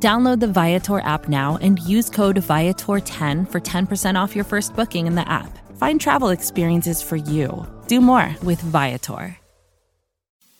Download 0.00 0.38
the 0.38 0.46
Viator 0.46 1.00
app 1.00 1.28
now 1.28 1.58
and 1.60 1.80
use 1.80 2.08
code 2.08 2.36
Viator10 2.36 3.50
for 3.50 3.60
10% 3.60 4.14
off 4.14 4.36
your 4.36 4.44
first 4.44 4.76
booking 4.76 5.08
in 5.08 5.16
the 5.16 5.28
app. 5.28 5.58
Find 5.76 6.00
travel 6.00 6.28
experiences 6.28 7.02
for 7.02 7.16
you. 7.16 7.66
Do 7.88 8.00
more 8.00 8.36
with 8.44 8.60
Viator. 8.60 9.36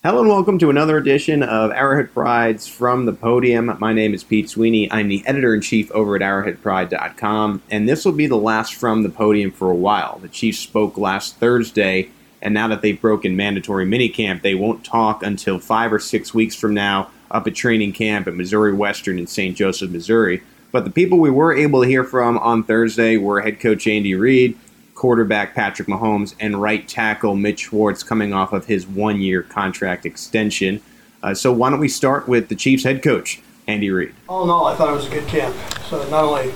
Hello 0.02 0.20
and 0.20 0.28
welcome 0.28 0.58
to 0.58 0.70
another 0.70 0.96
edition 0.96 1.42
of 1.44 1.70
Arrowhead 1.70 2.12
Prides 2.12 2.66
from 2.66 3.04
the 3.04 3.12
Podium. 3.12 3.76
My 3.78 3.92
name 3.92 4.12
is 4.12 4.24
Pete 4.24 4.48
Sweeney. 4.48 4.90
I'm 4.90 5.08
the 5.08 5.24
editor 5.26 5.54
in 5.54 5.60
chief 5.60 5.90
over 5.92 6.16
at 6.16 6.22
arrowheadpride.com, 6.22 7.62
and 7.70 7.88
this 7.88 8.04
will 8.04 8.12
be 8.12 8.26
the 8.26 8.36
last 8.36 8.74
from 8.74 9.02
the 9.02 9.08
podium 9.08 9.50
for 9.50 9.70
a 9.70 9.74
while. 9.74 10.18
The 10.20 10.28
Chiefs 10.28 10.60
spoke 10.60 10.96
last 10.96 11.36
Thursday, 11.36 12.10
and 12.40 12.54
now 12.54 12.68
that 12.68 12.80
they've 12.80 13.00
broken 13.00 13.36
mandatory 13.36 13.86
minicamp, 13.86 14.42
they 14.42 14.54
won't 14.54 14.84
talk 14.84 15.22
until 15.22 15.58
five 15.58 15.92
or 15.92 15.98
six 15.98 16.32
weeks 16.32 16.54
from 16.54 16.74
now 16.74 17.10
up 17.30 17.46
at 17.46 17.54
training 17.54 17.92
camp 17.92 18.26
at 18.26 18.34
Missouri 18.34 18.72
Western 18.72 19.18
in 19.18 19.26
St. 19.26 19.56
Joseph, 19.56 19.90
Missouri. 19.90 20.42
But 20.70 20.84
the 20.84 20.90
people 20.90 21.18
we 21.18 21.30
were 21.30 21.54
able 21.54 21.82
to 21.82 21.88
hear 21.88 22.04
from 22.04 22.38
on 22.38 22.62
Thursday 22.62 23.16
were 23.16 23.40
head 23.40 23.60
coach 23.60 23.86
Andy 23.86 24.14
Reid, 24.14 24.58
quarterback 24.94 25.54
Patrick 25.54 25.88
Mahomes, 25.88 26.34
and 26.40 26.60
right 26.60 26.86
tackle 26.86 27.36
Mitch 27.36 27.60
Schwartz 27.60 28.02
coming 28.02 28.34
off 28.34 28.52
of 28.52 28.66
his 28.66 28.86
one 28.86 29.20
year 29.20 29.42
contract 29.42 30.04
extension. 30.04 30.80
Uh, 31.22 31.34
so 31.34 31.52
why 31.52 31.70
don't 31.70 31.80
we 31.80 31.88
start 31.88 32.28
with 32.28 32.48
the 32.48 32.54
Chiefs 32.54 32.84
head 32.84 33.02
coach, 33.02 33.40
Andy 33.66 33.90
Reid? 33.90 34.14
All 34.28 34.44
in 34.44 34.50
all, 34.50 34.66
I 34.66 34.74
thought 34.74 34.90
it 34.90 34.96
was 34.96 35.06
a 35.06 35.10
good 35.10 35.26
camp. 35.26 35.56
So 35.88 36.06
not 36.10 36.24
only 36.24 36.52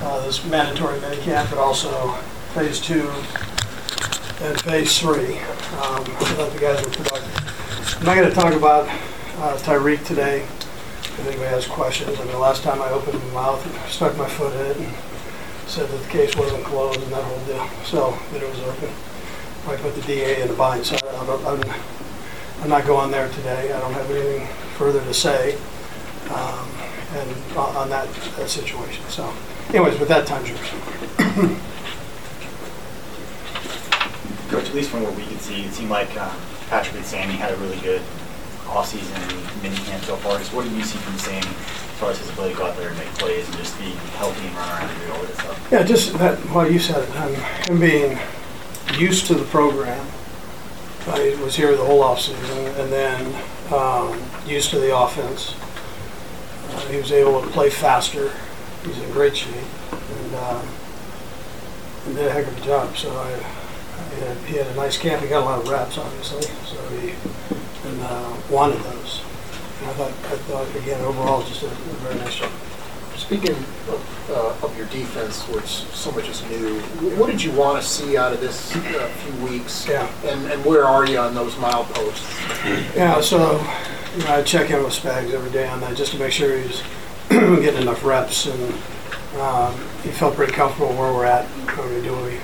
uh, 0.00 0.26
this 0.26 0.44
mandatory 0.46 1.00
mini 1.00 1.16
camp, 1.22 1.50
but 1.50 1.58
also 1.58 2.12
phase 2.52 2.80
two 2.80 3.08
and 4.42 4.60
phase 4.62 4.98
three. 4.98 5.38
Um, 5.38 6.02
I 6.02 6.34
thought 6.34 6.52
the 6.52 6.58
guys 6.58 6.84
were 6.84 6.90
productive. 6.90 7.98
I'm 8.00 8.06
not 8.06 8.16
going 8.16 8.28
to 8.28 8.34
talk 8.34 8.52
about 8.52 8.88
uh, 9.38 9.56
Tyreek 9.58 10.04
today. 10.04 10.42
If 10.42 11.26
anybody 11.26 11.48
has 11.48 11.66
questions, 11.66 12.18
I 12.18 12.24
mean, 12.24 12.32
the 12.32 12.38
last 12.38 12.62
time 12.62 12.80
I 12.82 12.90
opened 12.90 13.22
my 13.28 13.34
mouth 13.34 13.64
and 13.64 13.90
stuck 13.90 14.16
my 14.16 14.28
foot 14.28 14.52
in 14.52 14.84
and 14.84 14.94
said 15.66 15.88
that 15.88 15.96
the 15.96 16.08
case 16.08 16.34
wasn't 16.36 16.64
closed 16.64 17.00
and 17.02 17.12
that 17.12 17.22
whole 17.22 17.44
deal. 17.46 17.68
So 17.84 18.18
that 18.32 18.42
it 18.42 18.48
was 18.48 18.60
open. 18.60 18.90
I 19.66 19.76
put 19.76 19.94
the 19.94 20.02
DA 20.02 20.42
in 20.42 20.50
a 20.50 20.54
bind, 20.54 20.84
so 20.84 20.96
I 20.96 21.26
don't, 21.26 21.46
I'm, 21.46 21.62
I'm 22.62 22.68
not 22.68 22.86
going 22.86 23.10
there 23.10 23.28
today. 23.30 23.72
I 23.72 23.80
don't 23.80 23.92
have 23.92 24.10
anything 24.10 24.46
further 24.76 25.00
to 25.00 25.14
say 25.14 25.56
um, 26.30 26.68
and 27.14 27.56
on, 27.56 27.76
on 27.76 27.90
that, 27.90 28.08
that 28.36 28.48
situation. 28.48 29.04
So, 29.08 29.32
anyways, 29.70 29.98
with 29.98 30.08
that, 30.08 30.26
time's 30.26 30.48
yours. 30.48 30.60
Coach, 34.48 34.68
at 34.68 34.74
least 34.74 34.90
from 34.90 35.02
what 35.02 35.14
we 35.16 35.24
could 35.24 35.40
see, 35.40 35.64
it 35.64 35.72
seemed 35.72 35.90
like 35.90 36.14
uh, 36.16 36.34
Patrick 36.68 36.96
and 36.96 37.04
Sammy 37.04 37.34
had 37.34 37.52
a 37.52 37.56
really 37.56 37.78
good 37.80 38.02
offseason 38.66 39.14
and 39.16 39.62
mini 39.62 39.76
camp 39.84 40.02
so 40.04 40.16
far. 40.16 40.38
Just 40.38 40.52
what 40.52 40.64
did 40.64 40.72
you 40.72 40.82
see 40.82 40.98
from 40.98 41.18
Sammy 41.18 41.46
as 41.46 41.98
far 41.98 42.10
as 42.10 42.18
his 42.18 42.30
ability 42.30 42.54
to 42.54 42.60
go 42.60 42.66
out 42.66 42.76
there 42.76 42.88
and 42.88 42.98
make 42.98 43.08
plays 43.14 43.46
and 43.46 43.56
just 43.56 43.78
be 43.78 43.90
healthy 44.16 44.46
and 44.46 44.56
run 44.56 44.68
around 44.68 44.90
and 44.90 45.00
do 45.00 45.12
all 45.12 45.22
this 45.22 45.38
stuff? 45.38 45.68
Yeah, 45.70 45.82
just 45.82 46.18
that, 46.18 46.44
well, 46.50 46.70
you 46.70 46.78
said 46.78 47.08
it, 47.08 47.16
um, 47.16 47.34
him 47.68 47.80
being 47.80 48.18
used 48.98 49.26
to 49.26 49.34
the 49.34 49.44
program. 49.46 50.06
I 51.06 51.36
was 51.42 51.54
here 51.54 51.76
the 51.76 51.84
whole 51.84 52.02
offseason 52.02 52.80
and 52.80 52.90
then 52.90 53.34
um, 53.72 54.20
used 54.46 54.70
to 54.70 54.78
the 54.78 54.96
offense. 54.96 55.54
Uh, 56.70 56.88
he 56.88 56.96
was 56.96 57.12
able 57.12 57.42
to 57.42 57.48
play 57.48 57.70
faster. 57.70 58.32
He's 58.84 58.98
in 58.98 59.10
great 59.12 59.36
shape 59.36 59.54
and, 59.92 60.34
um, 60.34 60.66
and 62.06 62.16
did 62.16 62.26
a 62.26 62.32
heck 62.32 62.46
of 62.46 62.56
a 62.56 62.64
job. 62.64 62.96
So 62.96 63.10
I, 63.10 63.32
I 63.32 64.14
had, 64.24 64.36
he 64.46 64.56
had 64.56 64.66
a 64.66 64.74
nice 64.74 64.96
camp. 64.96 65.22
He 65.22 65.28
got 65.28 65.42
a 65.42 65.44
lot 65.44 65.60
of 65.60 65.68
reps, 65.68 65.98
obviously. 65.98 66.42
So 66.64 66.76
he 66.96 67.14
and 67.94 68.02
uh, 68.02 68.36
wanted 68.50 68.78
those. 68.80 69.22
And 69.80 69.90
I 69.90 69.92
thought, 69.94 70.10
I 70.10 70.36
thought 70.46 70.76
again, 70.76 71.00
overall, 71.02 71.42
just 71.42 71.62
a, 71.62 71.66
a 71.66 71.68
very 71.68 72.16
nice 72.16 72.36
job. 72.36 72.50
Speaking 73.16 73.52
of, 73.52 74.30
uh, 74.30 74.66
of 74.66 74.76
your 74.76 74.86
defense, 74.86 75.46
which 75.48 75.66
so 75.66 76.10
much 76.12 76.28
is 76.28 76.42
new, 76.50 76.80
what 77.16 77.30
did 77.30 77.42
you 77.42 77.52
want 77.52 77.80
to 77.80 77.88
see 77.88 78.16
out 78.16 78.32
of 78.32 78.40
this 78.40 78.74
uh, 78.74 79.08
few 79.24 79.46
weeks? 79.46 79.86
Yeah. 79.88 80.10
And, 80.24 80.50
and 80.50 80.64
where 80.64 80.84
are 80.84 81.06
you 81.06 81.18
on 81.18 81.34
those 81.34 81.54
mileposts? 81.54 82.96
Yeah, 82.96 83.20
so 83.20 83.58
you 84.16 84.24
know, 84.24 84.34
I 84.34 84.42
check 84.42 84.70
in 84.70 84.82
with 84.82 84.92
Spags 84.92 85.32
every 85.32 85.50
day 85.52 85.68
on 85.68 85.80
that 85.80 85.96
just 85.96 86.12
to 86.12 86.18
make 86.18 86.32
sure 86.32 86.58
he's 86.58 86.82
getting 87.28 87.82
enough 87.82 88.04
reps, 88.04 88.46
and 88.46 88.74
um, 89.40 89.74
he 90.02 90.10
felt 90.10 90.34
pretty 90.34 90.52
comfortable 90.52 90.92
where 90.94 91.12
we're 91.12 91.24
at. 91.24 91.46
When 91.78 91.94
we 91.94 92.02
do 92.02 92.12
what 92.12 92.24
we 92.24 92.40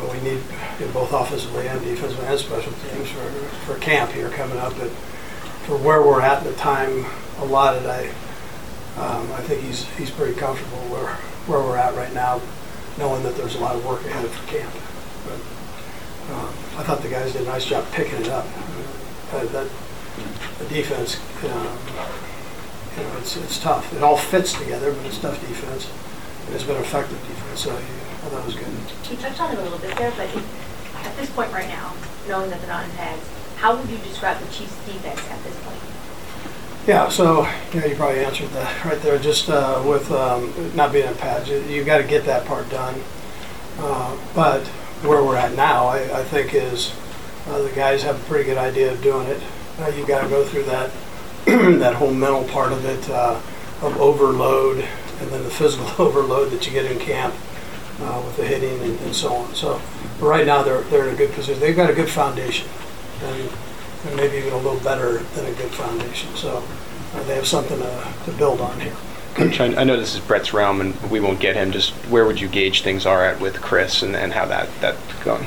we 0.00 0.20
need 0.20 0.42
in 0.80 0.92
both 0.92 1.12
offensively 1.12 1.68
and 1.68 1.80
defensively 1.82 2.26
and 2.26 2.38
special 2.38 2.72
teams 2.72 3.08
for, 3.10 3.30
for 3.66 3.78
camp 3.80 4.10
here 4.12 4.30
coming 4.30 4.58
up. 4.58 4.72
But 4.78 4.90
for 5.66 5.76
where 5.76 6.02
we're 6.02 6.20
at, 6.20 6.44
in 6.44 6.50
the 6.50 6.58
time 6.58 7.04
allotted, 7.38 7.86
I 7.86 8.08
um, 8.96 9.32
I 9.32 9.40
think 9.42 9.62
he's 9.62 9.84
he's 9.96 10.10
pretty 10.10 10.38
comfortable 10.38 10.78
where 10.88 11.14
where 11.46 11.60
we're 11.60 11.76
at 11.76 11.94
right 11.94 12.12
now, 12.12 12.40
knowing 12.98 13.22
that 13.22 13.36
there's 13.36 13.56
a 13.56 13.60
lot 13.60 13.76
of 13.76 13.84
work 13.86 14.04
ahead 14.04 14.28
for 14.28 14.46
camp. 14.48 14.72
But 15.24 16.34
um, 16.34 16.48
I 16.78 16.82
thought 16.82 17.02
the 17.02 17.08
guys 17.08 17.32
did 17.32 17.42
a 17.42 17.44
nice 17.46 17.64
job 17.64 17.84
picking 17.92 18.20
it 18.20 18.28
up. 18.28 18.46
Uh, 19.32 19.44
that 19.46 19.68
the 20.58 20.64
defense, 20.66 21.16
um, 21.44 21.78
you 22.96 23.02
know, 23.02 23.16
it's 23.18 23.36
it's 23.36 23.58
tough. 23.58 23.92
It 23.94 24.02
all 24.02 24.16
fits 24.16 24.52
together, 24.52 24.92
but 24.92 25.06
it's 25.06 25.18
tough 25.18 25.40
defense. 25.40 25.88
And 26.46 26.54
it's 26.54 26.64
been 26.64 26.76
effective 26.76 27.18
defense. 27.26 27.60
So 27.60 27.78
thought 28.28 28.42
it 28.42 28.46
was 28.46 28.54
good. 28.54 29.10
You 29.10 29.16
touched 29.16 29.40
on 29.40 29.52
it 29.52 29.58
a 29.58 29.62
little 29.62 29.78
bit 29.78 29.96
there, 29.96 30.12
but 30.16 30.26
if, 30.26 31.04
at 31.04 31.16
this 31.16 31.30
point 31.30 31.52
right 31.52 31.68
now, 31.68 31.94
knowing 32.28 32.50
that 32.50 32.60
they're 32.60 32.68
not 32.68 32.84
in 32.84 32.90
pads, 32.92 33.22
how 33.56 33.76
would 33.76 33.88
you 33.88 33.98
describe 33.98 34.38
the 34.38 34.46
Chiefs' 34.52 34.76
defense 34.86 35.20
at 35.30 35.42
this 35.44 35.58
point? 35.62 35.78
Yeah, 36.86 37.08
so 37.08 37.42
yeah, 37.72 37.86
you 37.86 37.94
probably 37.94 38.24
answered 38.24 38.48
that 38.50 38.84
right 38.84 39.00
there. 39.02 39.18
Just 39.18 39.48
uh, 39.48 39.82
with 39.86 40.10
um, 40.10 40.52
not 40.74 40.92
being 40.92 41.06
in 41.06 41.14
pads, 41.14 41.48
you, 41.48 41.58
you 41.60 41.84
got 41.84 41.98
to 41.98 42.04
get 42.04 42.24
that 42.24 42.44
part 42.46 42.68
done. 42.70 43.00
Uh, 43.78 44.16
but 44.34 44.66
where 45.06 45.22
we're 45.22 45.36
at 45.36 45.54
now, 45.54 45.86
I, 45.86 46.20
I 46.20 46.24
think 46.24 46.54
is 46.54 46.92
uh, 47.46 47.62
the 47.62 47.70
guys 47.70 48.02
have 48.02 48.20
a 48.20 48.24
pretty 48.24 48.44
good 48.44 48.58
idea 48.58 48.92
of 48.92 49.02
doing 49.02 49.28
it. 49.28 49.40
Uh, 49.78 49.88
you 49.88 50.06
got 50.06 50.22
to 50.22 50.28
go 50.28 50.44
through 50.44 50.64
that 50.64 50.90
that 51.46 51.94
whole 51.94 52.12
mental 52.12 52.44
part 52.44 52.72
of 52.72 52.84
it 52.84 53.08
uh, 53.10 53.40
of 53.80 54.00
overload, 54.00 54.78
and 55.20 55.30
then 55.30 55.42
the 55.44 55.50
physical 55.50 55.88
overload 56.04 56.50
that 56.50 56.66
you 56.66 56.72
get 56.72 56.90
in 56.90 56.98
camp 56.98 57.34
uh, 58.00 58.22
with 58.24 58.36
the 58.36 58.44
hitting 58.44 58.80
and, 58.80 58.98
and, 59.00 59.14
so 59.14 59.32
on. 59.32 59.54
So 59.54 59.80
right 60.20 60.46
now 60.46 60.62
they're 60.62 60.82
they're 60.82 61.08
in 61.08 61.14
a 61.14 61.18
good 61.18 61.32
position. 61.32 61.60
They've 61.60 61.76
got 61.76 61.90
a 61.90 61.94
good 61.94 62.08
foundation, 62.08 62.68
and, 63.22 63.50
and 64.06 64.16
maybe 64.16 64.38
even 64.38 64.52
a 64.52 64.56
little 64.56 64.80
better 64.80 65.18
than 65.18 65.46
a 65.46 65.52
good 65.54 65.70
foundation. 65.70 66.34
So 66.34 66.62
uh, 67.14 67.22
they 67.24 67.34
have 67.34 67.46
something 67.46 67.78
to, 67.78 68.14
to 68.24 68.32
build 68.32 68.60
on 68.60 68.80
here. 68.80 68.96
Coach, 69.34 69.60
I, 69.60 69.66
I 69.76 69.84
know 69.84 69.96
this 69.96 70.14
is 70.14 70.20
Brett's 70.20 70.52
realm, 70.52 70.80
and 70.80 71.10
we 71.10 71.18
won't 71.20 71.40
get 71.40 71.56
him. 71.56 71.72
Just 71.72 71.92
where 72.08 72.26
would 72.26 72.40
you 72.40 72.48
gauge 72.48 72.82
things 72.82 73.06
are 73.06 73.24
at 73.24 73.40
with 73.40 73.60
Chris, 73.60 74.02
and, 74.02 74.14
and 74.14 74.32
how 74.32 74.46
that 74.46 74.68
that's 74.80 75.24
going? 75.24 75.46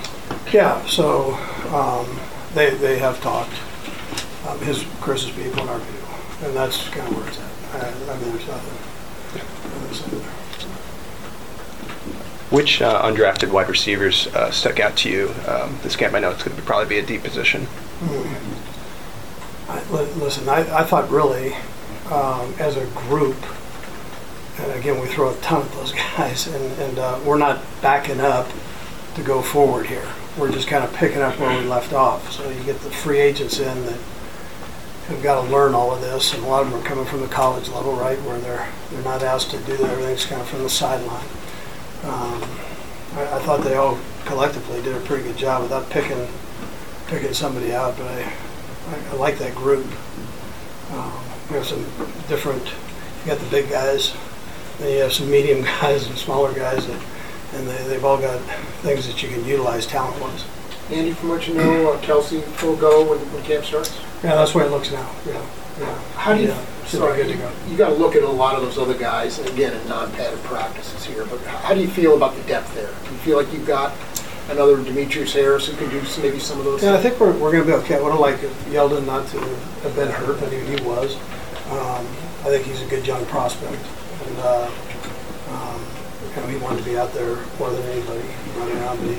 Yeah, 0.51 0.83
so 0.85 1.33
um, 1.73 2.19
they 2.53 2.71
they 2.75 2.97
have 2.99 3.21
talked. 3.21 3.53
Um, 4.47 4.59
his 4.59 4.85
Chris's 5.01 5.31
people 5.31 5.61
and 5.61 5.69
our 5.69 5.79
people, 5.79 6.07
and 6.43 6.55
that's 6.55 6.87
kind 6.89 7.07
of 7.07 7.17
where 7.17 7.27
it's 7.27 7.39
at. 7.39 7.55
I, 7.83 8.13
I 8.13 8.17
mean, 8.19 8.31
there's 8.31 8.47
nothing. 8.47 8.77
nothing 9.81 10.19
there. 10.19 10.31
Which 12.49 12.81
uh, 12.81 13.01
undrafted 13.01 13.51
wide 13.51 13.69
receivers 13.69 14.27
uh, 14.27 14.51
stuck 14.51 14.79
out 14.79 14.95
to 14.97 15.09
you 15.09 15.33
um, 15.47 15.79
this 15.81 15.95
camp? 15.95 16.13
I 16.13 16.19
know 16.19 16.29
it's 16.29 16.43
going 16.43 16.55
to 16.55 16.63
probably 16.63 16.87
be 16.87 16.99
a 16.99 17.05
deep 17.05 17.23
position. 17.23 17.63
Mm-hmm. 17.65 18.75
Listen, 20.21 20.47
I, 20.47 20.59
I, 20.79 20.83
thought 20.83 21.09
really, 21.09 21.53
um, 22.11 22.53
as 22.59 22.77
a 22.77 22.85
group, 22.87 23.35
and 24.59 24.71
again, 24.73 25.01
we 25.01 25.07
throw 25.07 25.31
a 25.31 25.35
ton 25.37 25.63
of 25.63 25.75
those 25.75 25.91
guys, 26.17 26.47
and, 26.47 26.79
and 26.79 26.99
uh, 26.99 27.19
we're 27.25 27.37
not 27.37 27.61
backing 27.81 28.19
up 28.19 28.47
to 29.15 29.23
go 29.23 29.41
forward 29.41 29.87
here. 29.87 30.07
We're 30.37 30.51
just 30.51 30.67
kind 30.67 30.83
of 30.83 30.93
picking 30.93 31.21
up 31.21 31.39
where 31.39 31.57
we 31.57 31.65
left 31.65 31.93
off. 31.93 32.31
So 32.31 32.47
you 32.49 32.63
get 32.63 32.79
the 32.81 32.91
free 32.91 33.19
agents 33.19 33.59
in 33.59 33.85
that 33.85 33.99
have 35.07 35.21
got 35.23 35.43
to 35.43 35.51
learn 35.51 35.73
all 35.73 35.93
of 35.93 36.01
this, 36.01 36.33
and 36.33 36.43
a 36.43 36.47
lot 36.47 36.63
of 36.63 36.71
them 36.71 36.81
are 36.81 36.85
coming 36.85 37.05
from 37.05 37.21
the 37.21 37.27
college 37.27 37.69
level, 37.69 37.93
right, 37.95 38.21
where 38.23 38.39
they're 38.39 38.69
they're 38.91 39.03
not 39.03 39.23
asked 39.23 39.51
to 39.51 39.57
do 39.59 39.77
that. 39.77 39.89
Everything's 39.91 40.25
kind 40.25 40.41
of 40.41 40.47
from 40.47 40.63
the 40.63 40.69
sideline. 40.69 41.25
Um, 42.05 42.41
I, 43.15 43.21
I, 43.33 43.39
thought 43.39 43.63
they 43.63 43.75
all 43.75 43.97
collectively 44.25 44.79
did 44.83 44.95
a 44.95 44.99
pretty 45.01 45.23
good 45.23 45.37
job 45.37 45.63
without 45.63 45.89
picking 45.89 46.27
picking 47.07 47.33
somebody 47.33 47.73
out, 47.73 47.97
but 47.97 48.07
I, 48.07 48.21
I, 48.21 49.09
I 49.11 49.13
like 49.13 49.39
that 49.39 49.55
group. 49.55 49.85
Um, 50.91 51.13
we 51.49 51.55
have 51.55 51.65
some 51.65 51.83
different. 52.27 52.63
You 52.63 53.31
got 53.31 53.39
the 53.39 53.49
big 53.49 53.69
guys, 53.69 54.15
then 54.77 54.91
you 54.91 54.99
have 54.99 55.13
some 55.13 55.31
medium 55.37 55.63
guys 55.63 56.05
and 56.07 56.15
smaller 56.15 56.53
guys 56.53 56.85
that, 56.85 57.01
and 57.53 57.67
they, 57.67 57.83
they've 57.87 58.05
all 58.05 58.19
got 58.19 58.39
things 58.81 59.07
that 59.07 59.23
you 59.23 59.29
can 59.29 59.43
utilize 59.45 59.87
talent-wise. 59.87 60.45
Andy, 60.91 61.13
from 61.13 61.29
what 61.29 61.47
you 61.47 61.55
know, 61.55 61.93
uh, 61.93 62.01
Kelce 62.01 62.43
will 62.61 62.75
go 62.75 63.09
when, 63.09 63.17
when 63.33 63.43
camp 63.43 63.65
starts? 63.65 63.99
Yeah, 64.23 64.35
that's 64.35 64.51
the 64.51 64.59
way 64.59 64.65
it 64.65 64.71
looks 64.71 64.91
now, 64.91 65.09
yeah, 65.25 65.43
yeah. 65.79 65.99
How 66.13 66.35
do 66.35 66.41
you, 66.41 66.49
Yeah, 66.49 66.65
should 66.87 66.99
sorry, 66.99 67.17
be 67.23 67.23
good 67.23 67.31
to 67.33 67.37
go. 67.39 67.51
you 67.69 67.77
gotta 67.77 67.95
look 67.95 68.15
at 68.15 68.23
a 68.23 68.27
lot 68.29 68.55
of 68.55 68.61
those 68.61 68.77
other 68.77 68.97
guys, 68.97 69.39
and 69.39 69.49
again, 69.49 69.73
in 69.79 69.87
non-padded 69.87 70.41
practices 70.43 71.03
here, 71.05 71.25
but 71.25 71.39
how 71.41 71.73
do 71.73 71.81
you 71.81 71.87
feel 71.87 72.15
about 72.15 72.35
the 72.35 72.43
depth 72.43 72.73
there? 72.75 72.93
Do 73.05 73.11
you 73.11 73.17
feel 73.19 73.37
like 73.37 73.51
you've 73.53 73.65
got 73.67 73.93
another 74.49 74.77
Demetrius 74.83 75.33
Harris 75.33 75.67
who 75.67 75.75
can 75.77 75.89
do 75.89 76.03
some- 76.05 76.23
maybe 76.23 76.39
some 76.39 76.59
of 76.59 76.65
those? 76.65 76.83
Yeah, 76.83 76.93
I 76.93 77.01
think 77.01 77.19
we're, 77.19 77.33
we're 77.33 77.51
gonna 77.51 77.65
be 77.65 77.73
okay. 77.73 77.95
I 77.95 78.01
would 78.01 78.11
have 78.11 78.19
liked 78.19 78.41
Yelder 78.71 79.01
not 79.05 79.27
to 79.29 79.39
have 79.39 79.95
been 79.95 80.09
hurt, 80.09 80.39
but 80.39 80.51
he, 80.51 80.59
he 80.59 80.75
was. 80.83 81.15
Um, 81.71 82.05
I 82.45 82.49
think 82.49 82.65
he's 82.65 82.81
a 82.81 82.85
good 82.85 83.05
young 83.07 83.25
prospect. 83.25 83.81
And, 84.27 84.37
uh, 84.39 84.69
um, 85.49 85.81
you 86.35 86.41
know, 86.41 86.47
he 86.47 86.57
wanted 86.57 86.79
to 86.79 86.85
be 86.85 86.97
out 86.97 87.11
there 87.13 87.37
more 87.57 87.71
than 87.71 87.81
anybody 87.89 88.21
running 88.57 88.77
around, 88.77 88.99
but 88.99 89.07
he 89.09 89.15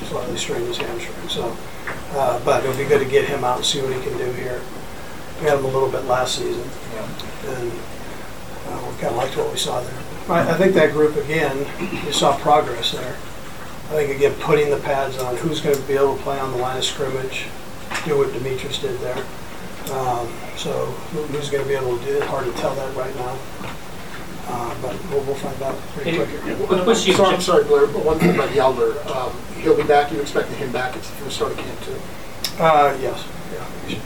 he 0.00 0.06
slightly 0.06 0.36
strained 0.36 0.66
his 0.66 0.76
hamstring, 0.76 1.28
so. 1.28 1.56
Uh, 2.12 2.38
but 2.44 2.62
it'll 2.64 2.76
be 2.76 2.84
good 2.84 3.00
to 3.00 3.10
get 3.10 3.24
him 3.24 3.44
out 3.44 3.56
and 3.56 3.64
see 3.64 3.80
what 3.80 3.92
he 3.92 4.00
can 4.02 4.16
do 4.18 4.30
here. 4.32 4.60
We 5.40 5.46
had 5.48 5.58
him 5.58 5.64
a 5.64 5.68
little 5.68 5.90
bit 5.90 6.04
last 6.04 6.36
season, 6.38 6.64
Yeah. 6.94 7.50
and, 7.56 7.72
uh, 7.72 8.78
we 8.88 8.98
kinda 9.00 9.14
liked 9.16 9.36
what 9.36 9.50
we 9.52 9.58
saw 9.58 9.80
there. 9.80 9.92
I, 10.28 10.50
I 10.50 10.54
think 10.54 10.74
that 10.74 10.92
group, 10.92 11.16
again, 11.16 11.66
you 12.06 12.12
saw 12.12 12.36
progress 12.38 12.92
there. 12.92 13.16
I 13.90 13.94
think 13.96 14.16
again, 14.16 14.32
putting 14.40 14.70
the 14.70 14.78
pads 14.78 15.18
on, 15.18 15.36
who's 15.36 15.60
going 15.60 15.76
to 15.76 15.82
be 15.82 15.94
able 15.94 16.16
to 16.16 16.22
play 16.22 16.38
on 16.38 16.52
the 16.52 16.56
line 16.58 16.78
of 16.78 16.84
scrimmage, 16.84 17.46
do 18.06 18.16
what 18.16 18.32
Demetrius 18.32 18.78
did 18.78 18.98
there. 19.00 19.18
Um, 19.92 20.28
so 20.56 20.86
who- 21.12 21.24
who's 21.24 21.50
going 21.50 21.62
to 21.62 21.68
be 21.68 21.74
able 21.74 21.98
to 21.98 22.04
do 22.06 22.12
it? 22.16 22.22
Hard 22.24 22.46
to 22.46 22.52
tell 22.60 22.74
that 22.76 22.96
right 22.96 23.14
now. 23.16 23.36
Uh, 24.48 24.74
but 24.80 24.94
we'll, 25.10 25.20
we'll 25.24 25.34
find 25.34 25.60
out 25.62 25.74
pretty 25.94 26.16
quick. 26.16 26.28
here. 26.30 26.56
What- 26.56 26.86
What's 26.86 27.04
the 27.04 27.10
I'm 27.12 27.16
sorry, 27.18 27.34
I'm 27.34 27.40
sorry, 27.42 27.64
Blair, 27.64 27.86
but 27.86 28.04
one 28.04 28.18
thing 28.18 28.34
about 28.34 28.48
Yelder, 28.50 28.96
um, 29.14 29.32
he'll 29.60 29.76
be 29.76 29.82
back, 29.82 30.10
you 30.12 30.20
expected 30.20 30.56
him 30.56 30.72
back 30.72 30.96
at 30.96 31.02
the 31.02 31.30
start 31.30 31.52
of 31.52 31.58
camp 31.58 31.78
too? 31.84 32.62
Uh, 32.62 32.96
yes, 33.02 33.24
yeah, 33.52 33.96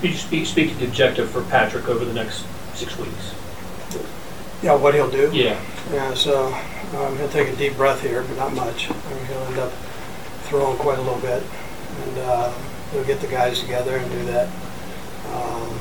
Could 0.00 0.10
you 0.12 0.16
speak, 0.16 0.46
speak 0.46 0.70
to 0.70 0.76
the 0.76 0.86
objective 0.86 1.30
for 1.30 1.42
Patrick 1.42 1.86
over 1.86 2.06
the 2.06 2.14
next 2.14 2.46
six 2.74 2.96
weeks? 2.96 3.34
Yeah, 4.62 4.74
what 4.74 4.94
he'll 4.94 5.10
do? 5.10 5.30
Yeah. 5.32 5.60
Yeah, 5.92 6.14
so 6.14 6.54
um, 6.96 7.18
he'll 7.18 7.28
take 7.28 7.48
a 7.48 7.56
deep 7.56 7.76
breath 7.76 8.00
here, 8.00 8.22
but 8.22 8.36
not 8.36 8.54
much. 8.54 8.90
I 8.90 8.94
mean, 9.14 9.26
he'll 9.26 9.42
end 9.42 9.58
up 9.58 9.72
throwing 10.44 10.78
quite 10.78 10.98
a 10.98 11.02
little 11.02 11.20
bit, 11.20 11.42
and 11.42 12.18
uh, 12.18 12.52
he'll 12.92 13.04
get 13.04 13.20
the 13.20 13.26
guys 13.26 13.60
together 13.60 13.98
and 13.98 14.10
do 14.10 14.24
that. 14.24 14.48
Um, 15.34 15.78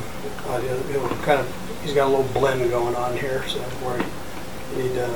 but 0.47 0.63
he'll, 0.63 0.83
he'll 0.83 1.09
kind 1.23 1.39
of, 1.39 1.81
he's 1.81 1.93
got 1.93 2.07
a 2.07 2.09
little 2.09 2.31
blend 2.33 2.69
going 2.69 2.95
on 2.95 3.17
here, 3.17 3.47
so 3.47 3.59
where 3.81 3.97
you 4.75 4.83
need 4.83 4.95
to, 4.95 5.07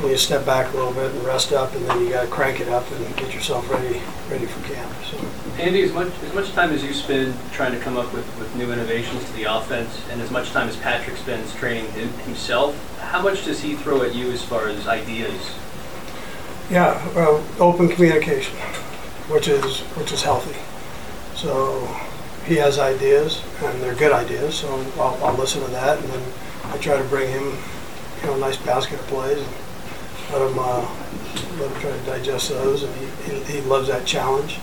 you 0.00 0.16
step 0.16 0.44
back 0.44 0.72
a 0.72 0.76
little 0.76 0.92
bit 0.92 1.10
and 1.10 1.24
rest 1.24 1.52
up, 1.52 1.74
and 1.74 1.84
then 1.86 2.00
you 2.02 2.10
got 2.10 2.22
to 2.22 2.28
crank 2.28 2.60
it 2.60 2.68
up 2.68 2.90
and 2.92 3.16
get 3.16 3.34
yourself 3.34 3.68
ready, 3.70 4.00
ready 4.30 4.46
for 4.46 4.60
camp. 4.68 4.92
So. 5.04 5.18
Andy, 5.58 5.82
as 5.82 5.92
much, 5.92 6.12
as 6.22 6.34
much 6.34 6.50
time 6.52 6.70
as 6.70 6.84
you 6.84 6.92
spend 6.92 7.34
trying 7.52 7.72
to 7.72 7.78
come 7.78 7.96
up 7.96 8.12
with, 8.12 8.26
with 8.38 8.54
new 8.56 8.70
innovations 8.72 9.24
to 9.24 9.32
the 9.32 9.44
offense, 9.44 10.00
and 10.10 10.20
as 10.20 10.30
much 10.30 10.50
time 10.50 10.68
as 10.68 10.76
Patrick 10.76 11.16
spends 11.16 11.54
training 11.54 11.90
himself, 11.92 12.76
how 13.00 13.22
much 13.22 13.44
does 13.44 13.60
he 13.60 13.74
throw 13.74 14.02
at 14.02 14.14
you 14.14 14.30
as 14.30 14.42
far 14.42 14.68
as 14.68 14.86
ideas? 14.86 15.54
Yeah, 16.70 17.00
well, 17.14 17.44
open 17.58 17.88
communication, 17.88 18.56
which 19.28 19.48
is 19.48 19.80
which 19.96 20.12
is 20.12 20.22
healthy. 20.22 20.56
So 21.36 21.86
he 22.44 22.56
has 22.56 22.78
ideas, 22.78 23.42
and 23.62 23.80
they're 23.80 23.94
good 23.94 24.12
ideas. 24.12 24.56
So 24.56 24.68
I'll, 24.98 25.24
I'll 25.24 25.36
listen 25.36 25.62
to 25.62 25.70
that, 25.70 25.98
and 25.98 26.08
then 26.08 26.32
I 26.64 26.78
try 26.78 26.96
to 26.96 27.04
bring 27.04 27.30
him, 27.30 27.44
you 28.20 28.26
know, 28.26 28.34
a 28.34 28.38
nice 28.38 28.56
basket 28.56 28.98
of 28.98 29.06
plays, 29.06 29.38
and 29.38 29.46
let 30.32 30.42
him 30.42 30.58
uh, 30.58 30.88
let 31.58 31.70
him 31.70 31.80
try 31.80 31.90
to 31.90 32.00
digest 32.06 32.48
those. 32.50 32.82
And 32.82 32.94
he, 32.96 33.06
he, 33.32 33.40
he 33.54 33.60
loves 33.62 33.88
that 33.88 34.06
challenge. 34.06 34.58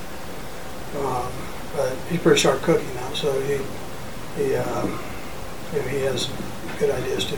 Um, 1.00 1.32
but 1.76 1.96
he's 2.10 2.20
pretty 2.22 2.40
sharp 2.40 2.62
cookie 2.62 2.86
now, 2.96 3.14
so 3.14 3.32
he 3.42 3.58
he 4.38 4.56
um, 4.56 5.00
you 5.74 5.80
know, 5.82 5.88
he 5.88 6.02
has 6.02 6.30
good 6.80 6.92
ideas 6.92 7.26
too. 7.26 7.36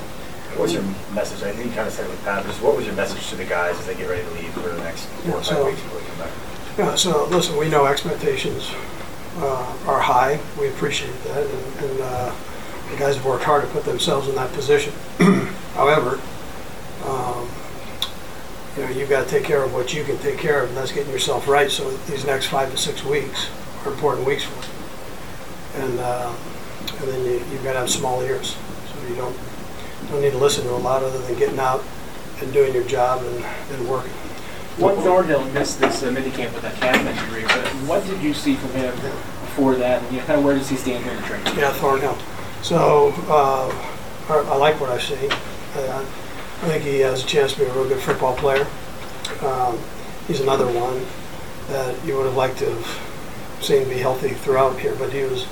What's 0.57 0.74
your 0.74 0.83
message? 1.13 1.44
I 1.44 1.51
think 1.51 1.69
you 1.69 1.75
kind 1.75 1.88
of 1.88 1.94
said 1.94 2.06
it 2.06 2.10
with 2.10 2.24
Pat, 2.24 2.45
just 2.45 2.62
what 2.62 2.75
was 2.75 2.86
your 2.86 2.95
message 2.95 3.27
to 3.30 3.36
the 3.36 3.45
guys 3.45 3.77
as 3.80 3.86
they 3.86 3.95
get 3.95 4.10
ready 4.10 4.24
to 4.24 4.30
leave 4.31 4.51
for 4.54 4.60
the 4.69 4.78
next 4.83 5.06
four 5.06 5.36
or 5.36 5.38
Yeah, 5.38 5.44
five 5.44 5.45
so- 5.45 5.66
weeks 5.66 5.81
before 5.81 6.00
they 6.00 6.06
come 6.07 6.18
back? 6.19 6.31
Yeah, 6.78 6.95
so 6.95 7.25
listen, 7.28 7.56
we 7.57 7.69
know 7.69 7.86
expectations 7.86 8.69
uh, 9.38 9.78
are 9.88 10.00
high. 10.00 10.39
We 10.60 10.68
appreciate 10.69 11.16
that, 11.24 11.45
and, 11.45 11.89
and 11.89 12.01
uh, 12.01 12.36
the 12.92 12.98
guys 12.98 13.16
have 13.16 13.25
worked 13.25 13.45
hard 13.45 13.63
to 13.63 13.69
put 13.71 13.86
themselves 13.86 14.28
in 14.28 14.36
that 14.36 14.51
position. 14.54 14.92
However, 15.74 16.19
um, 17.06 17.48
you 18.75 18.83
know, 18.83 18.89
you've 18.89 19.10
got 19.10 19.24
to 19.24 19.30
take 19.30 19.44
care 19.44 19.63
of 19.63 19.74
what 19.74 19.94
you 19.94 20.04
can 20.04 20.18
take 20.18 20.38
care 20.38 20.63
of, 20.63 20.69
and 20.69 20.77
that's 20.77 20.92
getting 20.92 21.12
yourself 21.12 21.48
right. 21.48 21.72
So 21.72 21.89
these 22.10 22.25
next 22.25 22.48
five 22.48 22.72
to 22.72 22.77
six 22.77 23.04
weeks 23.04 23.50
are 23.86 23.94
important 23.94 24.27
weeks 24.27 24.44
for 24.44 24.56
you, 24.56 25.86
and 25.86 26.00
uh, 26.00 26.33
and 27.00 27.07
then 27.07 27.25
you, 27.25 27.33
you've 27.51 27.63
got 27.63 27.74
to 27.74 27.80
have 27.80 27.89
small 27.89 28.22
ears, 28.22 28.57
so 28.92 29.07
you 29.07 29.16
don't 29.16 29.36
don't 30.10 30.22
need 30.22 30.31
to 30.31 30.38
listen 30.38 30.66
to 30.66 30.72
a 30.72 30.75
lot 30.77 31.04
other 31.04 31.19
than 31.19 31.38
getting 31.38 31.60
out 31.60 31.83
and 32.42 32.51
doing 32.51 32.74
your 32.74 32.83
job 32.83 33.24
and, 33.24 33.45
and 33.72 33.89
working. 33.89 34.12
Juan 34.78 34.95
Thornhill 34.98 35.45
missed 35.51 35.80
this 35.80 36.04
uh, 36.04 36.07
minicamp 36.07 36.54
with 36.54 36.63
that 36.63 36.75
calf 36.75 36.98
injury, 36.98 37.44
but 37.44 37.66
what 37.88 38.06
did 38.06 38.21
you 38.21 38.33
see 38.33 38.56
from 38.56 38.71
him 38.71 38.94
before 38.94 39.75
that? 39.75 40.04
And 40.04 40.12
you 40.12 40.19
know, 40.19 40.25
kind 40.25 40.39
of 40.39 40.45
where 40.45 40.54
does 40.54 40.69
he 40.69 40.75
stand 40.75 41.04
here 41.06 41.13
in 41.13 41.24
training? 41.24 41.57
Yeah, 41.57 41.71
Thornhill. 41.71 42.18
So 42.62 43.13
uh, 43.30 43.69
I, 44.28 44.38
I 44.38 44.57
like 44.57 44.81
what 44.81 44.89
I 44.89 45.00
see. 45.00 45.30
Uh, 45.75 46.06
I 46.62 46.68
think 46.69 46.84
he 46.84 47.00
has 47.00 47.24
a 47.24 47.28
chance 47.28 47.54
to 47.54 47.60
be 47.60 47.66
a 47.66 47.74
real 47.74 47.88
good 47.88 48.02
football 48.02 48.36
player. 48.36 48.66
Um, 49.42 49.78
he's 50.28 50.40
another 50.40 50.66
one 50.66 51.06
that 51.68 52.06
you 52.06 52.16
would 52.16 52.25
have 52.25 52.36
liked 52.36 52.60
to 52.60 52.72
have 52.72 53.63
seen 53.63 53.88
be 53.90 53.96
healthy 53.96 54.30
throughout 54.30 54.80
here, 54.80 54.96
but 54.96 55.12
he 55.12 55.24
was 55.24 55.48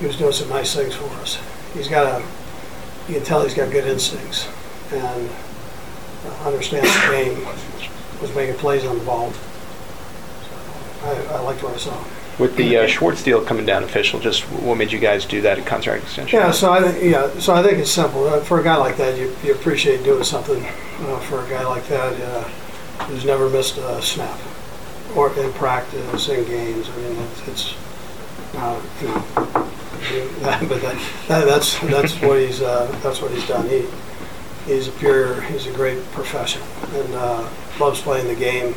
he 0.00 0.06
was 0.06 0.16
doing 0.16 0.32
some 0.32 0.48
nice 0.48 0.74
things 0.74 0.94
for 0.94 1.04
us. 1.20 1.38
He's 1.74 1.88
got 1.88 2.06
a 2.06 2.24
you 3.08 3.14
can 3.14 3.24
tell 3.24 3.42
he's 3.42 3.54
got 3.54 3.70
good 3.70 3.86
instincts 3.86 4.48
and 4.92 5.28
uh, 6.26 6.48
understands 6.48 6.92
the 6.92 7.10
game. 7.10 7.46
Was 8.20 8.34
making 8.36 8.54
plays 8.56 8.84
on 8.84 8.98
the 8.98 9.04
ball. 9.04 9.32
So 9.32 9.40
I, 11.04 11.36
I 11.36 11.40
liked 11.40 11.62
what 11.62 11.74
I 11.74 11.76
saw. 11.76 12.04
With 12.42 12.56
the 12.56 12.76
uh, 12.76 12.86
Schwartz 12.88 13.22
deal 13.22 13.40
coming 13.44 13.64
down 13.64 13.84
official, 13.84 14.18
just 14.18 14.42
what 14.50 14.76
made 14.76 14.90
you 14.90 14.98
guys 14.98 15.24
do 15.24 15.40
that 15.42 15.64
contract 15.64 16.02
extension? 16.02 16.40
Yeah, 16.40 16.50
so 16.50 16.72
I 16.72 16.82
think 16.82 17.04
yeah, 17.04 17.30
so 17.38 17.54
I 17.54 17.62
think 17.62 17.78
it's 17.78 17.92
simple. 17.92 18.26
Uh, 18.26 18.40
for 18.40 18.58
a 18.58 18.64
guy 18.64 18.74
like 18.74 18.96
that, 18.96 19.16
you, 19.16 19.32
you 19.44 19.54
appreciate 19.54 20.02
doing 20.02 20.24
something 20.24 20.64
uh, 20.64 21.20
for 21.20 21.44
a 21.44 21.48
guy 21.48 21.64
like 21.64 21.86
that 21.86 22.20
uh, 22.20 22.42
who's 23.04 23.24
never 23.24 23.48
missed 23.48 23.78
a 23.78 24.02
snap, 24.02 24.40
or 25.14 25.32
in 25.38 25.52
practice, 25.52 26.28
in 26.28 26.44
games. 26.46 26.90
I 26.90 26.96
mean, 26.96 27.16
it's, 27.16 27.46
it's 27.46 27.74
uh, 28.54 28.82
you 29.00 29.06
know, 29.06 29.24
but 30.42 30.82
that, 30.82 31.12
that, 31.28 31.44
that's 31.44 31.78
that's 31.78 32.20
what 32.22 32.40
he's 32.40 32.60
uh, 32.60 32.90
that's 33.04 33.22
what 33.22 33.30
he's 33.30 33.46
done. 33.46 33.68
He 33.68 33.86
he's 34.66 34.88
a 34.88 34.92
pure, 34.92 35.42
he's 35.42 35.68
a 35.68 35.72
great 35.72 36.02
professional 36.10 36.66
and 36.92 37.14
uh, 37.14 37.48
loves 37.78 38.00
playing 38.00 38.26
the 38.26 38.34
game 38.34 38.74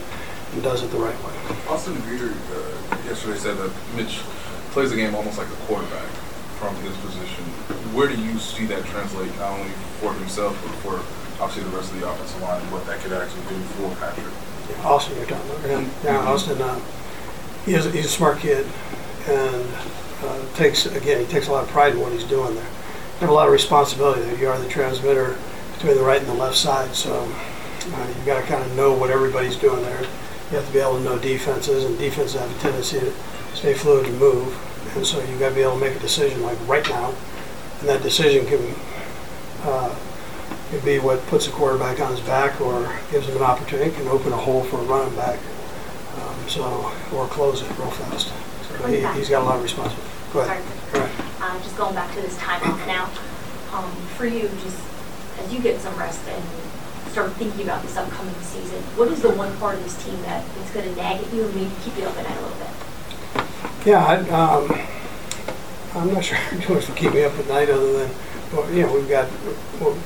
and 0.56 0.64
does 0.64 0.84
it 0.84 0.88
the 0.92 0.98
right 0.98 1.16
way. 1.24 1.36
Austin 1.68 1.94
Reiter 2.08 2.32
uh, 2.32 2.98
yesterday 3.06 3.38
said 3.38 3.58
that 3.58 3.72
Mitch 3.96 4.20
plays 4.72 4.90
the 4.90 4.96
game 4.96 5.14
almost 5.14 5.38
like 5.38 5.48
a 5.48 5.60
quarterback 5.68 6.08
from 6.60 6.74
his 6.78 6.96
position. 6.98 7.44
Where 7.92 8.08
do 8.08 8.16
you 8.16 8.40
see 8.40 8.66
that 8.68 8.86
translate 8.86 9.36
not 9.38 9.60
only 9.60 9.72
for 10.00 10.14
himself 10.14 10.56
but 10.64 10.72
for 10.80 11.44
obviously 11.44 11.70
the 11.70 11.76
rest 11.76 11.92
of 11.92 12.00
the 12.00 12.10
offensive 12.10 12.42
line 12.42 12.62
and 12.62 12.72
what 12.72 12.86
that 12.88 13.00
could 13.00 13.12
actually 13.12 13.44
do 13.52 13.60
for 13.76 13.94
Patrick? 14.00 14.32
Yeah, 14.70 14.88
Austin, 14.88 15.18
you're 15.18 15.28
talking 15.28 15.52
about 15.52 15.70
him. 15.70 15.92
Yeah, 16.04 16.20
Austin. 16.20 16.62
Uh, 16.62 16.80
he 17.66 17.74
is, 17.74 17.92
he's 17.94 18.06
a 18.06 18.10
smart 18.10 18.40
kid, 18.40 18.66
and 19.28 19.66
uh, 20.24 20.40
takes 20.56 20.86
again 20.86 21.20
he 21.20 21.28
takes 21.30 21.48
a 21.48 21.52
lot 21.52 21.64
of 21.64 21.70
pride 21.70 21.94
in 21.94 22.00
what 22.00 22.14
he's 22.14 22.24
doing 22.24 22.56
there. 22.56 22.64
You 22.64 23.22
have 23.22 23.30
a 23.30 23.34
lot 23.34 23.48
of 23.48 23.54
responsibility 23.54 24.22
there. 24.22 24.38
You 24.38 24.48
are 24.50 24.58
the 24.58 24.70
transmitter 24.70 25.38
between 25.74 25.98
the 25.98 26.04
right 26.04 26.20
and 26.20 26.30
the 26.30 26.34
left 26.34 26.56
side, 26.56 26.96
so 26.96 27.14
uh, 27.14 28.08
you've 28.08 28.26
got 28.26 28.40
to 28.40 28.48
kind 28.48 28.64
of 28.64 28.74
know 28.76 28.94
what 28.94 29.10
everybody's 29.10 29.58
doing 29.58 29.82
there. 29.84 30.06
You 30.56 30.62
have 30.62 30.70
to 30.70 30.74
be 30.74 30.80
able 30.80 31.00
to 31.00 31.04
know 31.04 31.20
defenses, 31.20 31.84
and 31.84 32.00
defenses 32.00 32.40
have 32.40 32.50
a 32.50 32.60
tendency 32.62 32.98
to 33.02 33.12
stay 33.54 33.74
fluid 33.74 34.06
and 34.06 34.18
move, 34.18 34.56
and 34.96 35.06
so 35.06 35.20
you've 35.20 35.38
got 35.38 35.50
to 35.50 35.56
be 35.56 35.60
able 35.60 35.74
to 35.74 35.82
make 35.82 35.98
a 35.98 36.00
decision 36.00 36.42
like 36.44 36.58
right 36.66 36.88
now, 36.88 37.14
and 37.82 37.90
that 37.90 38.02
decision 38.02 38.46
can. 38.46 38.74
Uh, 39.64 39.94
could 40.72 40.86
be 40.86 40.98
what 40.98 41.20
puts 41.28 41.48
a 41.48 41.52
quarterback 41.52 42.00
on 42.00 42.10
his 42.10 42.22
back 42.22 42.62
or 42.62 42.98
gives 43.12 43.28
him 43.28 43.36
an 43.36 43.44
opportunity, 43.44 43.92
can 43.92 44.08
open 44.08 44.32
a 44.32 44.38
hole 44.38 44.64
for 44.64 44.78
a 44.78 44.84
running 44.84 45.14
back. 45.18 45.40
Um, 46.22 46.48
so, 46.48 46.64
or 47.14 47.28
close 47.28 47.62
it 47.62 47.70
real 47.78 47.92
fast. 47.92 48.32
So 48.70 48.88
he, 48.88 49.06
he's 49.20 49.30
got 49.30 49.42
a 49.42 49.46
lot 49.46 49.58
of 49.58 49.64
responsibility. 49.64 50.10
Go 50.32 50.46
Sorry. 50.46 50.58
ahead. 50.58 50.94
Go 50.94 51.00
ahead. 51.04 51.26
Uh, 51.42 51.64
just 51.64 51.76
going 51.76 51.96
back 51.96 52.16
to 52.16 52.22
this 52.22 52.38
time 52.38 52.64
off 52.64 52.88
now, 52.88 53.12
um, 53.78 53.92
for 54.16 54.26
you, 54.26 54.48
just 54.64 54.80
as 55.40 55.54
you 55.54 55.60
get 55.60 55.82
some 55.82 55.96
rest 55.98 56.26
and 56.30 56.44
start 57.12 57.32
thinking 57.34 57.64
about 57.64 57.82
this 57.82 57.98
upcoming 57.98 58.36
season, 58.42 58.82
what 58.98 59.08
is 59.10 59.22
the 59.22 59.32
one 59.32 59.56
part 59.58 59.76
of 59.76 59.84
this 59.84 60.04
team 60.04 60.22
that 60.24 60.44
is 60.64 60.72
going 60.72 60.88
to 60.88 60.96
nag 60.96 61.24
at 61.24 61.34
you 61.34 61.46
and 61.46 61.56
maybe 61.56 61.72
keep 61.84 61.98
you 61.98 62.06
up 62.06 62.18
at 62.18 62.24
night 62.24 62.38
a 62.38 62.42
little 62.42 62.58
bit? 62.58 63.88
Yeah, 63.88 64.04
I, 64.04 64.16
um, 64.30 64.72
I'm 65.96 66.14
not 66.14 66.24
sure 66.24 66.38
too 66.62 66.74
much 66.76 66.86
to 66.88 66.92
keep 66.94 67.14
me 67.14 67.24
up 67.24 67.38
at 67.38 67.48
night 67.48 67.70
other 67.70 68.06
than 68.06 68.12
well, 68.52 68.72
you 68.72 68.84
know, 68.84 68.94
we've 68.94 69.10
got. 69.10 69.30
Well, 69.82 69.98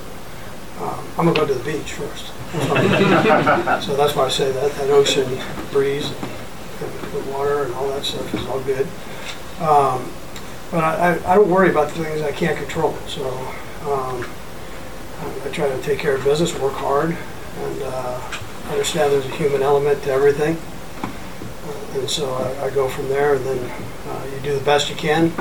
um, 0.82 1.06
I'm 1.18 1.26
gonna 1.26 1.34
go 1.34 1.46
to 1.46 1.54
the 1.54 1.64
beach 1.64 1.94
first. 1.94 2.28
so 3.86 3.96
that's 3.96 4.16
why 4.16 4.26
I 4.26 4.30
say 4.30 4.52
that 4.52 4.72
that 4.72 4.90
ocean 4.90 5.38
breeze 5.72 6.10
and, 6.10 6.92
and 6.92 7.12
the 7.14 7.32
water 7.32 7.64
and 7.64 7.74
all 7.76 7.88
that 7.90 8.04
stuff 8.04 8.34
is 8.34 8.46
all 8.48 8.62
good. 8.62 8.88
Um, 9.60 10.12
but 10.72 10.84
I, 10.84 11.16
I, 11.16 11.34
I 11.34 11.36
don't 11.36 11.50
worry 11.50 11.70
about 11.70 11.90
the 11.90 12.04
things 12.04 12.22
I 12.22 12.32
can't 12.32 12.58
control. 12.58 12.94
So 13.08 13.28
um, 13.86 14.26
I, 15.22 15.48
I 15.48 15.52
try 15.52 15.70
to 15.70 15.82
take 15.82 16.00
care 16.00 16.16
of 16.16 16.24
business, 16.24 16.58
work 16.60 16.74
hard, 16.74 17.16
and 17.58 17.82
uh, 17.84 18.22
understand 18.70 19.12
there's 19.12 19.26
a 19.26 19.36
human 19.36 19.62
element 19.62 20.04
to 20.04 20.12
everything. 20.12 20.58
Uh, 21.04 22.00
and 22.00 22.10
so 22.10 22.34
I, 22.34 22.66
I 22.66 22.70
go 22.70 22.88
from 22.88 23.08
there, 23.10 23.36
and 23.36 23.46
then 23.46 23.60
uh, 24.08 24.26
you 24.34 24.40
do 24.42 24.58
the 24.58 24.64
best 24.64 24.90
you 24.90 24.96
can, 24.96 25.32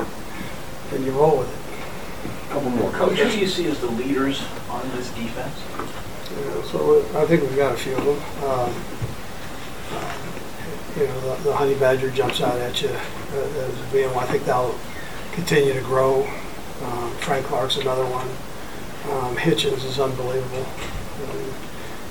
and 0.93 1.05
you 1.05 1.11
roll 1.11 1.39
with 1.39 1.49
it. 1.49 2.49
A 2.49 2.53
Couple 2.53 2.69
more. 2.71 2.91
Coach, 2.91 3.19
who 3.19 3.29
do 3.29 3.39
you 3.39 3.47
see 3.47 3.67
as 3.67 3.79
the 3.79 3.91
leaders 3.91 4.43
on 4.69 4.87
this 4.91 5.11
defense? 5.11 5.55
You 6.31 6.45
know, 6.45 6.61
so 6.63 7.05
I 7.15 7.25
think 7.25 7.41
we've 7.41 7.55
got 7.55 7.73
a 7.73 7.77
few 7.77 7.95
of 7.95 8.05
them. 8.05 8.17
Um, 8.43 8.73
uh, 9.91 10.17
you 10.97 11.07
know, 11.07 11.35
the, 11.35 11.43
the 11.43 11.55
honey 11.55 11.75
badger 11.75 12.09
jumps 12.11 12.41
out 12.41 12.57
at 12.59 12.81
you 12.81 12.89
uh, 12.89 13.35
as 13.35 13.91
being 13.91 14.13
one. 14.13 14.23
I 14.23 14.27
think 14.27 14.43
they'll 14.45 14.77
continue 15.31 15.73
to 15.73 15.81
grow. 15.81 16.23
Um, 16.83 17.11
Frank 17.17 17.45
Clark's 17.45 17.77
another 17.77 18.05
one. 18.05 18.27
Um, 19.09 19.35
Hitchens 19.35 19.83
is 19.85 19.99
unbelievable. 19.99 20.65
Um, 21.23 21.53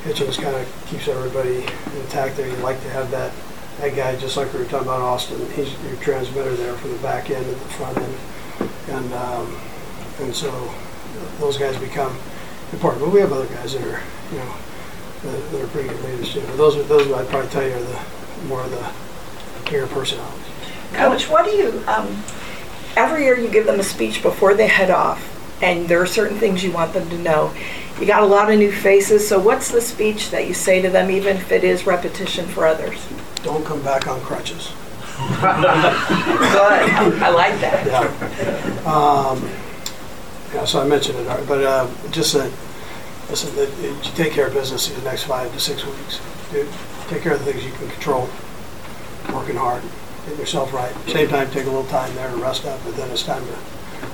Hitchens 0.05 0.41
kind 0.41 0.57
of 0.57 0.87
keeps 0.89 1.09
everybody 1.09 1.65
intact 2.01 2.37
there. 2.37 2.49
You 2.49 2.57
like 2.57 2.81
to 2.83 2.91
have 2.91 3.11
that 3.11 3.33
that 3.81 3.95
guy, 3.95 4.17
just 4.17 4.37
like 4.37 4.53
we 4.53 4.59
were 4.59 4.65
talking 4.65 4.89
about 4.89 5.01
Austin. 5.01 5.39
He's 5.53 5.73
your 5.85 5.97
transmitter 5.97 6.55
there 6.55 6.75
from 6.75 6.91
the 6.91 6.99
back 6.99 7.31
end 7.31 7.47
and 7.47 7.55
the 7.55 7.69
front 7.75 7.97
end, 7.99 8.17
and 8.89 9.13
um, 9.15 9.57
and 10.21 10.35
so 10.35 10.51
those 11.39 11.57
guys 11.59 11.77
become 11.79 12.17
important. 12.73 13.05
But 13.05 13.13
we 13.13 13.21
have 13.21 13.33
other 13.33 13.47
guys 13.47 13.75
that 13.75 13.83
are, 13.83 14.03
you 14.33 14.39
know, 14.39 14.55
that, 15.23 15.51
that 15.53 15.63
are 15.63 15.67
pretty 15.69 15.89
good 15.89 16.03
leaders 16.05 16.33
too. 16.33 16.41
But 16.41 16.57
those 16.57 16.77
are 16.77 16.83
those 16.83 17.13
I'd 17.13 17.29
probably 17.29 17.51
tell 17.51 17.67
you 17.67 17.75
are 17.75 17.81
the 17.81 18.01
more 18.47 18.63
of 18.63 18.71
the 18.71 19.71
bigger 19.71 19.87
personalities. 19.87 20.45
Coach, 20.93 21.29
what 21.29 21.45
do 21.45 21.51
you, 21.51 21.83
um, 21.87 22.23
every 22.97 23.25
year 23.25 23.39
you 23.39 23.49
give 23.49 23.67
them 23.67 23.79
a 23.79 23.83
speech 23.83 24.23
before 24.23 24.55
they 24.55 24.67
head 24.67 24.91
off, 24.91 25.21
and 25.61 25.89
there 25.89 26.01
are 26.01 26.07
certain 26.07 26.39
things 26.39 26.63
you 26.63 26.73
want 26.73 26.93
them 26.93 27.09
to 27.11 27.19
know. 27.19 27.53
You 28.01 28.07
got 28.07 28.23
a 28.23 28.27
lot 28.27 28.51
of 28.51 28.59
new 28.59 28.71
faces, 28.71 29.27
so 29.27 29.39
what's 29.39 29.71
the 29.71 29.81
speech 29.81 30.31
that 30.31 30.47
you 30.47 30.55
say 30.55 30.81
to 30.83 30.89
them, 30.89 31.11
even 31.11 31.37
if 31.37 31.51
it 31.51 31.65
is 31.65 31.87
repetition 31.87 32.47
for 32.47 32.67
others? 32.67 33.07
Don't 33.43 33.65
come 33.65 33.83
back 33.83 34.07
on 34.07 34.21
crutches. 34.21 34.73
Good. 35.19 35.43
I 35.43 37.31
like 37.31 37.61
that. 37.61 37.87
Yeah. 37.87 38.91
Um, 38.91 39.43
yeah, 40.55 40.65
so 40.65 40.81
I 40.81 40.87
mentioned 40.87 41.19
it, 41.19 41.27
already, 41.27 41.47
but 41.47 41.65
uh, 41.65 41.89
just 42.11 42.33
that, 42.35 42.53
listen, 43.29 43.55
that 43.57 43.69
you 43.83 43.97
take 44.15 44.33
care 44.33 44.47
of 44.47 44.55
business 44.55 44.89
these 44.89 45.03
next 45.05 45.25
five 45.25 45.53
to 45.53 45.61
six 45.61 45.85
weeks. 45.85 46.21
Dude, 46.53 46.69
take 47.09 47.23
care 47.23 47.33
of 47.33 47.45
the 47.45 47.53
things 47.53 47.65
you 47.65 47.73
can 47.73 47.89
control, 47.89 48.29
working 49.33 49.57
hard, 49.57 49.83
getting 50.25 50.39
yourself 50.39 50.73
right. 50.73 50.95
Same 51.09 51.29
time, 51.29 51.51
take 51.51 51.67
a 51.67 51.71
little 51.71 51.85
time 51.87 52.15
there 52.15 52.31
to 52.31 52.37
rest 52.37 52.65
up, 52.65 52.81
but 52.85 52.95
then 52.97 53.11
it's 53.11 53.25
time 53.25 53.45
to 53.45 53.57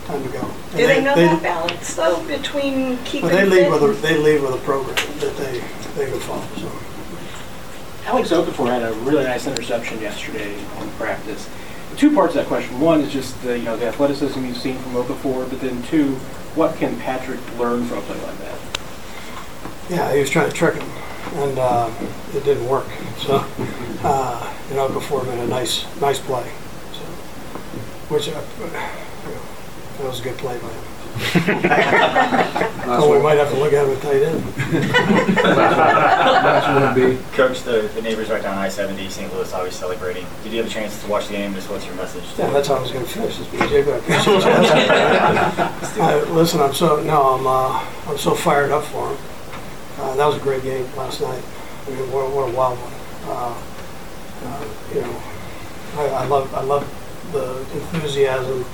time 0.06 0.22
to 0.22 0.28
go. 0.30 0.40
And 0.40 0.76
Do 0.78 0.86
they 0.86 1.02
know 1.02 1.14
that 1.14 1.42
balance 1.42 1.94
though 1.94 2.22
between 2.26 2.98
keeping 3.04 3.28
But 3.28 3.32
they 3.32 3.48
fit? 3.48 3.50
leave 3.50 3.72
with 3.72 3.82
a 3.82 4.00
they 4.02 4.16
leave 4.18 4.42
with 4.42 4.54
a 4.54 4.58
program 4.64 4.96
that 5.20 5.36
they 5.36 5.62
they 5.96 6.10
can 6.10 6.20
follow. 6.20 6.44
So 6.56 6.70
Alex 8.06 8.30
Okafor 8.30 8.66
had 8.68 8.82
a 8.82 8.92
really 9.00 9.24
nice 9.24 9.46
interception 9.46 10.00
yesterday 10.00 10.54
on 10.78 10.90
practice. 10.92 11.48
Two 11.96 12.12
parts 12.12 12.34
of 12.34 12.42
that 12.42 12.48
question. 12.48 12.80
One 12.80 13.00
is 13.00 13.12
just 13.12 13.40
the, 13.42 13.56
you 13.56 13.64
know, 13.64 13.76
the 13.76 13.86
athleticism 13.86 14.44
you've 14.44 14.56
seen 14.56 14.76
from 14.78 14.94
Okafor, 14.94 15.48
but 15.48 15.60
then 15.60 15.80
two, 15.84 16.16
what 16.56 16.74
can 16.76 16.98
Patrick 16.98 17.38
learn 17.56 17.84
from 17.84 17.98
a 17.98 18.00
play 18.02 18.20
like 18.20 18.38
that? 18.38 18.58
yeah, 19.88 20.12
he 20.12 20.20
was 20.20 20.28
trying 20.30 20.48
to 20.50 20.54
trick 20.56 20.74
him, 20.74 20.88
and 21.34 21.58
uh, 21.58 21.90
it 22.34 22.42
didn't 22.44 22.66
work. 22.68 22.86
So 23.18 23.44
uh, 24.02 24.54
you 24.68 24.76
know, 24.76 24.88
before 24.88 25.22
made 25.24 25.38
a 25.38 25.46
nice 25.46 25.84
nice 26.00 26.18
play. 26.18 26.50
So 26.92 27.00
which 28.12 28.28
uh, 28.28 28.42
you 28.60 28.66
know, 28.72 28.90
that 29.98 30.06
was 30.06 30.20
a 30.20 30.24
good 30.24 30.36
play 30.38 30.58
by 30.58 30.68
him. 30.68 30.84
oh, 32.86 33.08
we 33.16 33.22
might 33.22 33.38
have 33.38 33.48
to 33.50 33.56
look 33.56 33.72
at 33.72 33.86
him 33.86 33.94
at 33.94 34.02
tight 34.02 34.22
end. 34.22 34.42
Coach, 37.34 37.62
the, 37.62 37.88
the 37.94 38.02
neighbors 38.02 38.30
right 38.30 38.42
down 38.42 38.58
I-70, 38.58 39.08
St. 39.08 39.32
Louis, 39.32 39.52
always 39.52 39.76
celebrating. 39.76 40.26
Did 40.42 40.52
you 40.52 40.58
have 40.58 40.66
a 40.66 40.70
chance 40.70 41.00
to 41.02 41.08
watch 41.08 41.28
the 41.28 41.34
game? 41.34 41.54
Just 41.54 41.70
what's 41.70 41.86
your 41.86 41.94
message? 41.94 42.24
Yeah, 42.36 42.50
that's 42.50 42.66
how 42.66 42.74
I 42.74 42.80
was 42.80 42.90
going 42.90 43.04
to 43.04 43.10
finish 43.10 43.38
this 43.38 43.46
BJ, 43.46 43.84
but 43.84 43.94
I 43.94 43.98
appreciate 43.98 44.42
you 44.42 44.42
asking. 44.50 46.02
uh, 46.02 46.24
listen, 46.34 46.60
I'm 46.60 46.74
so 46.74 47.00
no, 47.04 47.22
I'm 47.34 47.46
uh, 47.46 48.10
I'm 48.10 48.18
so 48.18 48.34
fired 48.34 48.72
up 48.72 48.82
for 48.84 49.08
him. 49.08 49.18
Uh, 49.98 50.16
that 50.16 50.26
was 50.26 50.36
a 50.36 50.40
great 50.40 50.64
game 50.64 50.84
last 50.96 51.20
night. 51.20 51.44
I 51.86 51.90
mean, 51.90 52.10
what, 52.10 52.28
what 52.34 52.48
a 52.48 52.52
wild 52.52 52.78
one. 52.80 52.92
Uh, 53.30 53.54
uh, 54.46 54.64
you 54.92 55.00
know, 55.00 55.22
I, 55.96 56.24
I 56.24 56.26
love 56.26 56.52
I 56.54 56.62
love 56.62 56.84
the 57.32 57.60
enthusiasm 57.78 58.64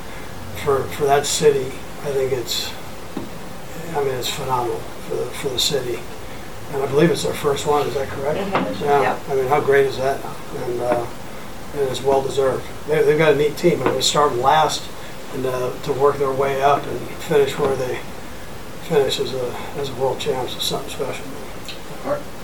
for 0.65 0.85
for 0.85 1.05
that 1.05 1.27
city. 1.27 1.67
I 2.03 2.13
think 2.13 2.33
it's 2.33 2.73
I 3.95 4.05
mean 4.05 4.15
it's 4.15 4.29
phenomenal 4.29 4.79
for 5.09 5.17
the 5.17 5.27
for 5.27 5.49
the 5.49 5.59
city. 5.59 5.99
And 6.73 6.83
I 6.83 6.87
believe 6.87 7.11
it's 7.11 7.25
their 7.25 7.35
first 7.35 7.67
one. 7.67 7.87
Is 7.87 7.95
that 7.95 8.09
correct? 8.09 8.39
Yeah. 8.81 9.03
Yep. 9.03 9.29
I 9.29 9.35
mean, 9.35 9.47
how 9.49 9.61
great 9.61 9.87
is 9.87 9.97
that? 9.99 10.25
And 10.57 10.81
uh, 10.81 11.07
and 11.75 11.81
it's 11.83 12.03
well 12.03 12.23
deserved. 12.23 12.65
They, 12.87 13.03
they've 13.03 13.19
got 13.19 13.33
a 13.33 13.37
neat 13.37 13.57
team. 13.57 13.83
I 13.83 13.87
mean, 13.87 13.95
to 13.95 14.03
start 14.03 14.37
last 14.37 14.89
and 15.35 15.47
uh, 15.47 15.73
to 15.83 15.93
work 15.93 16.19
their 16.19 16.33
way 16.33 16.63
up 16.63 16.85
and 16.87 17.01
finish 17.29 17.59
where 17.59 17.75
they 17.75 17.99
finish 18.83 19.19
as 19.21 19.35
a 19.35 19.53
as 19.79 19.91
a 19.91 19.95
world 19.95 20.21
champs 20.21 20.57
is 20.57 20.63
something 20.63 20.91
special. 20.91 21.25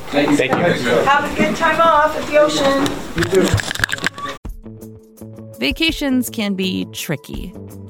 Thank 0.09 0.31
you. 0.31 0.37
Thank 0.37 0.53
you. 0.53 0.91
Have 1.05 1.33
a 1.33 1.37
good 1.37 1.57
time 1.57 1.81
off 1.81 2.17
at 2.17 2.27
the 2.29 2.39
ocean. 2.39 2.87
You 3.17 3.25
do. 3.43 3.49
Vacations 5.59 6.31
can 6.31 6.55
be 6.55 6.85
tricky. 6.93 7.53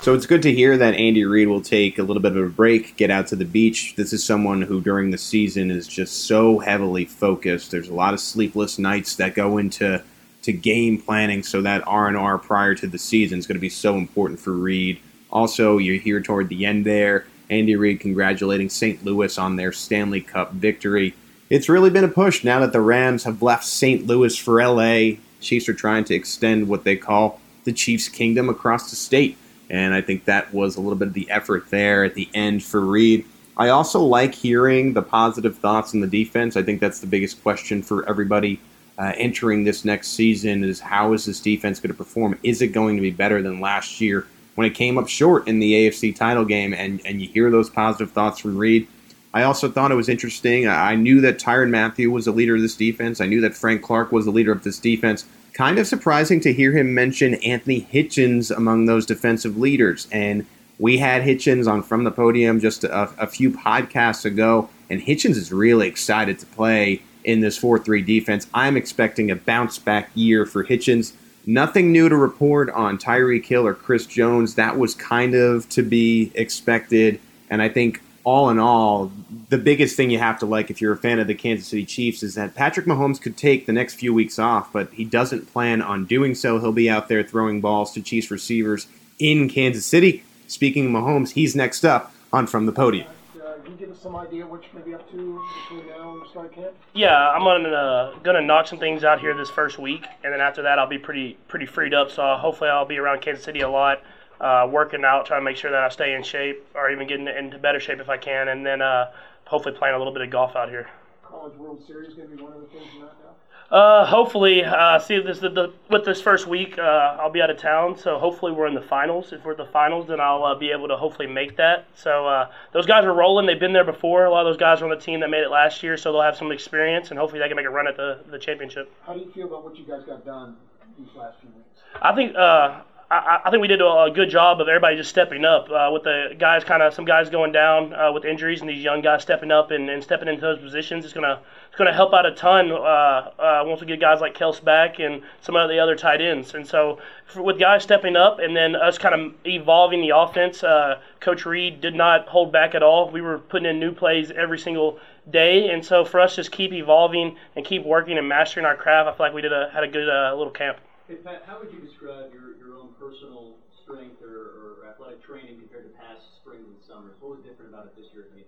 So 0.00 0.14
it's 0.14 0.26
good 0.26 0.42
to 0.42 0.54
hear 0.54 0.76
that 0.76 0.94
Andy 0.94 1.24
Reid 1.24 1.48
will 1.48 1.60
take 1.60 1.98
a 1.98 2.04
little 2.04 2.22
bit 2.22 2.36
of 2.36 2.44
a 2.44 2.48
break, 2.48 2.96
get 2.96 3.10
out 3.10 3.26
to 3.26 3.36
the 3.36 3.44
beach. 3.44 3.96
This 3.96 4.12
is 4.12 4.22
someone 4.22 4.62
who 4.62 4.80
during 4.80 5.10
the 5.10 5.18
season 5.18 5.72
is 5.72 5.88
just 5.88 6.24
so 6.26 6.60
heavily 6.60 7.04
focused. 7.04 7.72
There's 7.72 7.88
a 7.88 7.94
lot 7.94 8.14
of 8.14 8.20
sleepless 8.20 8.78
nights 8.78 9.16
that 9.16 9.34
go 9.34 9.58
into 9.58 10.00
to 10.42 10.52
game 10.52 11.02
planning, 11.02 11.42
so 11.42 11.62
that 11.62 11.82
R&R 11.84 12.38
prior 12.38 12.76
to 12.76 12.86
the 12.86 12.96
season 12.96 13.40
is 13.40 13.46
going 13.48 13.56
to 13.56 13.60
be 13.60 13.68
so 13.68 13.96
important 13.96 14.38
for 14.38 14.52
Reid. 14.52 15.00
Also, 15.32 15.78
you're 15.78 15.96
here 15.96 16.20
toward 16.20 16.48
the 16.48 16.64
end 16.64 16.86
there. 16.86 17.26
Andy 17.50 17.74
Reid 17.74 17.98
congratulating 17.98 18.68
St. 18.68 19.04
Louis 19.04 19.36
on 19.36 19.56
their 19.56 19.72
Stanley 19.72 20.20
Cup 20.20 20.52
victory. 20.52 21.16
It's 21.50 21.68
really 21.68 21.90
been 21.90 22.04
a 22.04 22.08
push 22.08 22.44
now 22.44 22.60
that 22.60 22.72
the 22.72 22.80
Rams 22.80 23.24
have 23.24 23.42
left 23.42 23.64
St. 23.64 24.06
Louis 24.06 24.36
for 24.36 24.64
LA. 24.64 25.16
Chiefs 25.40 25.68
are 25.68 25.74
trying 25.74 26.04
to 26.04 26.14
extend 26.14 26.68
what 26.68 26.84
they 26.84 26.96
call 26.96 27.40
the 27.64 27.72
Chiefs' 27.72 28.08
kingdom 28.08 28.48
across 28.48 28.90
the 28.90 28.96
state. 28.96 29.36
And 29.70 29.94
I 29.94 30.00
think 30.00 30.24
that 30.24 30.52
was 30.52 30.76
a 30.76 30.80
little 30.80 30.96
bit 30.96 31.08
of 31.08 31.14
the 31.14 31.30
effort 31.30 31.68
there 31.70 32.04
at 32.04 32.14
the 32.14 32.28
end 32.34 32.62
for 32.62 32.80
Reid. 32.80 33.24
I 33.56 33.70
also 33.70 34.00
like 34.00 34.34
hearing 34.34 34.92
the 34.92 35.02
positive 35.02 35.58
thoughts 35.58 35.94
on 35.94 36.00
the 36.00 36.06
defense. 36.06 36.56
I 36.56 36.62
think 36.62 36.80
that's 36.80 37.00
the 37.00 37.06
biggest 37.06 37.42
question 37.42 37.82
for 37.82 38.08
everybody 38.08 38.60
uh, 38.98 39.12
entering 39.16 39.64
this 39.64 39.84
next 39.84 40.08
season 40.08 40.64
is 40.64 40.80
how 40.80 41.12
is 41.12 41.24
this 41.24 41.40
defense 41.40 41.80
going 41.80 41.92
to 41.92 41.96
perform? 41.96 42.38
Is 42.42 42.62
it 42.62 42.68
going 42.68 42.96
to 42.96 43.02
be 43.02 43.10
better 43.10 43.42
than 43.42 43.60
last 43.60 44.00
year 44.00 44.26
when 44.54 44.66
it 44.66 44.74
came 44.74 44.96
up 44.96 45.08
short 45.08 45.46
in 45.48 45.58
the 45.58 45.72
AFC 45.72 46.14
title 46.14 46.44
game? 46.44 46.72
And, 46.72 47.00
and 47.04 47.20
you 47.20 47.28
hear 47.28 47.50
those 47.50 47.68
positive 47.68 48.12
thoughts 48.12 48.40
from 48.40 48.56
Reid. 48.56 48.88
I 49.34 49.42
also 49.42 49.70
thought 49.70 49.92
it 49.92 49.96
was 49.96 50.08
interesting. 50.08 50.66
I 50.66 50.94
knew 50.94 51.20
that 51.20 51.38
Tyrann 51.38 51.70
Mathieu 51.70 52.10
was 52.10 52.24
the 52.24 52.32
leader 52.32 52.56
of 52.56 52.62
this 52.62 52.74
defense. 52.74 53.20
I 53.20 53.26
knew 53.26 53.40
that 53.42 53.54
Frank 53.54 53.82
Clark 53.82 54.10
was 54.10 54.24
the 54.24 54.30
leader 54.30 54.52
of 54.52 54.64
this 54.64 54.78
defense. 54.78 55.26
Kind 55.58 55.80
of 55.80 55.88
surprising 55.88 56.38
to 56.42 56.52
hear 56.52 56.70
him 56.70 56.94
mention 56.94 57.34
Anthony 57.34 57.80
Hitchens 57.92 58.56
among 58.56 58.86
those 58.86 59.04
defensive 59.04 59.58
leaders. 59.58 60.06
And 60.12 60.46
we 60.78 60.98
had 60.98 61.22
Hitchens 61.22 61.66
on 61.66 61.82
From 61.82 62.04
the 62.04 62.12
Podium 62.12 62.60
just 62.60 62.84
a, 62.84 63.10
a 63.18 63.26
few 63.26 63.50
podcasts 63.50 64.24
ago, 64.24 64.70
and 64.88 65.00
Hitchens 65.00 65.34
is 65.34 65.50
really 65.50 65.88
excited 65.88 66.38
to 66.38 66.46
play 66.46 67.02
in 67.24 67.40
this 67.40 67.58
4 67.58 67.80
3 67.80 68.02
defense. 68.02 68.46
I'm 68.54 68.76
expecting 68.76 69.32
a 69.32 69.34
bounce 69.34 69.80
back 69.80 70.10
year 70.14 70.46
for 70.46 70.64
Hitchens. 70.64 71.14
Nothing 71.44 71.90
new 71.90 72.08
to 72.08 72.14
report 72.14 72.70
on 72.70 72.96
Tyreek 72.96 73.44
Hill 73.44 73.66
or 73.66 73.74
Chris 73.74 74.06
Jones. 74.06 74.54
That 74.54 74.78
was 74.78 74.94
kind 74.94 75.34
of 75.34 75.68
to 75.70 75.82
be 75.82 76.30
expected. 76.36 77.18
And 77.50 77.60
I 77.60 77.68
think 77.68 78.00
all 78.28 78.50
in 78.50 78.58
all, 78.58 79.10
the 79.48 79.56
biggest 79.56 79.96
thing 79.96 80.10
you 80.10 80.18
have 80.18 80.38
to 80.38 80.44
like 80.44 80.70
if 80.70 80.82
you're 80.82 80.92
a 80.92 80.98
fan 80.98 81.18
of 81.18 81.26
the 81.26 81.34
Kansas 81.34 81.66
City 81.66 81.86
Chiefs 81.86 82.22
is 82.22 82.34
that 82.34 82.54
Patrick 82.54 82.84
Mahomes 82.84 83.18
could 83.18 83.38
take 83.38 83.64
the 83.64 83.72
next 83.72 83.94
few 83.94 84.12
weeks 84.12 84.38
off, 84.38 84.70
but 84.70 84.92
he 84.92 85.02
doesn't 85.02 85.50
plan 85.50 85.80
on 85.80 86.04
doing 86.04 86.34
so. 86.34 86.58
He'll 86.58 86.70
be 86.70 86.90
out 86.90 87.08
there 87.08 87.22
throwing 87.22 87.62
balls 87.62 87.90
to 87.92 88.02
Chiefs 88.02 88.30
receivers 88.30 88.86
in 89.18 89.48
Kansas 89.48 89.86
City. 89.86 90.24
Speaking 90.46 90.84
of 90.84 90.92
Mahomes, 90.92 91.30
he's 91.30 91.56
next 91.56 91.86
up 91.86 92.12
on 92.30 92.46
From 92.46 92.66
the 92.66 92.72
Podium. 92.72 93.06
Uh, 93.34 93.54
can 93.62 93.72
you 93.72 93.78
give 93.78 93.90
us 93.92 94.02
some 94.02 94.14
idea 94.14 94.46
what 94.46 94.62
you 94.62 94.78
may 94.78 94.84
be 94.84 94.94
up 94.94 95.10
to 95.10 95.42
between 95.70 95.88
now 95.88 96.12
and 96.12 96.20
the 96.22 96.28
start 96.28 96.54
camp? 96.54 96.74
Yeah, 96.92 97.30
I'm 97.30 97.44
gonna 97.44 97.70
uh, 97.70 98.18
gonna 98.18 98.42
knock 98.42 98.66
some 98.66 98.78
things 98.78 99.04
out 99.04 99.20
here 99.20 99.34
this 99.34 99.48
first 99.48 99.78
week, 99.78 100.04
and 100.22 100.34
then 100.34 100.42
after 100.42 100.60
that, 100.62 100.78
I'll 100.78 100.86
be 100.86 100.98
pretty 100.98 101.38
pretty 101.48 101.64
freed 101.64 101.94
up. 101.94 102.10
So 102.10 102.36
hopefully, 102.36 102.68
I'll 102.68 102.84
be 102.84 102.98
around 102.98 103.22
Kansas 103.22 103.42
City 103.42 103.60
a 103.60 103.70
lot 103.70 104.02
uh, 104.40 104.68
working 104.70 105.04
out, 105.04 105.26
trying 105.26 105.40
to 105.40 105.44
make 105.44 105.56
sure 105.56 105.70
that 105.70 105.82
I 105.82 105.88
stay 105.88 106.14
in 106.14 106.22
shape 106.22 106.66
or 106.74 106.90
even 106.90 107.06
getting 107.06 107.28
into 107.28 107.58
better 107.58 107.80
shape 107.80 108.00
if 108.00 108.08
I 108.08 108.16
can, 108.16 108.48
and 108.48 108.64
then 108.64 108.82
uh, 108.82 109.10
hopefully 109.46 109.74
playing 109.76 109.94
a 109.94 109.98
little 109.98 110.12
bit 110.12 110.22
of 110.22 110.30
golf 110.30 110.56
out 110.56 110.68
here. 110.68 110.88
College 111.22 111.56
World 111.56 111.82
Series 111.86 112.14
going 112.14 112.30
to 112.30 112.36
be 112.36 112.42
one 112.42 112.52
of 112.52 112.60
the 112.60 112.66
things 112.68 112.86
you're 112.94 113.04
not 113.04 113.16
now? 113.22 113.28
Uh, 113.70 114.06
hopefully, 114.06 114.64
uh, 114.64 114.98
see 114.98 115.20
this 115.20 115.40
the, 115.40 115.50
the, 115.50 115.72
with 115.90 116.02
this 116.02 116.22
first 116.22 116.46
week, 116.46 116.78
uh, 116.78 117.18
I'll 117.20 117.30
be 117.30 117.42
out 117.42 117.50
of 117.50 117.58
town, 117.58 117.98
so 117.98 118.18
hopefully 118.18 118.50
we're 118.50 118.66
in 118.66 118.74
the 118.74 118.80
finals. 118.80 119.30
If 119.34 119.44
we're 119.44 119.50
at 119.50 119.58
the 119.58 119.66
finals, 119.66 120.08
then 120.08 120.20
I'll 120.20 120.42
uh, 120.42 120.54
be 120.54 120.70
able 120.70 120.88
to 120.88 120.96
hopefully 120.96 121.28
make 121.28 121.58
that. 121.58 121.84
So 121.94 122.26
uh, 122.26 122.50
those 122.72 122.86
guys 122.86 123.04
are 123.04 123.12
rolling; 123.12 123.44
they've 123.44 123.60
been 123.60 123.74
there 123.74 123.84
before. 123.84 124.24
A 124.24 124.30
lot 124.30 124.46
of 124.46 124.46
those 124.46 124.58
guys 124.58 124.80
are 124.80 124.84
on 124.84 124.90
the 124.90 124.96
team 124.96 125.20
that 125.20 125.28
made 125.28 125.42
it 125.42 125.50
last 125.50 125.82
year, 125.82 125.98
so 125.98 126.12
they'll 126.12 126.22
have 126.22 126.34
some 126.34 126.50
experience, 126.50 127.10
and 127.10 127.18
hopefully 127.18 127.40
they 127.40 127.48
can 127.48 127.56
make 127.56 127.66
a 127.66 127.70
run 127.70 127.86
at 127.86 127.98
the 127.98 128.20
the 128.30 128.38
championship. 128.38 128.90
How 129.06 129.12
do 129.12 129.20
you 129.20 129.30
feel 129.32 129.48
about 129.48 129.64
what 129.64 129.76
you 129.76 129.84
guys 129.84 130.02
got 130.04 130.24
done 130.24 130.56
these 130.98 131.08
last 131.14 131.38
few 131.40 131.50
weeks? 131.50 131.82
I 132.00 132.14
think 132.14 132.36
uh, 132.36 132.80
I, 133.10 133.40
I 133.46 133.50
think 133.50 133.62
we 133.62 133.68
did 133.68 133.80
a 133.80 134.10
good 134.14 134.28
job 134.28 134.60
of 134.60 134.68
everybody 134.68 134.96
just 134.96 135.08
stepping 135.08 135.42
up 135.42 135.70
uh, 135.70 135.88
with 135.90 136.02
the 136.02 136.34
guys 136.38 136.62
kind 136.62 136.82
of 136.82 136.92
some 136.92 137.06
guys 137.06 137.30
going 137.30 137.52
down 137.52 137.94
uh, 137.94 138.12
with 138.12 138.26
injuries 138.26 138.60
and 138.60 138.68
these 138.68 138.84
young 138.84 139.00
guys 139.00 139.22
stepping 139.22 139.50
up 139.50 139.70
and, 139.70 139.88
and 139.88 140.02
stepping 140.02 140.28
into 140.28 140.42
those 140.42 140.58
positions. 140.58 141.06
It's 141.06 141.14
gonna 141.14 141.40
it's 141.68 141.78
gonna 141.78 141.92
help 141.92 142.12
out 142.12 142.26
a 142.26 142.32
ton 142.32 142.70
uh, 142.70 142.74
uh, 142.76 143.62
once 143.64 143.80
we 143.80 143.86
get 143.86 143.98
guys 143.98 144.20
like 144.20 144.36
Kels 144.36 144.62
back 144.62 144.98
and 144.98 145.22
some 145.40 145.56
of 145.56 145.70
the 145.70 145.78
other 145.78 145.96
tight 145.96 146.20
ends. 146.20 146.52
And 146.52 146.66
so 146.66 146.98
for, 147.24 147.40
with 147.40 147.58
guys 147.58 147.82
stepping 147.82 148.14
up 148.14 148.40
and 148.40 148.54
then 148.54 148.76
us 148.76 148.98
kind 148.98 149.14
of 149.14 149.32
evolving 149.46 150.02
the 150.02 150.14
offense, 150.14 150.62
uh, 150.62 151.00
Coach 151.20 151.46
Reid 151.46 151.80
did 151.80 151.94
not 151.94 152.28
hold 152.28 152.52
back 152.52 152.74
at 152.74 152.82
all. 152.82 153.10
We 153.10 153.22
were 153.22 153.38
putting 153.38 153.70
in 153.70 153.80
new 153.80 153.92
plays 153.92 154.30
every 154.32 154.58
single 154.58 154.98
day, 155.30 155.70
and 155.70 155.82
so 155.82 156.04
for 156.04 156.20
us 156.20 156.36
just 156.36 156.52
keep 156.52 156.74
evolving 156.74 157.36
and 157.56 157.64
keep 157.64 157.86
working 157.86 158.18
and 158.18 158.28
mastering 158.28 158.66
our 158.66 158.76
craft, 158.76 159.08
I 159.08 159.16
feel 159.16 159.26
like 159.26 159.34
we 159.34 159.40
did 159.40 159.52
a 159.54 159.70
had 159.72 159.84
a 159.84 159.88
good 159.88 160.10
uh, 160.10 160.34
little 160.36 160.52
camp. 160.52 160.76
Hey 161.08 161.14
Pat, 161.14 161.42
how 161.46 161.58
would 161.58 161.72
you 161.72 161.80
describe 161.80 162.34
your, 162.34 162.52
your 162.60 162.76
own 162.76 162.90
personal 163.00 163.54
strength 163.82 164.20
or, 164.20 164.84
or 164.84 164.88
athletic 164.90 165.24
training 165.24 165.56
compared 165.58 165.90
to 165.90 165.98
past 165.98 166.20
springs 166.36 166.66
and 166.68 166.76
summers? 166.86 167.14
What 167.18 167.30
was 167.30 167.40
different 167.40 167.72
about 167.72 167.86
it 167.86 167.96
this 167.96 168.12
year? 168.12 168.24
At 168.24 168.36
May? 168.36 168.44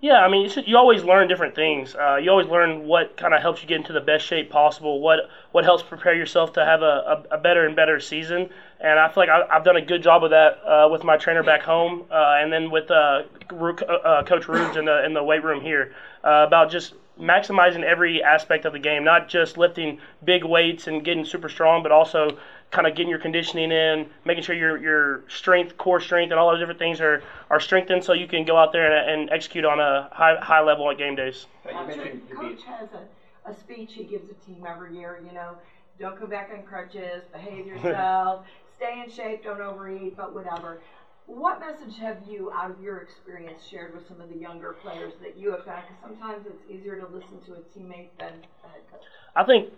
Yeah, 0.00 0.18
I 0.18 0.28
mean, 0.28 0.50
you 0.66 0.76
always 0.76 1.04
learn 1.04 1.28
different 1.28 1.54
things. 1.54 1.94
Uh, 1.94 2.16
you 2.16 2.32
always 2.32 2.48
learn 2.48 2.88
what 2.88 3.16
kind 3.16 3.32
of 3.32 3.40
helps 3.40 3.62
you 3.62 3.68
get 3.68 3.76
into 3.76 3.92
the 3.92 4.00
best 4.00 4.26
shape 4.26 4.50
possible. 4.50 5.00
What 5.00 5.30
what 5.52 5.62
helps 5.62 5.84
prepare 5.84 6.14
yourself 6.14 6.52
to 6.54 6.64
have 6.64 6.82
a, 6.82 7.24
a, 7.30 7.36
a 7.36 7.38
better 7.38 7.64
and 7.64 7.76
better 7.76 8.00
season. 8.00 8.50
And 8.80 8.98
I 8.98 9.06
feel 9.06 9.22
like 9.22 9.28
I, 9.28 9.44
have 9.54 9.62
done 9.62 9.76
a 9.76 9.80
good 9.80 10.02
job 10.02 10.24
of 10.24 10.30
that 10.30 10.58
uh, 10.66 10.88
with 10.90 11.04
my 11.04 11.16
trainer 11.16 11.44
back 11.44 11.62
home, 11.62 12.06
uh, 12.10 12.38
and 12.40 12.52
then 12.52 12.72
with 12.72 12.90
uh, 12.90 13.22
uh, 13.52 14.24
Coach 14.24 14.48
Rubes 14.48 14.76
in 14.76 14.84
the 14.84 15.04
in 15.04 15.14
the 15.14 15.22
weight 15.22 15.44
room 15.44 15.60
here 15.60 15.94
uh, 16.24 16.44
about 16.44 16.72
just 16.72 16.94
maximizing 17.20 17.82
every 17.82 18.22
aspect 18.22 18.64
of 18.64 18.72
the 18.72 18.78
game, 18.78 19.04
not 19.04 19.28
just 19.28 19.56
lifting 19.56 19.98
big 20.24 20.44
weights 20.44 20.86
and 20.86 21.04
getting 21.04 21.24
super 21.24 21.48
strong, 21.48 21.82
but 21.82 21.92
also 21.92 22.38
kind 22.70 22.86
of 22.86 22.94
getting 22.94 23.08
your 23.08 23.18
conditioning 23.18 23.70
in, 23.72 24.06
making 24.24 24.42
sure 24.42 24.54
your 24.54 24.76
your 24.76 25.22
strength, 25.28 25.76
core 25.78 26.00
strength, 26.00 26.30
and 26.30 26.38
all 26.38 26.50
those 26.50 26.60
different 26.60 26.78
things 26.78 27.00
are, 27.00 27.22
are 27.50 27.60
strengthened, 27.60 28.04
so 28.04 28.12
you 28.12 28.26
can 28.26 28.44
go 28.44 28.56
out 28.56 28.72
there 28.72 28.92
and, 28.96 29.10
and 29.22 29.30
execute 29.30 29.64
on 29.64 29.80
a 29.80 30.08
high 30.12 30.36
high 30.40 30.60
level 30.60 30.90
at 30.90 30.98
game 30.98 31.14
days. 31.14 31.46
Coach 31.64 32.62
has 32.64 32.88
a, 32.92 33.50
a 33.50 33.54
speech 33.54 33.92
he 33.94 34.04
gives 34.04 34.28
a 34.30 34.34
team 34.46 34.64
every 34.66 34.94
year. 34.96 35.20
You 35.24 35.32
know, 35.32 35.56
don't 35.98 36.18
come 36.18 36.28
back 36.30 36.50
on 36.56 36.62
crutches, 36.62 37.22
behave 37.32 37.66
yourself, 37.66 38.44
stay 38.76 39.02
in 39.04 39.10
shape, 39.10 39.42
don't 39.44 39.60
overeat, 39.60 40.16
but 40.16 40.34
whatever. 40.34 40.80
What 41.28 41.60
message 41.60 41.98
have 42.00 42.16
you, 42.26 42.50
out 42.52 42.70
of 42.70 42.80
your 42.80 43.00
experience, 43.00 43.62
shared 43.70 43.94
with 43.94 44.08
some 44.08 44.18
of 44.18 44.30
the 44.30 44.34
younger 44.34 44.72
players 44.72 45.12
that 45.20 45.36
you 45.36 45.50
have 45.50 45.62
found? 45.62 45.82
Because 45.86 46.02
sometimes 46.02 46.46
it's 46.46 46.70
easier 46.70 46.98
to 46.98 47.06
listen 47.06 47.38
to 47.44 47.52
a 47.52 47.78
teammate 47.78 48.08
than 48.18 48.32
a 48.64 48.68
head 48.68 48.80
coach. 48.90 49.02
I 49.36 49.44
think 49.44 49.68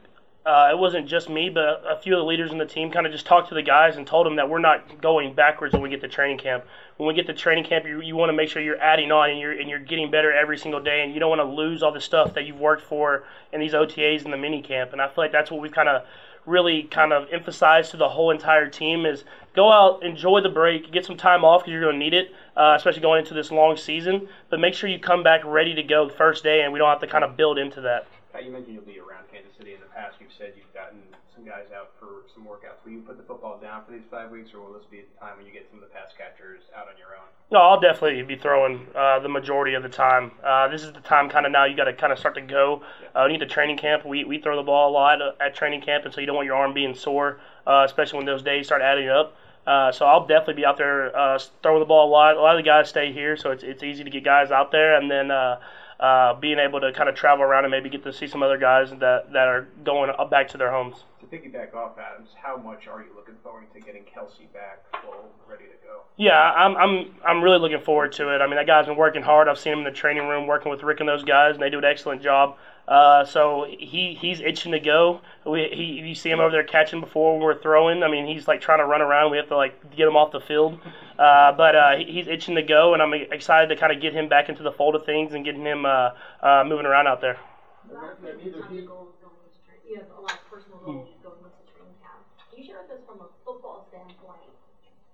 uh, 0.46 0.68
it 0.70 0.78
wasn't 0.78 1.08
just 1.08 1.28
me, 1.28 1.50
but 1.50 1.82
a 1.84 1.98
few 2.00 2.14
of 2.14 2.20
the 2.20 2.24
leaders 2.24 2.52
in 2.52 2.58
the 2.58 2.64
team 2.64 2.92
kind 2.92 3.04
of 3.04 3.10
just 3.10 3.26
talked 3.26 3.48
to 3.48 3.56
the 3.56 3.62
guys 3.62 3.96
and 3.96 4.06
told 4.06 4.26
them 4.26 4.36
that 4.36 4.48
we're 4.48 4.60
not 4.60 5.02
going 5.02 5.34
backwards 5.34 5.72
when 5.72 5.82
we 5.82 5.90
get 5.90 6.00
to 6.02 6.08
training 6.08 6.38
camp. 6.38 6.64
When 6.98 7.08
we 7.08 7.14
get 7.14 7.26
to 7.26 7.34
training 7.34 7.64
camp, 7.64 7.84
you, 7.84 8.00
you 8.00 8.14
want 8.14 8.28
to 8.28 8.32
make 8.32 8.48
sure 8.48 8.62
you're 8.62 8.80
adding 8.80 9.10
on 9.10 9.30
and 9.30 9.40
you're 9.40 9.58
and 9.58 9.68
you're 9.68 9.80
getting 9.80 10.08
better 10.08 10.32
every 10.32 10.56
single 10.56 10.80
day, 10.80 11.02
and 11.02 11.12
you 11.12 11.18
don't 11.18 11.30
want 11.30 11.40
to 11.40 11.52
lose 11.52 11.82
all 11.82 11.92
the 11.92 12.00
stuff 12.00 12.32
that 12.34 12.46
you've 12.46 12.60
worked 12.60 12.82
for 12.82 13.24
in 13.52 13.58
these 13.58 13.72
OTAs 13.72 14.22
and 14.22 14.32
the 14.32 14.38
mini 14.38 14.62
camp. 14.62 14.92
And 14.92 15.02
I 15.02 15.08
feel 15.08 15.24
like 15.24 15.32
that's 15.32 15.50
what 15.50 15.60
we've 15.60 15.72
kind 15.72 15.88
of 15.88 16.04
really 16.46 16.85
kind 16.85 17.12
of 17.12 17.29
emphasize 17.33 17.90
to 17.90 17.96
the 17.96 18.09
whole 18.09 18.31
entire 18.31 18.68
team 18.68 19.07
is 19.07 19.24
go 19.55 19.70
out, 19.70 20.03
enjoy 20.03 20.40
the 20.40 20.48
break, 20.48 20.90
get 20.92 21.05
some 21.05 21.16
time 21.16 21.44
off 21.44 21.62
because 21.62 21.72
you're 21.72 21.83
going 21.83 21.94
to 21.94 21.98
need 21.98 22.14
it, 22.14 22.33
uh, 22.57 22.74
especially 22.76 23.03
going 23.03 23.20
into 23.20 23.35
this 23.35 23.50
long 23.50 23.76
season. 23.76 24.29
But 24.48 24.61
make 24.61 24.74
sure 24.74 24.88
you 24.88 24.98
come 24.98 25.22
back 25.22 25.42
ready 25.44 25.74
to 25.74 25.83
go 25.83 26.07
the 26.09 26.14
first 26.14 26.42
day, 26.42 26.62
and 26.62 26.72
we 26.72 26.79
don't 26.79 26.88
have 26.88 27.00
to 27.00 27.07
kind 27.07 27.24
of 27.24 27.37
build 27.37 27.59
into 27.59 27.81
that. 27.83 28.07
You 28.40 28.50
mentioned 28.50 28.74
you'll 28.74 28.88
be 28.88 28.98
around 28.98 29.29
Kansas 29.31 29.53
City 29.59 29.74
in 29.74 29.81
the 29.81 29.92
past. 29.92 30.16
You've 30.20 30.33
said 30.33 30.53
you've 30.57 30.72
gotten 30.72 30.98
some 31.35 31.44
guys 31.44 31.68
out 31.76 31.92
for 32.00 32.24
some 32.35 32.44
workouts. 32.44 32.81
Will 32.85 32.92
you 32.92 33.03
put 33.03 33.16
the 33.16 33.22
football 33.22 33.61
down 33.61 33.85
for 33.85 33.92
these 33.92 34.07
five 34.11 34.31
weeks, 34.31 34.50
or 34.55 34.61
will 34.61 34.72
this 34.72 34.88
be 34.90 35.03
the 35.03 35.20
time 35.20 35.37
when 35.37 35.46
you 35.46 35.53
get 35.53 35.68
some 35.68 35.83
of 35.83 35.88
the 35.88 35.92
pass 35.92 36.11
catchers 36.16 36.62
out 36.74 36.88
on 36.88 36.96
your 36.96 37.12
own? 37.14 37.29
No, 37.53 37.59
I'll 37.61 37.81
definitely 37.81 38.22
be 38.22 38.37
throwing 38.37 38.87
uh, 38.96 39.18
the 39.20 39.29
majority 39.29 39.74
of 39.74 39.83
the 39.83 39.88
time. 39.88 40.33
Uh, 40.42 40.68
this 40.68 40.83
is 40.83 40.92
the 40.92 41.00
time 41.00 41.29
kind 41.29 41.44
of 41.44 41.53
now 41.53 41.64
you 41.66 41.76
got 41.76 41.85
to 41.85 41.92
kind 41.92 42.12
of 42.12 42.18
start 42.18 42.35
to 42.37 42.40
go. 42.40 42.83
Uh, 43.14 43.26
you 43.26 43.33
need 43.33 43.42
the 43.42 43.46
training 43.46 43.76
camp. 43.76 44.07
We, 44.07 44.24
we 44.24 44.40
throw 44.40 44.57
the 44.57 44.62
ball 44.62 44.90
a 44.90 44.92
lot 44.92 45.18
at 45.40 45.55
training 45.55 45.83
camp, 45.83 46.05
and 46.05 46.14
so 46.14 46.20
you 46.20 46.26
don't 46.26 46.37
want 46.37 46.46
your 46.46 46.57
arm 46.57 46.72
being 46.72 46.94
sore, 46.94 47.40
uh, 47.66 47.85
especially 47.85 48.16
when 48.18 48.26
those 48.26 48.42
days 48.42 48.66
start 48.66 48.81
adding 48.81 49.09
up. 49.09 49.37
Uh, 49.66 49.92
so 49.92 50.07
I'll 50.07 50.26
definitely 50.26 50.55
be 50.55 50.64
out 50.64 50.79
there 50.79 51.14
uh, 51.16 51.38
throwing 51.62 51.81
the 51.81 51.87
ball 51.87 52.09
a 52.09 52.11
lot. 52.11 52.37
A 52.37 52.40
lot 52.40 52.57
of 52.57 52.64
the 52.64 52.66
guys 52.66 52.88
stay 52.88 53.12
here, 53.12 53.37
so 53.37 53.50
it's, 53.50 53.62
it's 53.62 53.83
easy 53.83 54.03
to 54.03 54.11
get 54.11 54.24
guys 54.24 54.50
out 54.50 54.72
there. 54.72 54.98
And 54.98 55.11
then 55.11 55.31
uh, 55.31 55.61
uh, 56.00 56.32
being 56.34 56.58
able 56.58 56.80
to 56.80 56.92
kind 56.92 57.08
of 57.08 57.14
travel 57.14 57.44
around 57.44 57.64
and 57.64 57.70
maybe 57.70 57.90
get 57.90 58.02
to 58.02 58.12
see 58.12 58.26
some 58.26 58.42
other 58.42 58.56
guys 58.56 58.90
that, 58.90 59.30
that 59.32 59.46
are 59.48 59.68
going 59.84 60.10
back 60.30 60.48
to 60.48 60.58
their 60.58 60.70
homes. 60.70 60.96
To 61.20 61.26
piggyback 61.26 61.74
off 61.74 61.98
Adams, 61.98 62.30
how 62.42 62.56
much 62.56 62.88
are 62.88 63.02
you 63.02 63.10
looking 63.14 63.34
forward 63.42 63.66
to 63.74 63.80
getting 63.80 64.02
Kelce 64.04 64.50
back 64.54 64.82
full, 65.02 65.30
ready 65.46 65.64
to 65.64 65.86
go? 65.86 66.00
Yeah, 66.16 66.40
I'm, 66.40 66.74
I'm, 66.76 67.14
I'm 67.26 67.42
really 67.42 67.58
looking 67.58 67.80
forward 67.80 68.12
to 68.12 68.34
it. 68.34 68.40
I 68.40 68.46
mean, 68.46 68.56
that 68.56 68.66
guy's 68.66 68.86
been 68.86 68.96
working 68.96 69.22
hard. 69.22 69.46
I've 69.46 69.58
seen 69.58 69.74
him 69.74 69.80
in 69.80 69.84
the 69.84 69.90
training 69.90 70.26
room 70.26 70.46
working 70.46 70.70
with 70.70 70.82
Rick 70.82 71.00
and 71.00 71.08
those 71.08 71.22
guys, 71.22 71.54
and 71.54 71.62
they 71.62 71.68
do 71.68 71.78
an 71.78 71.84
excellent 71.84 72.22
job. 72.22 72.56
Uh, 72.90 73.24
so 73.24 73.66
he 73.79 74.18
he's 74.20 74.40
itching 74.40 74.72
to 74.72 74.81
go. 74.81 75.20
We, 75.46 75.68
he 75.72 76.09
you 76.09 76.14
see 76.16 76.29
him 76.29 76.40
over 76.40 76.50
there 76.50 76.64
catching 76.64 77.00
before 77.00 77.38
we're 77.38 77.55
throwing. 77.55 78.03
I 78.03 78.09
mean, 78.11 78.26
he's 78.26 78.48
like 78.48 78.61
trying 78.61 78.81
to 78.81 78.85
run 78.85 79.00
around. 79.00 79.31
We 79.31 79.37
have 79.37 79.46
to 79.48 79.57
like 79.57 79.94
get 79.94 80.09
him 80.09 80.16
off 80.16 80.33
the 80.33 80.40
field. 80.40 80.76
Uh, 81.16 81.53
but 81.53 81.76
uh, 81.76 81.96
he's 81.98 82.26
itching 82.26 82.57
to 82.57 82.62
go, 82.62 82.92
and 82.92 83.00
I'm 83.00 83.14
excited 83.14 83.68
to 83.68 83.76
kind 83.76 83.92
of 83.92 84.03
get 84.03 84.12
him 84.12 84.29
back 84.29 84.48
into 84.48 84.64
the 84.64 84.72
fold 84.72 84.96
of 84.96 85.07
things 85.07 85.35
and 85.35 85.44
getting 85.44 85.64
him 85.64 85.87
uh, 85.87 86.11
uh, 86.42 86.64
moving 86.66 86.85
around 86.85 87.07
out 87.07 87.20
there. 87.20 87.38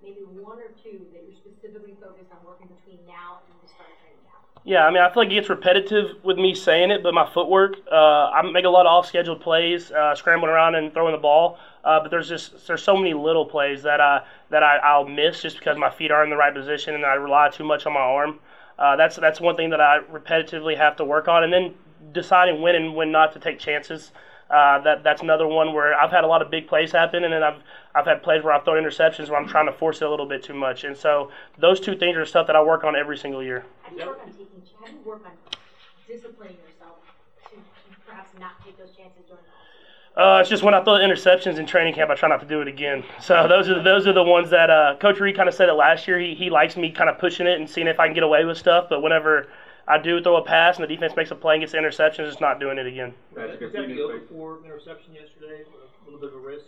Maybe 0.02 0.20
one 0.24 0.58
or 0.58 0.70
two 0.82 1.06
that 1.12 1.22
you're 1.24 1.34
specifically 1.34 1.94
focused 2.00 2.30
on 2.32 2.38
working 2.44 2.68
between 2.68 3.04
now 3.06 3.40
and 3.48 3.54
the 3.62 3.68
start 3.68 3.90
of 3.90 3.98
training 4.00 4.18
camp? 4.24 4.42
Yeah, 4.64 4.84
I 4.84 4.90
mean, 4.90 5.02
I 5.02 5.08
feel 5.08 5.22
like 5.22 5.30
it 5.30 5.34
gets 5.34 5.48
repetitive 5.48 6.16
with 6.22 6.36
me 6.38 6.54
saying 6.54 6.90
it, 6.90 7.02
but 7.02 7.14
my 7.14 7.24
footwork, 7.24 7.74
uh, 7.90 8.28
I 8.30 8.42
make 8.42 8.64
a 8.64 8.68
lot 8.68 8.86
of 8.86 8.90
off-scheduled 8.90 9.40
plays, 9.40 9.90
uh, 9.92 10.14
scrambling 10.14 10.50
around 10.50 10.74
and 10.74 10.92
throwing 10.92 11.12
the 11.12 11.18
ball. 11.18 11.58
Uh, 11.84 12.00
but 12.00 12.10
there's 12.10 12.28
just 12.28 12.66
there's 12.66 12.82
so 12.82 12.96
many 12.96 13.14
little 13.14 13.46
plays 13.46 13.82
that 13.82 14.00
I 14.00 14.22
that 14.50 14.62
I, 14.64 14.76
I'll 14.78 15.04
miss 15.04 15.40
just 15.40 15.58
because 15.58 15.76
my 15.76 15.88
feet 15.90 16.10
aren't 16.10 16.26
in 16.26 16.30
the 16.30 16.36
right 16.36 16.52
position 16.52 16.94
and 16.94 17.04
I 17.04 17.14
rely 17.14 17.48
too 17.48 17.62
much 17.64 17.86
on 17.86 17.92
my 17.92 18.00
arm. 18.00 18.34
Uh, 18.78 18.96
that's 18.96 19.16
that's 19.16 19.40
one 19.40 19.54
thing 19.54 19.70
that 19.70 19.80
I 19.80 20.00
repetitively 20.12 20.76
have 20.76 20.96
to 20.96 21.04
work 21.04 21.28
on, 21.28 21.44
and 21.44 21.52
then 21.52 21.72
deciding 22.12 22.60
when 22.60 22.74
and 22.74 22.94
when 22.94 23.10
not 23.12 23.32
to 23.32 23.38
take 23.38 23.58
chances. 23.58 24.12
Uh, 24.50 24.78
that 24.80 25.02
that's 25.02 25.22
another 25.22 25.46
one 25.46 25.72
where 25.72 25.98
I've 25.98 26.10
had 26.10 26.24
a 26.24 26.26
lot 26.26 26.42
of 26.42 26.50
big 26.50 26.66
plays 26.66 26.92
happen, 26.92 27.24
and 27.24 27.32
then 27.32 27.42
I've 27.42 27.62
I've 27.96 28.04
had 28.04 28.22
plays 28.22 28.44
where 28.44 28.52
I've 28.52 28.64
thrown 28.64 28.82
interceptions 28.82 29.30
where 29.30 29.40
I'm 29.40 29.48
trying 29.48 29.66
to 29.66 29.72
force 29.72 30.02
it 30.02 30.04
a 30.04 30.10
little 30.10 30.26
bit 30.26 30.42
too 30.42 30.52
much. 30.52 30.84
And 30.84 30.94
so 30.94 31.30
those 31.58 31.80
two 31.80 31.96
things 31.96 32.16
are 32.16 32.26
stuff 32.26 32.46
that 32.46 32.54
I 32.54 32.62
work 32.62 32.84
on 32.84 32.94
every 32.94 33.16
single 33.16 33.42
year. 33.42 33.64
How 33.82 33.90
do 33.90 33.96
you 33.96 34.06
work 34.06 34.20
on 34.22 34.30
taking? 34.32 34.46
How 34.78 34.86
do 34.86 34.92
you 34.92 34.98
work 35.04 35.22
on 35.24 35.32
disciplining 36.06 36.56
yourself 36.56 36.98
to 37.50 37.56
perhaps 38.06 38.32
not 38.38 38.62
take 38.62 38.76
those 38.76 38.94
chances 38.94 39.22
during 39.26 39.42
the 40.14 40.20
Uh, 40.20 40.40
it's 40.40 40.50
just 40.50 40.62
when 40.62 40.74
I 40.74 40.84
throw 40.84 40.98
the 40.98 41.04
interceptions 41.04 41.58
in 41.58 41.64
training 41.64 41.94
camp, 41.94 42.10
I 42.10 42.14
try 42.14 42.28
not 42.28 42.40
to 42.40 42.46
do 42.46 42.60
it 42.60 42.68
again. 42.68 43.02
So 43.20 43.48
those 43.48 43.68
are 43.70 43.82
those 43.82 44.06
are 44.06 44.12
the 44.12 44.22
ones 44.22 44.50
that 44.50 44.68
uh, 44.68 44.96
Coach 45.00 45.18
Reid 45.18 45.34
kind 45.34 45.48
of 45.48 45.54
said 45.54 45.70
it 45.70 45.74
last 45.74 46.06
year. 46.06 46.18
He, 46.18 46.34
he 46.34 46.50
likes 46.50 46.76
me 46.76 46.90
kind 46.90 47.08
of 47.08 47.18
pushing 47.18 47.46
it 47.46 47.58
and 47.58 47.68
seeing 47.68 47.86
if 47.86 47.98
I 47.98 48.06
can 48.06 48.14
get 48.14 48.24
away 48.24 48.44
with 48.44 48.58
stuff. 48.58 48.88
But 48.90 49.02
whenever 49.02 49.48
I 49.88 49.96
do 49.96 50.20
throw 50.22 50.36
a 50.36 50.44
pass 50.44 50.76
and 50.76 50.84
the 50.84 50.88
defense 50.94 51.14
makes 51.16 51.30
a 51.30 51.34
play 51.34 51.54
and 51.54 51.62
gets 51.62 51.72
the 51.72 51.78
interception, 51.78 52.26
just 52.26 52.42
not 52.42 52.60
doing 52.60 52.76
it 52.76 52.86
again. 52.86 53.14
That's 53.34 53.56
good. 53.56 53.72
Did 53.72 53.88
that 53.88 53.96
go 53.96 54.20
for 54.28 54.58
interception 54.64 55.14
yesterday? 55.14 55.64
A 55.64 56.04
little 56.04 56.20
bit 56.20 56.30
of 56.30 56.36
a 56.36 56.46
risk. 56.46 56.66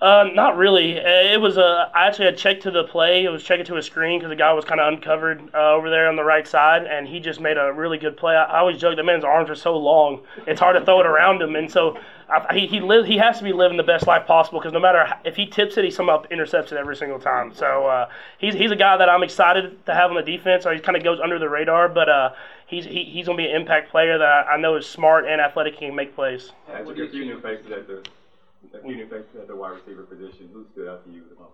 Uh, 0.00 0.28
not 0.32 0.56
really. 0.56 1.00
Uh, 1.00 1.32
It 1.32 1.40
was 1.40 1.56
a. 1.56 1.90
I 1.92 2.06
actually 2.06 2.26
had 2.26 2.36
checked 2.36 2.62
to 2.62 2.70
the 2.70 2.84
play. 2.84 3.24
It 3.24 3.30
was 3.30 3.42
checking 3.42 3.66
to 3.66 3.76
a 3.76 3.82
screen 3.82 4.20
because 4.20 4.30
the 4.30 4.36
guy 4.36 4.52
was 4.52 4.64
kind 4.64 4.80
of 4.80 4.92
uncovered 4.92 5.42
uh, 5.52 5.72
over 5.72 5.90
there 5.90 6.08
on 6.08 6.14
the 6.14 6.22
right 6.22 6.46
side, 6.46 6.86
and 6.86 7.08
he 7.08 7.18
just 7.18 7.40
made 7.40 7.56
a 7.56 7.72
really 7.72 7.98
good 7.98 8.16
play. 8.16 8.36
I, 8.36 8.44
I 8.44 8.58
always 8.60 8.78
joke 8.78 8.94
that 8.94 9.02
man's 9.04 9.24
arms 9.24 9.50
are 9.50 9.56
so 9.56 9.76
long, 9.76 10.20
it's 10.46 10.60
hard 10.60 10.76
to 10.76 10.84
throw 10.84 11.00
it 11.00 11.06
around 11.06 11.42
him, 11.42 11.56
and 11.56 11.68
so 11.68 11.98
I, 12.28 12.54
he 12.54 12.68
he 12.68 12.80
live, 12.80 13.06
He 13.06 13.16
has 13.16 13.38
to 13.38 13.44
be 13.44 13.52
living 13.52 13.76
the 13.76 13.82
best 13.82 14.06
life 14.06 14.24
possible 14.24 14.60
because 14.60 14.72
no 14.72 14.78
matter 14.78 15.04
how, 15.04 15.18
if 15.24 15.34
he 15.34 15.46
tips 15.46 15.76
it, 15.78 15.84
he 15.84 15.90
somehow 15.90 16.22
intercepts 16.30 16.70
it 16.70 16.78
every 16.78 16.94
single 16.94 17.18
time. 17.18 17.52
So 17.52 17.86
uh, 17.86 18.08
he's 18.38 18.54
he's 18.54 18.70
a 18.70 18.76
guy 18.76 18.96
that 18.98 19.08
I'm 19.08 19.24
excited 19.24 19.84
to 19.86 19.94
have 19.94 20.10
on 20.10 20.16
the 20.16 20.22
defense. 20.22 20.62
So 20.62 20.70
he 20.70 20.78
kind 20.78 20.96
of 20.96 21.02
goes 21.02 21.18
under 21.18 21.40
the 21.40 21.48
radar, 21.48 21.88
but 21.88 22.08
uh, 22.08 22.30
he's 22.68 22.84
he, 22.84 23.02
he's 23.02 23.26
gonna 23.26 23.38
be 23.38 23.46
an 23.46 23.56
impact 23.56 23.90
player 23.90 24.16
that 24.16 24.46
I 24.46 24.58
know 24.58 24.76
is 24.76 24.86
smart 24.86 25.26
and 25.26 25.40
athletic 25.40 25.72
and 25.74 25.88
can 25.88 25.94
make 25.96 26.14
plays. 26.14 26.52
As 26.72 26.86
a 26.86 26.94
few 27.08 27.24
new 27.24 27.40
faces 27.40 27.72
at 27.72 27.88
the, 27.88 28.04
faces 28.72 29.36
at 29.40 29.48
the 29.48 29.56
wide 29.56 29.76
receiver 29.76 30.02
position, 30.02 30.50
who 30.52 30.64
stood 30.72 30.88
out 30.88 31.04
to 31.04 31.10
you 31.10 31.22
the 31.28 31.40
most? 31.40 31.52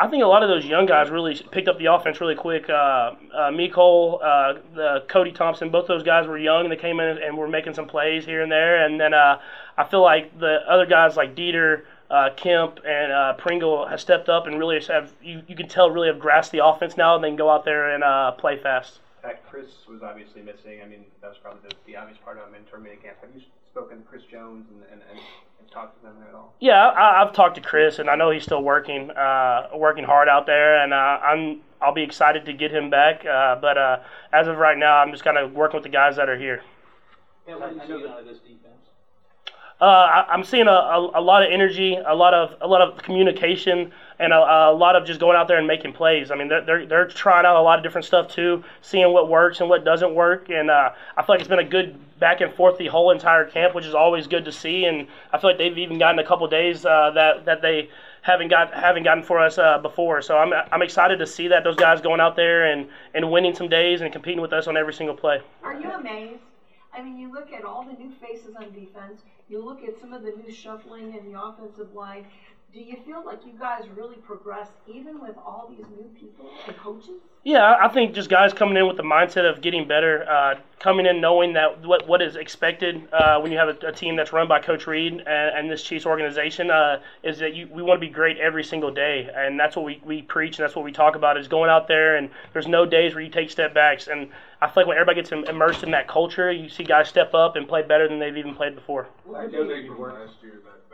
I 0.00 0.06
think 0.06 0.22
a 0.22 0.26
lot 0.26 0.44
of 0.44 0.48
those 0.48 0.64
young 0.64 0.86
guys 0.86 1.10
really 1.10 1.34
picked 1.50 1.66
up 1.66 1.78
the 1.78 1.86
offense 1.86 2.20
really 2.20 2.36
quick. 2.36 2.70
Uh, 2.70 2.72
uh, 2.72 3.50
Mecole, 3.50 4.20
uh, 4.22 5.00
Cody 5.08 5.32
Thompson, 5.32 5.70
both 5.70 5.88
those 5.88 6.04
guys 6.04 6.28
were 6.28 6.38
young 6.38 6.62
and 6.62 6.72
they 6.72 6.76
came 6.76 7.00
in 7.00 7.18
and 7.18 7.36
were 7.36 7.48
making 7.48 7.74
some 7.74 7.88
plays 7.88 8.24
here 8.24 8.42
and 8.42 8.52
there. 8.52 8.84
And 8.84 9.00
then 9.00 9.12
uh, 9.12 9.40
I 9.76 9.84
feel 9.84 10.02
like 10.02 10.38
the 10.38 10.60
other 10.68 10.86
guys 10.86 11.16
like 11.16 11.34
Dieter, 11.34 11.82
uh, 12.10 12.30
Kemp, 12.36 12.78
and 12.86 13.10
uh, 13.10 13.32
Pringle 13.34 13.86
have 13.88 14.00
stepped 14.00 14.28
up 14.28 14.46
and 14.46 14.56
really 14.56 14.80
have 14.84 15.12
you, 15.20 15.42
you 15.48 15.56
can 15.56 15.68
tell 15.68 15.90
really 15.90 16.08
have 16.08 16.20
grasped 16.20 16.52
the 16.52 16.64
offense 16.64 16.96
now 16.96 17.16
and 17.16 17.24
they 17.24 17.28
can 17.28 17.36
go 17.36 17.50
out 17.50 17.64
there 17.64 17.92
and 17.92 18.04
uh, 18.04 18.30
play 18.32 18.56
fast. 18.56 19.00
That 19.22 19.48
Chris 19.50 19.66
was 19.88 20.02
obviously 20.02 20.42
missing. 20.42 20.80
I 20.82 20.86
mean, 20.86 21.04
that 21.20 21.28
was 21.28 21.38
probably 21.42 21.68
the, 21.68 21.74
the 21.86 21.96
obvious 21.96 22.18
part 22.24 22.38
of 22.38 22.48
him 22.48 22.54
in 22.54 22.64
tournament 22.64 23.02
camp. 23.02 23.16
Have 23.20 23.30
you 23.34 23.42
spoken 23.70 23.98
to 23.98 24.04
Chris 24.04 24.22
Jones 24.30 24.66
and, 24.70 24.82
and, 24.92 25.02
and, 25.10 25.18
and 25.58 25.70
talked 25.70 25.98
to 25.98 26.06
them 26.06 26.16
at 26.28 26.34
all? 26.34 26.54
Yeah, 26.60 26.86
I, 26.86 27.22
I've 27.22 27.32
talked 27.32 27.56
to 27.56 27.60
Chris, 27.60 27.98
and 27.98 28.08
I 28.08 28.14
know 28.14 28.30
he's 28.30 28.44
still 28.44 28.62
working, 28.62 29.10
uh, 29.10 29.68
working 29.74 30.04
hard 30.04 30.28
out 30.28 30.46
there, 30.46 30.82
and 30.82 30.92
uh, 30.92 30.96
I'm 30.96 31.60
I'll 31.80 31.94
be 31.94 32.02
excited 32.02 32.44
to 32.46 32.52
get 32.52 32.72
him 32.72 32.90
back. 32.90 33.24
Uh, 33.24 33.56
but 33.60 33.76
uh, 33.76 34.00
as 34.32 34.46
of 34.48 34.56
right 34.56 34.78
now, 34.78 34.98
I'm 34.98 35.10
just 35.10 35.24
kind 35.24 35.36
of 35.36 35.52
working 35.52 35.76
with 35.76 35.84
the 35.84 35.90
guys 35.90 36.16
that 36.16 36.28
are 36.28 36.38
here. 36.38 36.62
Yeah, 37.46 37.56
what 37.56 37.70
do 37.70 37.76
you 37.76 38.00
see 38.00 38.08
out 38.08 38.20
of 38.20 38.26
this 38.26 38.38
defense? 38.38 38.74
Uh, 39.80 39.84
I, 39.84 40.26
I'm 40.28 40.42
seeing 40.42 40.66
a, 40.66 40.70
a, 40.70 41.20
a 41.20 41.22
lot 41.22 41.44
of 41.44 41.52
energy, 41.52 41.96
a 41.96 42.14
lot 42.14 42.34
of 42.34 42.54
a 42.60 42.66
lot 42.66 42.82
of 42.82 43.02
communication, 43.02 43.92
and 44.18 44.32
a, 44.32 44.36
a 44.36 44.72
lot 44.72 44.96
of 44.96 45.06
just 45.06 45.20
going 45.20 45.36
out 45.36 45.48
there 45.48 45.58
and 45.58 45.66
making 45.66 45.92
plays. 45.92 46.30
I 46.30 46.34
mean, 46.34 46.48
they're, 46.48 46.86
they're 46.86 47.06
trying 47.06 47.46
out 47.46 47.56
a 47.56 47.62
lot 47.62 47.78
of 47.78 47.82
different 47.82 48.04
stuff 48.04 48.28
too, 48.28 48.64
seeing 48.82 49.12
what 49.12 49.28
works 49.28 49.60
and 49.60 49.68
what 49.68 49.84
doesn't 49.84 50.14
work. 50.14 50.50
And 50.50 50.70
uh, 50.70 50.90
I 51.16 51.22
feel 51.22 51.34
like 51.34 51.40
it's 51.40 51.48
been 51.48 51.58
a 51.60 51.64
good 51.64 51.96
back 52.18 52.40
and 52.40 52.52
forth 52.52 52.78
the 52.78 52.88
whole 52.88 53.10
entire 53.10 53.44
camp, 53.44 53.74
which 53.74 53.84
is 53.84 53.94
always 53.94 54.26
good 54.26 54.44
to 54.44 54.52
see. 54.52 54.84
And 54.86 55.06
I 55.32 55.38
feel 55.38 55.50
like 55.50 55.58
they've 55.58 55.78
even 55.78 55.98
gotten 55.98 56.18
a 56.18 56.24
couple 56.24 56.46
days 56.48 56.84
uh, 56.84 57.12
that 57.14 57.44
that 57.44 57.62
they 57.62 57.90
haven't 58.22 58.48
got 58.48 58.74
haven't 58.74 59.04
gotten 59.04 59.22
for 59.22 59.38
us 59.38 59.56
uh, 59.58 59.78
before. 59.78 60.20
So 60.22 60.36
I'm 60.36 60.52
I'm 60.72 60.82
excited 60.82 61.18
to 61.20 61.26
see 61.26 61.48
that 61.48 61.64
those 61.64 61.76
guys 61.76 62.00
going 62.00 62.20
out 62.20 62.36
there 62.36 62.72
and 62.72 62.88
and 63.14 63.30
winning 63.30 63.54
some 63.54 63.68
days 63.68 64.00
and 64.00 64.12
competing 64.12 64.40
with 64.40 64.52
us 64.52 64.66
on 64.66 64.76
every 64.76 64.94
single 64.94 65.16
play. 65.16 65.40
Are 65.62 65.78
you 65.78 65.90
amazed? 65.90 66.40
I 66.92 67.02
mean, 67.02 67.16
you 67.18 67.32
look 67.32 67.52
at 67.52 67.64
all 67.64 67.84
the 67.84 67.92
new 67.92 68.12
faces 68.20 68.56
on 68.56 68.72
defense, 68.72 69.20
you 69.48 69.64
look 69.64 69.84
at 69.84 70.00
some 70.00 70.12
of 70.12 70.22
the 70.22 70.32
new 70.32 70.52
shuffling 70.52 71.14
in 71.14 71.32
the 71.32 71.40
offensive 71.40 71.94
line. 71.94 72.26
Do 72.72 72.80
you 72.80 72.96
feel 73.06 73.24
like 73.24 73.44
you 73.46 73.52
guys 73.58 73.84
really 73.96 74.16
progressed 74.16 74.72
even 74.86 75.20
with 75.20 75.36
all 75.38 75.72
these 75.74 75.86
new 75.96 76.08
people 76.18 76.50
and 76.66 76.76
coaches? 76.76 77.20
Yeah, 77.44 77.76
I 77.80 77.88
think 77.88 78.14
just 78.14 78.28
guys 78.28 78.52
coming 78.52 78.76
in 78.76 78.86
with 78.86 78.98
the 78.98 79.02
mindset 79.02 79.48
of 79.48 79.62
getting 79.62 79.88
better, 79.88 80.28
uh, 80.28 80.56
coming 80.78 81.06
in 81.06 81.18
knowing 81.20 81.54
that 81.54 81.80
what 81.86 82.06
what 82.06 82.20
is 82.20 82.36
expected 82.36 83.08
uh, 83.10 83.40
when 83.40 83.50
you 83.50 83.56
have 83.58 83.68
a, 83.68 83.86
a 83.86 83.92
team 83.92 84.16
that's 84.16 84.34
run 84.34 84.48
by 84.48 84.60
Coach 84.60 84.86
Reid 84.86 85.14
and, 85.14 85.26
and 85.26 85.70
this 85.70 85.82
Chiefs 85.82 86.04
organization 86.04 86.70
uh, 86.70 87.00
is 87.22 87.38
that 87.38 87.54
you 87.54 87.66
we 87.68 87.82
want 87.82 87.98
to 87.98 88.06
be 88.06 88.12
great 88.12 88.36
every 88.36 88.62
single 88.64 88.90
day, 88.90 89.30
and 89.34 89.58
that's 89.58 89.76
what 89.76 89.86
we, 89.86 90.02
we 90.04 90.20
preach 90.20 90.58
and 90.58 90.64
that's 90.64 90.76
what 90.76 90.84
we 90.84 90.92
talk 90.92 91.16
about 91.16 91.38
is 91.38 91.48
going 91.48 91.70
out 91.70 91.88
there 91.88 92.16
and 92.16 92.28
there's 92.52 92.68
no 92.68 92.84
days 92.84 93.14
where 93.14 93.22
you 93.24 93.30
take 93.30 93.50
step 93.50 93.72
backs, 93.72 94.08
and 94.08 94.28
I 94.60 94.66
feel 94.66 94.82
like 94.82 94.88
when 94.88 94.98
everybody 94.98 95.22
gets 95.22 95.32
immersed 95.32 95.84
in 95.84 95.90
that 95.92 96.06
culture, 96.06 96.52
you 96.52 96.68
see 96.68 96.84
guys 96.84 97.08
step 97.08 97.32
up 97.32 97.56
and 97.56 97.66
play 97.66 97.82
better 97.82 98.08
than 98.08 98.18
they've 98.18 98.36
even 98.36 98.54
played 98.54 98.74
before. 98.74 99.06
What 99.24 99.50
did 99.50 99.52
you 99.84 99.94
from 99.94 100.02
last 100.02 100.34
year 100.42 100.60
that, 100.64 100.87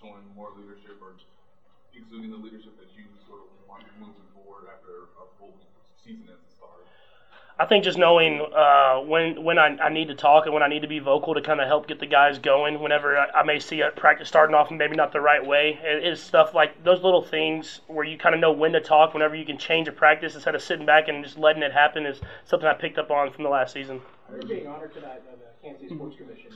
showing 0.00 0.24
more 0.34 0.48
leadership 0.56 0.96
or 1.02 1.12
exuding 1.94 2.30
the 2.30 2.36
leadership 2.36 2.76
that 2.78 2.88
you 2.96 3.04
sort 3.28 3.40
of 3.40 3.68
want 3.68 3.84
moving 4.00 4.14
forward 4.34 4.64
after 4.72 5.12
a 5.20 5.26
full 5.38 5.54
season 6.02 6.24
at 6.28 6.40
the 6.40 6.50
start? 6.56 6.86
I 7.58 7.66
think 7.66 7.84
just 7.84 7.98
knowing 7.98 8.40
uh, 8.40 9.00
when 9.00 9.44
when 9.44 9.58
I, 9.58 9.76
I 9.76 9.92
need 9.92 10.08
to 10.08 10.14
talk 10.14 10.46
and 10.46 10.54
when 10.54 10.62
I 10.62 10.68
need 10.68 10.80
to 10.80 10.88
be 10.88 10.98
vocal 10.98 11.34
to 11.34 11.42
kind 11.42 11.60
of 11.60 11.68
help 11.68 11.86
get 11.86 12.00
the 12.00 12.06
guys 12.06 12.38
going. 12.38 12.80
Whenever 12.80 13.18
I, 13.18 13.40
I 13.40 13.42
may 13.42 13.58
see 13.58 13.82
a 13.82 13.90
practice 13.90 14.28
starting 14.28 14.54
off 14.54 14.70
maybe 14.70 14.96
not 14.96 15.12
the 15.12 15.20
right 15.20 15.44
way, 15.44 15.78
it 15.82 16.06
is 16.06 16.22
stuff 16.22 16.54
like 16.54 16.82
those 16.82 17.02
little 17.02 17.22
things 17.22 17.82
where 17.86 18.06
you 18.06 18.16
kind 18.16 18.34
of 18.34 18.40
know 18.40 18.52
when 18.52 18.72
to 18.72 18.80
talk. 18.80 19.12
Whenever 19.12 19.36
you 19.36 19.44
can 19.44 19.58
change 19.58 19.88
a 19.88 19.92
practice 19.92 20.34
instead 20.34 20.54
of 20.54 20.62
sitting 20.62 20.86
back 20.86 21.08
and 21.08 21.22
just 21.22 21.36
letting 21.36 21.62
it 21.62 21.72
happen 21.72 22.06
is 22.06 22.18
something 22.46 22.66
I 22.66 22.72
picked 22.72 22.98
up 22.98 23.10
on 23.10 23.30
from 23.30 23.44
the 23.44 23.50
last 23.50 23.74
season. 23.74 24.00
You're 24.32 24.42
being 24.42 24.66
honored 24.66 24.94
tonight 24.94 25.20
by 25.26 25.36
the 25.36 25.68
Kansas 25.68 25.90
Sports 25.90 26.16
Commission. 26.16 26.52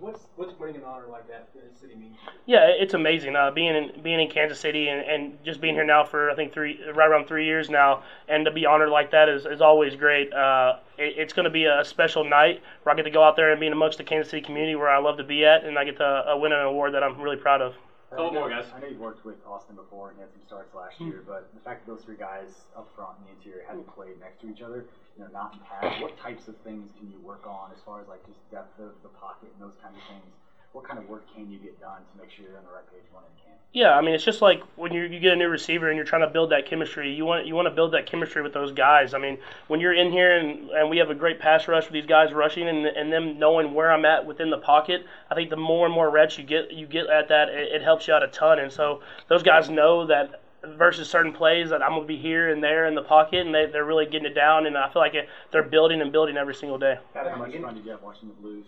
What's 0.00 0.26
what's 0.36 0.52
bringing 0.52 0.82
an 0.82 0.86
honor 0.86 1.06
like 1.10 1.26
that 1.28 1.48
the 1.54 1.60
city 1.78 1.94
mean? 1.94 2.16
Yeah, 2.46 2.66
it's 2.66 2.94
amazing 2.94 3.36
uh, 3.36 3.50
being 3.50 3.74
in 3.74 4.02
being 4.02 4.20
in 4.20 4.28
Kansas 4.28 4.60
City 4.60 4.88
and, 4.88 5.00
and 5.00 5.44
just 5.44 5.60
being 5.60 5.74
here 5.74 5.84
now 5.84 6.04
for 6.04 6.30
I 6.30 6.34
think 6.34 6.52
three 6.52 6.78
right 6.94 7.08
around 7.08 7.26
three 7.26 7.46
years 7.46 7.70
now, 7.70 8.02
and 8.28 8.44
to 8.44 8.50
be 8.50 8.66
honored 8.66 8.90
like 8.90 9.10
that 9.12 9.28
is, 9.28 9.46
is 9.46 9.60
always 9.60 9.94
great. 9.94 10.32
Uh, 10.32 10.76
it, 10.98 11.14
it's 11.16 11.32
going 11.32 11.44
to 11.44 11.50
be 11.50 11.64
a 11.64 11.84
special 11.84 12.24
night 12.24 12.62
where 12.82 12.92
I 12.92 12.96
get 12.96 13.04
to 13.04 13.10
go 13.10 13.22
out 13.22 13.36
there 13.36 13.50
and 13.50 13.60
be 13.60 13.68
amongst 13.68 13.98
the 13.98 14.04
Kansas 14.04 14.30
City 14.30 14.42
community 14.42 14.74
where 14.74 14.90
I 14.90 14.98
love 14.98 15.16
to 15.18 15.24
be 15.24 15.44
at, 15.44 15.64
and 15.64 15.78
I 15.78 15.84
get 15.84 15.96
to 15.98 16.04
uh, 16.04 16.36
win 16.36 16.52
an 16.52 16.60
award 16.60 16.94
that 16.94 17.02
I'm 17.02 17.20
really 17.20 17.36
proud 17.36 17.62
of. 17.62 17.74
Couple 18.14 18.32
more 18.32 18.48
guys. 18.48 18.64
I 18.72 18.78
know 18.78 18.86
you've 18.86 18.98
worked 19.00 19.24
with 19.24 19.36
Austin 19.44 19.74
before 19.74 20.08
and 20.08 20.16
he 20.16 20.20
had 20.22 20.30
some 20.32 20.42
starts 20.46 20.72
last 20.74 20.96
Hmm. 20.98 21.08
year, 21.08 21.22
but 21.26 21.52
the 21.54 21.60
fact 21.60 21.84
that 21.84 21.92
those 21.92 22.02
three 22.04 22.16
guys 22.16 22.64
up 22.76 22.86
front 22.94 23.18
in 23.18 23.24
the 23.24 23.30
interior 23.32 23.62
hadn't 23.66 23.86
played 23.86 24.18
next 24.20 24.40
to 24.40 24.48
each 24.48 24.62
other, 24.62 24.84
you 25.16 25.22
know, 25.22 25.28
not 25.28 25.52
in 25.52 25.58
pads, 25.60 26.00
what 26.00 26.16
types 26.16 26.46
of 26.48 26.56
things 26.58 26.90
can 26.98 27.10
you 27.10 27.18
work 27.20 27.46
on 27.46 27.70
as 27.72 27.78
far 27.84 28.00
as 28.00 28.06
like 28.06 28.24
just 28.26 28.38
depth 28.50 28.78
of 28.78 28.94
the 29.02 29.08
pocket 29.08 29.50
and 29.52 29.60
those 29.60 29.74
kinds 29.82 29.96
of 29.96 30.02
things? 30.06 30.32
What 30.74 30.84
kind 30.84 30.98
of 30.98 31.08
work 31.08 31.22
can 31.32 31.48
you 31.48 31.58
get 31.58 31.80
done 31.80 31.98
to 31.98 32.20
make 32.20 32.32
sure 32.32 32.44
you're 32.44 32.58
on 32.58 32.64
the 32.64 32.72
right 32.72 32.84
page 32.92 33.04
going 33.12 33.24
into 33.24 33.44
camp? 33.44 33.60
Yeah, 33.72 33.92
I 33.92 34.00
mean, 34.00 34.12
it's 34.12 34.24
just 34.24 34.42
like 34.42 34.60
when 34.74 34.92
you 34.92 35.04
you 35.04 35.20
get 35.20 35.32
a 35.32 35.36
new 35.36 35.48
receiver 35.48 35.88
and 35.88 35.96
you're 35.96 36.04
trying 36.04 36.22
to 36.22 36.28
build 36.28 36.50
that 36.50 36.66
chemistry. 36.66 37.14
You 37.14 37.24
want 37.24 37.46
you 37.46 37.54
want 37.54 37.66
to 37.66 37.74
build 37.74 37.92
that 37.92 38.06
chemistry 38.06 38.42
with 38.42 38.52
those 38.52 38.72
guys. 38.72 39.14
I 39.14 39.18
mean, 39.18 39.38
when 39.68 39.78
you're 39.78 39.94
in 39.94 40.10
here 40.10 40.36
and, 40.36 40.70
and 40.70 40.90
we 40.90 40.98
have 40.98 41.10
a 41.10 41.14
great 41.14 41.38
pass 41.38 41.68
rush 41.68 41.84
with 41.84 41.92
these 41.92 42.06
guys 42.06 42.32
rushing 42.32 42.68
and, 42.68 42.86
and 42.86 43.12
them 43.12 43.38
knowing 43.38 43.72
where 43.72 43.92
I'm 43.92 44.04
at 44.04 44.26
within 44.26 44.50
the 44.50 44.58
pocket, 44.58 45.06
I 45.30 45.36
think 45.36 45.48
the 45.48 45.56
more 45.56 45.86
and 45.86 45.94
more 45.94 46.10
reps 46.10 46.38
you 46.38 46.42
get 46.42 46.72
you 46.72 46.88
get 46.88 47.06
at 47.06 47.28
that, 47.28 47.50
it, 47.50 47.70
it 47.76 47.82
helps 47.82 48.08
you 48.08 48.14
out 48.14 48.24
a 48.24 48.28
ton. 48.28 48.58
And 48.58 48.72
so 48.72 49.00
those 49.28 49.44
guys 49.44 49.70
know 49.70 50.06
that 50.06 50.42
versus 50.76 51.08
certain 51.08 51.32
plays 51.32 51.70
that 51.70 51.82
I'm 51.84 51.92
gonna 51.92 52.04
be 52.04 52.16
here 52.16 52.50
and 52.50 52.60
there 52.60 52.86
in 52.86 52.96
the 52.96 53.02
pocket, 53.02 53.46
and 53.46 53.54
they 53.54 53.66
they're 53.66 53.84
really 53.84 54.06
getting 54.06 54.26
it 54.26 54.34
down. 54.34 54.66
And 54.66 54.76
I 54.76 54.92
feel 54.92 55.02
like 55.02 55.14
it, 55.14 55.28
they're 55.52 55.62
building 55.62 56.00
and 56.00 56.10
building 56.10 56.36
every 56.36 56.56
single 56.56 56.78
day. 56.78 56.98
How 57.14 57.36
much 57.36 57.54
fun 57.54 57.76
did 57.76 57.84
you 57.84 57.92
have 57.92 58.02
watching 58.02 58.28
the 58.28 58.34
Blues? 58.34 58.66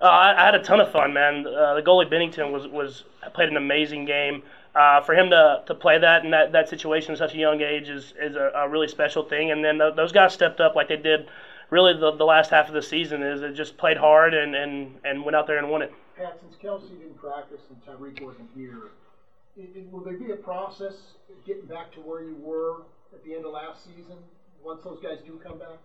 Uh, 0.00 0.04
I, 0.06 0.42
I 0.42 0.44
had 0.46 0.54
a 0.54 0.62
ton 0.62 0.80
of 0.80 0.90
fun, 0.90 1.12
man. 1.12 1.46
Uh, 1.46 1.74
the 1.74 1.82
goalie 1.82 2.10
Binnington 2.10 2.50
was 2.50 2.66
was 2.66 3.04
played 3.34 3.48
an 3.48 3.56
amazing 3.56 4.04
game. 4.04 4.42
Uh, 4.74 5.02
for 5.02 5.14
him 5.14 5.28
to, 5.28 5.62
to 5.66 5.74
play 5.74 5.98
that 5.98 6.24
in 6.24 6.30
that, 6.30 6.52
that 6.52 6.66
situation 6.68 7.12
at 7.12 7.18
such 7.18 7.34
a 7.34 7.36
young 7.36 7.60
age 7.60 7.90
is, 7.90 8.14
is 8.18 8.36
a, 8.36 8.50
a 8.54 8.68
really 8.68 8.88
special 8.88 9.22
thing. 9.22 9.50
And 9.50 9.62
then 9.62 9.78
th- 9.78 9.94
those 9.96 10.12
guys 10.12 10.32
stepped 10.32 10.62
up 10.62 10.74
like 10.74 10.88
they 10.88 10.96
did 10.96 11.28
really 11.68 11.92
the, 11.92 12.12
the 12.12 12.24
last 12.24 12.50
half 12.50 12.68
of 12.68 12.74
the 12.74 12.80
season. 12.80 13.22
Is 13.22 13.42
they 13.42 13.52
just 13.52 13.76
played 13.76 13.98
hard 13.98 14.32
and, 14.32 14.54
and, 14.54 14.98
and 15.04 15.22
went 15.24 15.36
out 15.36 15.46
there 15.46 15.58
and 15.58 15.68
won 15.68 15.82
it. 15.82 15.92
Pat, 16.16 16.38
since 16.40 16.56
Kelce 16.56 16.88
didn't 16.88 17.18
practice 17.18 17.60
and 17.68 17.84
Tyreek 17.84 18.22
wasn't 18.22 18.48
here, 18.56 18.92
i 19.58 19.62
i 19.62 19.82
will 19.90 20.00
there 20.00 20.16
be 20.16 20.30
a 20.30 20.36
process 20.36 20.94
getting 21.46 21.66
back 21.66 21.92
to 21.92 22.00
where 22.00 22.22
you 22.22 22.36
were 22.40 22.82
at 23.12 23.22
the 23.24 23.34
end 23.34 23.44
of 23.44 23.52
last 23.52 23.84
season 23.84 24.16
once 24.64 24.82
those 24.84 25.00
guys 25.02 25.18
do 25.26 25.38
come 25.44 25.58
back? 25.58 25.76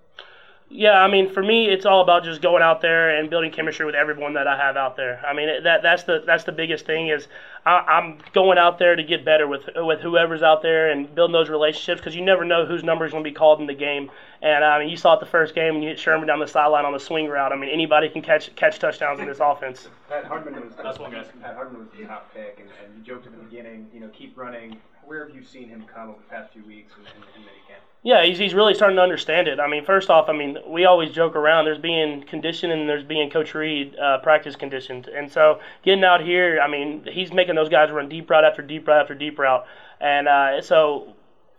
Yeah, 0.70 1.00
I 1.00 1.08
mean, 1.10 1.30
for 1.30 1.42
me, 1.42 1.70
it's 1.70 1.86
all 1.86 2.02
about 2.02 2.26
just 2.26 2.42
going 2.42 2.62
out 2.62 2.82
there 2.82 3.18
and 3.18 3.30
building 3.30 3.52
chemistry 3.52 3.86
with 3.86 3.96
everyone 3.96 4.34
that 4.34 4.48
I 4.48 4.58
have 4.58 4.76
out 4.76 4.98
there. 4.98 5.26
I 5.26 5.32
mean, 5.34 5.64
that 5.64 5.82
that's 5.82 6.04
the 6.04 6.24
that's 6.26 6.44
the 6.44 6.52
biggest 6.52 6.86
thing 6.86 7.08
is 7.08 7.30
I, 7.66 7.78
I'm 7.88 8.18
going 8.34 8.58
out 8.58 8.78
there 8.78 8.94
to 8.98 9.04
get 9.04 9.24
better 9.24 9.48
with 9.48 9.70
with 9.78 10.02
whoever's 10.02 10.44
out 10.44 10.62
there 10.62 10.90
and 10.92 11.14
building 11.16 11.32
those 11.32 11.48
relationships 11.50 12.02
because 12.02 12.18
you 12.18 12.22
never 12.22 12.44
know 12.44 12.66
whose 12.66 12.84
number 12.84 13.06
is 13.06 13.14
going 13.14 13.24
to 13.24 13.30
be 13.30 13.34
called 13.34 13.62
in 13.62 13.68
the 13.68 13.74
game. 13.74 14.12
And 14.42 14.64
I 14.64 14.80
mean, 14.80 14.90
you 14.90 14.98
saw 14.98 15.16
it 15.16 15.20
the 15.20 15.26
first 15.26 15.56
game 15.56 15.76
when 15.76 15.84
you 15.84 15.90
hit 15.90 16.00
Sherman 16.00 16.28
down 16.28 16.40
the 16.40 16.48
sideline 16.48 16.86
on 16.86 16.94
the 16.94 17.00
swing 17.00 17.28
route. 17.28 17.52
I 17.52 17.56
mean, 17.56 17.70
anybody 17.70 18.10
can 18.10 18.22
catch 18.22 18.56
catch 18.56 18.80
touchdowns 18.80 19.20
in 19.20 19.28
this 19.28 19.40
offense. 19.40 19.88
Pat 20.10 20.26
Hardman 20.26 20.62
was 20.62 20.76
that's 20.76 21.00
one 21.00 21.12
guy. 21.12 21.24
Pat 21.42 21.56
Hardman 21.56 21.80
was 21.80 21.90
the 21.98 22.06
top 22.06 22.34
pick, 22.34 22.60
and, 22.60 22.70
and 22.84 22.98
you 22.98 23.04
joked 23.04 23.26
at 23.26 23.32
the 23.32 23.44
beginning, 23.44 23.88
you 23.94 24.00
know, 24.00 24.10
keep 24.10 24.38
running. 24.38 24.78
Where 25.06 25.26
have 25.26 25.36
you 25.36 25.42
seen 25.44 25.70
him 25.70 25.86
come 25.94 26.10
over 26.10 26.20
the 26.20 26.30
past 26.30 26.52
few 26.52 26.66
weeks 26.66 26.94
and, 26.98 27.08
and, 27.08 27.24
and 27.36 27.46
minicamp? 27.46 27.80
Yeah, 28.04 28.24
he's, 28.24 28.38
he's 28.38 28.54
really 28.54 28.74
starting 28.74 28.96
to 28.98 29.02
understand 29.02 29.48
it. 29.48 29.60
I 29.60 29.68
mean, 29.68 29.84
first 29.84 30.10
off, 30.10 30.30
I 30.30 30.34
mean, 30.34 30.58
we 30.68 30.86
always 30.86 31.12
joke 31.12 31.36
around. 31.36 31.66
There's 31.66 31.78
being 31.78 32.24
conditioned 32.24 32.72
and 32.72 32.88
there's 32.88 33.04
being 33.04 33.30
Coach 33.30 33.54
Reid 33.54 33.98
uh, 33.98 34.20
practice 34.20 34.56
conditioned. 34.56 35.08
And 35.08 35.32
so 35.32 35.60
getting 35.84 36.04
out 36.04 36.22
here, 36.22 36.62
I 36.62 36.70
mean, 36.70 37.06
he's 37.12 37.34
making 37.34 37.56
those 37.56 37.70
guys 37.70 37.90
run 37.92 38.08
deep 38.08 38.30
route 38.30 38.46
after 38.46 38.62
deep 38.62 38.88
route 38.88 39.02
after 39.02 39.16
deep 39.16 39.40
route. 39.40 39.66
And 40.00 40.28
uh, 40.28 40.62
so 40.62 41.16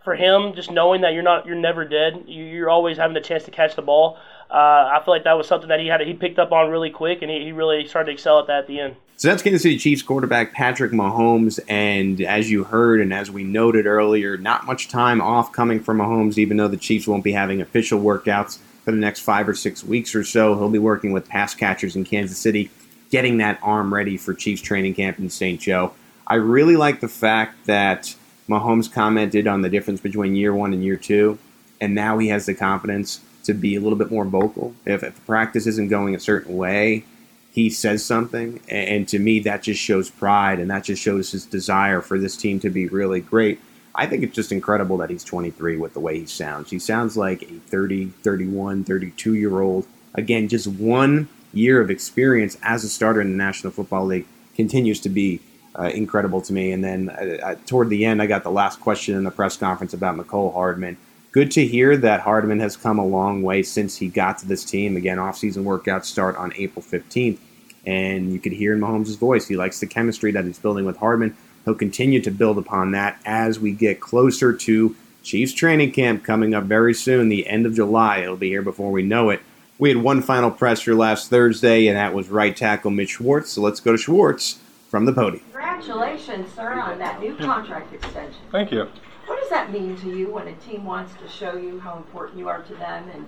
for 0.09 0.15
him, 0.15 0.55
just 0.55 0.71
knowing 0.71 1.01
that 1.01 1.13
you're 1.13 1.21
not, 1.21 1.45
you're 1.45 1.55
never 1.55 1.85
dead. 1.85 2.23
You're 2.25 2.71
always 2.71 2.97
having 2.97 3.13
the 3.13 3.21
chance 3.21 3.43
to 3.43 3.51
catch 3.51 3.75
the 3.75 3.83
ball. 3.83 4.17
Uh, 4.49 4.55
I 4.55 4.99
feel 5.05 5.13
like 5.13 5.23
that 5.25 5.37
was 5.37 5.47
something 5.47 5.69
that 5.69 5.79
he 5.79 5.85
had, 5.85 6.01
he 6.01 6.15
picked 6.15 6.39
up 6.39 6.51
on 6.51 6.71
really 6.71 6.89
quick, 6.89 7.21
and 7.21 7.29
he, 7.29 7.43
he 7.43 7.51
really 7.51 7.87
started 7.87 8.07
to 8.07 8.13
excel 8.13 8.39
at 8.39 8.47
that 8.47 8.61
at 8.61 8.67
the 8.67 8.79
end. 8.79 8.95
So 9.17 9.27
that's 9.27 9.43
Kansas 9.43 9.61
City 9.61 9.77
Chiefs 9.77 10.01
quarterback 10.01 10.51
Patrick 10.51 10.93
Mahomes. 10.93 11.59
And 11.67 12.21
as 12.21 12.49
you 12.49 12.63
heard, 12.63 13.01
and 13.01 13.13
as 13.13 13.29
we 13.29 13.43
noted 13.43 13.85
earlier, 13.85 14.35
not 14.35 14.65
much 14.65 14.87
time 14.87 15.21
off 15.21 15.51
coming 15.51 15.79
from 15.79 15.99
Mahomes, 15.99 16.39
even 16.39 16.57
though 16.57 16.67
the 16.67 16.77
Chiefs 16.77 17.07
won't 17.07 17.23
be 17.23 17.33
having 17.33 17.61
official 17.61 18.01
workouts 18.01 18.57
for 18.83 18.89
the 18.89 18.97
next 18.97 19.19
five 19.19 19.47
or 19.47 19.53
six 19.53 19.83
weeks 19.83 20.15
or 20.15 20.23
so. 20.23 20.55
He'll 20.55 20.69
be 20.69 20.79
working 20.79 21.11
with 21.11 21.29
pass 21.29 21.53
catchers 21.53 21.95
in 21.95 22.03
Kansas 22.03 22.39
City, 22.39 22.71
getting 23.11 23.37
that 23.37 23.59
arm 23.61 23.93
ready 23.93 24.17
for 24.17 24.33
Chiefs 24.33 24.63
training 24.63 24.95
camp 24.95 25.19
in 25.19 25.29
St. 25.29 25.61
Joe. 25.61 25.93
I 26.25 26.35
really 26.35 26.77
like 26.77 26.99
the 26.99 27.07
fact 27.07 27.67
that 27.67 28.15
Mahomes 28.49 28.91
commented 28.91 29.47
on 29.47 29.61
the 29.61 29.69
difference 29.69 30.01
between 30.01 30.35
year 30.35 30.53
one 30.53 30.73
and 30.73 30.83
year 30.83 30.97
two, 30.97 31.37
and 31.79 31.93
now 31.93 32.17
he 32.17 32.29
has 32.29 32.45
the 32.45 32.55
confidence 32.55 33.21
to 33.43 33.53
be 33.53 33.75
a 33.75 33.79
little 33.79 33.97
bit 33.97 34.11
more 34.11 34.25
vocal. 34.25 34.73
If, 34.85 35.03
if 35.03 35.25
practice 35.25 35.67
isn't 35.67 35.89
going 35.89 36.15
a 36.15 36.19
certain 36.19 36.57
way, 36.57 37.05
he 37.51 37.69
says 37.69 38.03
something, 38.03 38.59
and 38.67 39.07
to 39.07 39.19
me, 39.19 39.39
that 39.41 39.63
just 39.63 39.81
shows 39.81 40.09
pride 40.09 40.59
and 40.59 40.69
that 40.69 40.83
just 40.83 41.01
shows 41.01 41.31
his 41.31 41.45
desire 41.45 42.01
for 42.01 42.19
this 42.19 42.37
team 42.37 42.59
to 42.61 42.69
be 42.69 42.87
really 42.87 43.21
great. 43.21 43.59
I 43.95 44.05
think 44.05 44.23
it's 44.23 44.35
just 44.35 44.51
incredible 44.51 44.97
that 44.97 45.09
he's 45.09 45.23
23 45.23 45.77
with 45.77 45.93
the 45.93 45.99
way 45.99 46.19
he 46.19 46.25
sounds. 46.25 46.69
He 46.69 46.79
sounds 46.79 47.17
like 47.17 47.43
a 47.43 47.59
30, 47.67 48.07
31, 48.23 48.83
32 48.83 49.33
year 49.33 49.61
old. 49.61 49.87
Again, 50.13 50.47
just 50.47 50.67
one 50.67 51.27
year 51.51 51.81
of 51.81 51.89
experience 51.89 52.57
as 52.61 52.83
a 52.83 52.89
starter 52.89 53.21
in 53.21 53.31
the 53.31 53.37
National 53.37 53.71
Football 53.71 54.05
League 54.05 54.27
continues 54.55 54.99
to 55.01 55.09
be 55.09 55.41
uh, 55.77 55.91
incredible 55.93 56.41
to 56.41 56.53
me. 56.53 56.71
And 56.71 56.83
then 56.83 57.09
uh, 57.09 57.45
uh 57.45 57.55
toward 57.65 57.89
the 57.89 58.05
end, 58.05 58.21
I 58.21 58.27
got 58.27 58.43
the 58.43 58.51
last 58.51 58.79
question 58.79 59.15
in 59.15 59.23
the 59.23 59.31
press 59.31 59.57
conference 59.57 59.93
about 59.93 60.17
Mecole 60.17 60.53
Hardman. 60.53 60.97
Good 61.31 61.51
to 61.51 61.65
hear 61.65 61.95
that 61.97 62.21
Hardman 62.21 62.59
has 62.59 62.75
come 62.75 62.97
a 62.97 63.05
long 63.05 63.43
way 63.43 63.61
since 63.61 63.97
he 63.97 64.07
got 64.07 64.39
to 64.39 64.47
this 64.47 64.65
team. 64.65 64.97
Again, 64.97 65.17
offseason 65.17 65.63
workouts 65.63 66.05
start 66.05 66.35
on 66.37 66.53
April 66.55 66.83
15th 66.83 67.37
and 67.85 68.31
you 68.31 68.39
could 68.39 68.51
hear 68.51 68.73
in 68.73 68.79
Mahomes' 68.79 69.17
voice 69.17 69.47
he 69.47 69.55
likes 69.55 69.79
the 69.79 69.87
chemistry 69.87 70.31
that 70.31 70.45
he's 70.45 70.59
building 70.59 70.85
with 70.85 70.97
Hardman. 70.97 71.35
He'll 71.65 71.75
continue 71.75 72.21
to 72.21 72.31
build 72.31 72.57
upon 72.57 72.91
that 72.91 73.19
as 73.25 73.59
we 73.59 73.71
get 73.71 73.99
closer 73.99 74.53
to 74.53 74.95
Chiefs 75.23 75.53
training 75.53 75.91
camp 75.91 76.23
coming 76.23 76.53
up 76.53 76.63
very 76.63 76.93
soon, 76.93 77.29
the 77.29 77.47
end 77.47 77.65
of 77.65 77.75
July. 77.75 78.19
It'll 78.19 78.37
be 78.37 78.49
here 78.49 78.61
before 78.61 78.91
we 78.91 79.03
know 79.03 79.29
it. 79.29 79.41
We 79.77 79.89
had 79.89 79.97
one 79.97 80.21
final 80.21 80.51
presser 80.51 80.95
last 80.95 81.29
Thursday, 81.29 81.87
and 81.87 81.97
that 81.97 82.13
was 82.13 82.29
right 82.29 82.55
tackle 82.55 82.91
Mitch 82.91 83.11
Schwartz. 83.11 83.51
So 83.51 83.61
let's 83.61 83.79
go 83.79 83.91
to 83.91 83.97
Schwartz 83.97 84.59
from 84.89 85.05
the 85.05 85.13
podium. 85.13 85.43
Congratulations, 85.79 86.53
sir, 86.53 86.73
on 86.73 86.99
that 86.99 87.21
new 87.21 87.35
contract 87.37 87.93
extension. 87.93 88.41
Thank 88.51 88.71
you. 88.71 88.89
What 89.27 89.39
does 89.39 89.49
that 89.49 89.71
mean 89.71 89.95
to 89.97 90.09
you 90.09 90.29
when 90.29 90.47
a 90.47 90.55
team 90.55 90.83
wants 90.83 91.13
to 91.21 91.29
show 91.29 91.55
you 91.55 91.79
how 91.79 91.95
important 91.95 92.37
you 92.37 92.49
are 92.49 92.61
to 92.63 92.75
them 92.75 93.09
and 93.13 93.25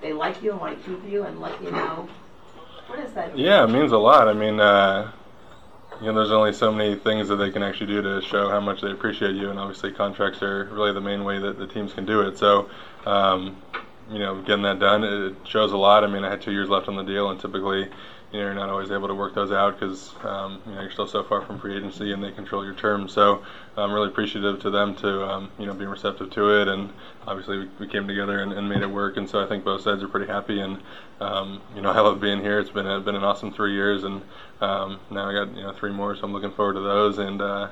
they 0.00 0.12
like 0.12 0.40
you 0.40 0.52
and 0.52 0.60
want 0.60 0.80
to 0.80 0.88
keep 0.88 1.10
you 1.10 1.24
and 1.24 1.40
let 1.40 1.60
you 1.60 1.72
know 1.72 2.08
what 2.86 3.00
is 3.00 3.12
that? 3.14 3.36
Yeah, 3.36 3.64
it 3.64 3.70
means 3.70 3.90
a 3.90 3.98
lot. 3.98 4.28
I 4.28 4.32
mean, 4.32 4.60
uh, 4.60 5.10
you 6.00 6.06
know, 6.06 6.14
there's 6.14 6.30
only 6.30 6.52
so 6.52 6.70
many 6.70 6.94
things 6.94 7.26
that 7.28 7.36
they 7.36 7.50
can 7.50 7.64
actually 7.64 7.88
do 7.88 8.00
to 8.00 8.22
show 8.22 8.48
how 8.48 8.60
much 8.60 8.80
they 8.80 8.92
appreciate 8.92 9.34
you, 9.34 9.50
and 9.50 9.58
obviously 9.58 9.90
contracts 9.90 10.40
are 10.40 10.66
really 10.66 10.92
the 10.92 11.00
main 11.00 11.24
way 11.24 11.40
that 11.40 11.58
the 11.58 11.66
teams 11.66 11.92
can 11.92 12.06
do 12.06 12.20
it. 12.20 12.38
So, 12.38 12.70
um, 13.06 13.60
you 14.08 14.20
know, 14.20 14.40
getting 14.42 14.62
that 14.62 14.78
done, 14.78 15.02
it 15.02 15.34
shows 15.44 15.72
a 15.72 15.76
lot. 15.76 16.04
I 16.04 16.06
mean, 16.06 16.24
I 16.24 16.30
had 16.30 16.40
two 16.40 16.52
years 16.52 16.68
left 16.68 16.86
on 16.86 16.94
the 16.94 17.02
deal, 17.02 17.28
and 17.30 17.40
typically 17.40 17.88
you 18.32 18.38
know, 18.38 18.44
you're 18.44 18.54
not 18.54 18.68
always 18.68 18.90
able 18.90 19.08
to 19.08 19.14
work 19.14 19.34
those 19.34 19.50
out 19.52 19.78
because 19.78 20.14
um, 20.22 20.60
you 20.66 20.74
know 20.74 20.82
you're 20.82 20.90
still 20.90 21.06
so 21.06 21.22
far 21.22 21.40
from 21.40 21.58
free 21.58 21.76
agency 21.76 22.12
and 22.12 22.22
they 22.22 22.30
control 22.30 22.62
your 22.64 22.74
terms. 22.74 23.12
So 23.12 23.42
I'm 23.76 23.90
really 23.92 24.08
appreciative 24.08 24.60
to 24.60 24.70
them 24.70 24.94
to 24.96 25.24
um, 25.24 25.50
you 25.58 25.66
know 25.66 25.72
be 25.72 25.86
receptive 25.86 26.30
to 26.32 26.60
it, 26.60 26.68
and 26.68 26.92
obviously 27.26 27.58
we, 27.58 27.68
we 27.80 27.86
came 27.86 28.06
together 28.06 28.42
and, 28.42 28.52
and, 28.52 28.68
made 28.68 28.82
it 28.82 28.90
work. 28.90 29.16
And 29.16 29.28
so 29.28 29.42
I 29.42 29.46
think 29.46 29.64
both 29.64 29.80
sides 29.80 30.02
are 30.02 30.08
pretty 30.08 30.26
happy. 30.26 30.60
And 30.60 30.78
um, 31.20 31.62
you 31.74 31.80
know 31.80 31.90
I 31.90 32.00
love 32.00 32.20
being 32.20 32.40
here. 32.40 32.58
It's 32.58 32.70
been 32.70 32.86
a, 32.86 33.00
been 33.00 33.16
an 33.16 33.24
awesome 33.24 33.52
three 33.52 33.72
years, 33.72 34.04
and 34.04 34.20
um, 34.60 35.00
now 35.10 35.30
I 35.30 35.32
got 35.32 35.56
you 35.56 35.62
know 35.62 35.72
three 35.72 35.92
more, 35.92 36.14
so 36.14 36.24
I'm 36.24 36.32
looking 36.34 36.52
forward 36.52 36.74
to 36.74 36.80
those. 36.80 37.16
And 37.16 37.40
uh, 37.40 37.68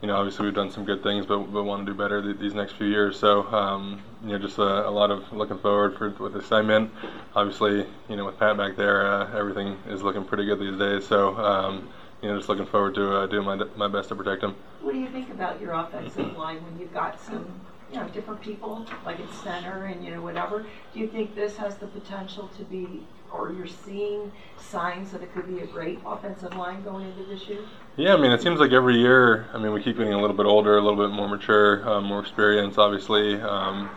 you 0.00 0.08
know, 0.08 0.16
obviously 0.16 0.44
we've 0.44 0.54
done 0.54 0.70
some 0.70 0.84
good 0.84 1.02
things, 1.02 1.24
but 1.24 1.38
but 1.52 1.64
want 1.64 1.86
to 1.86 1.92
do 1.92 1.96
better 1.96 2.22
th- 2.22 2.38
these 2.38 2.54
next 2.54 2.74
few 2.74 2.86
years. 2.86 3.18
So, 3.18 3.44
um, 3.46 4.02
you 4.22 4.30
know, 4.30 4.38
just 4.38 4.58
a, 4.58 4.88
a, 4.88 4.90
lot 4.90 5.10
of 5.10 5.32
looking 5.32 5.58
forward 5.58 5.96
for 5.96 6.10
with 6.10 6.36
excitement. 6.36 6.90
Obviously, 7.34 7.86
you 8.08 8.16
know, 8.16 8.26
with 8.26 8.38
Pat 8.38 8.56
back 8.56 8.76
there, 8.76 9.06
uh, 9.06 9.38
everything 9.38 9.78
is 9.88 10.02
looking 10.02 10.24
pretty 10.24 10.44
good 10.44 10.60
these 10.60 10.78
days. 10.78 11.06
So, 11.06 11.36
um, 11.36 11.88
you 12.22 12.28
know, 12.28 12.36
just 12.36 12.48
looking 12.48 12.66
forward 12.66 12.94
to 12.96 13.16
uh, 13.16 13.26
doing 13.26 13.44
my 13.44 13.56
my 13.76 13.88
best 13.88 14.10
to 14.10 14.14
protect 14.14 14.42
him. 14.42 14.54
What 14.82 14.92
do 14.92 14.98
you 14.98 15.08
think 15.08 15.30
about 15.30 15.60
your 15.60 15.72
offensive 15.72 16.36
line 16.36 16.62
when 16.64 16.78
you've 16.78 16.92
got 16.92 17.18
some, 17.18 17.46
you 17.90 17.98
know, 17.98 18.06
different 18.08 18.42
people 18.42 18.86
like 19.06 19.18
at 19.20 19.32
center 19.32 19.86
and 19.86 20.04
you 20.04 20.10
know 20.10 20.20
whatever? 20.20 20.66
Do 20.92 21.00
you 21.00 21.08
think 21.08 21.34
this 21.34 21.56
has 21.56 21.76
the 21.76 21.86
potential 21.86 22.48
to 22.58 22.64
be 22.64 23.06
or 23.34 23.52
you're 23.52 23.66
seeing 23.66 24.30
signs 24.58 25.10
that 25.12 25.22
it 25.22 25.32
could 25.34 25.46
be 25.46 25.62
a 25.62 25.66
great 25.66 25.98
offensive 26.06 26.54
line 26.56 26.82
going 26.82 27.06
into 27.06 27.24
this 27.24 27.46
year? 27.48 27.60
Yeah, 27.96 28.14
I 28.14 28.16
mean, 28.16 28.32
it 28.32 28.40
seems 28.40 28.60
like 28.60 28.72
every 28.72 28.96
year, 28.96 29.46
I 29.52 29.58
mean, 29.58 29.72
we 29.72 29.82
keep 29.82 29.96
getting 29.96 30.12
a 30.12 30.20
little 30.20 30.36
bit 30.36 30.46
older, 30.46 30.76
a 30.78 30.80
little 30.80 31.06
bit 31.06 31.14
more 31.14 31.28
mature, 31.28 31.88
um, 31.88 32.04
more 32.04 32.20
experience, 32.20 32.78
obviously. 32.78 33.40
Um, 33.40 33.90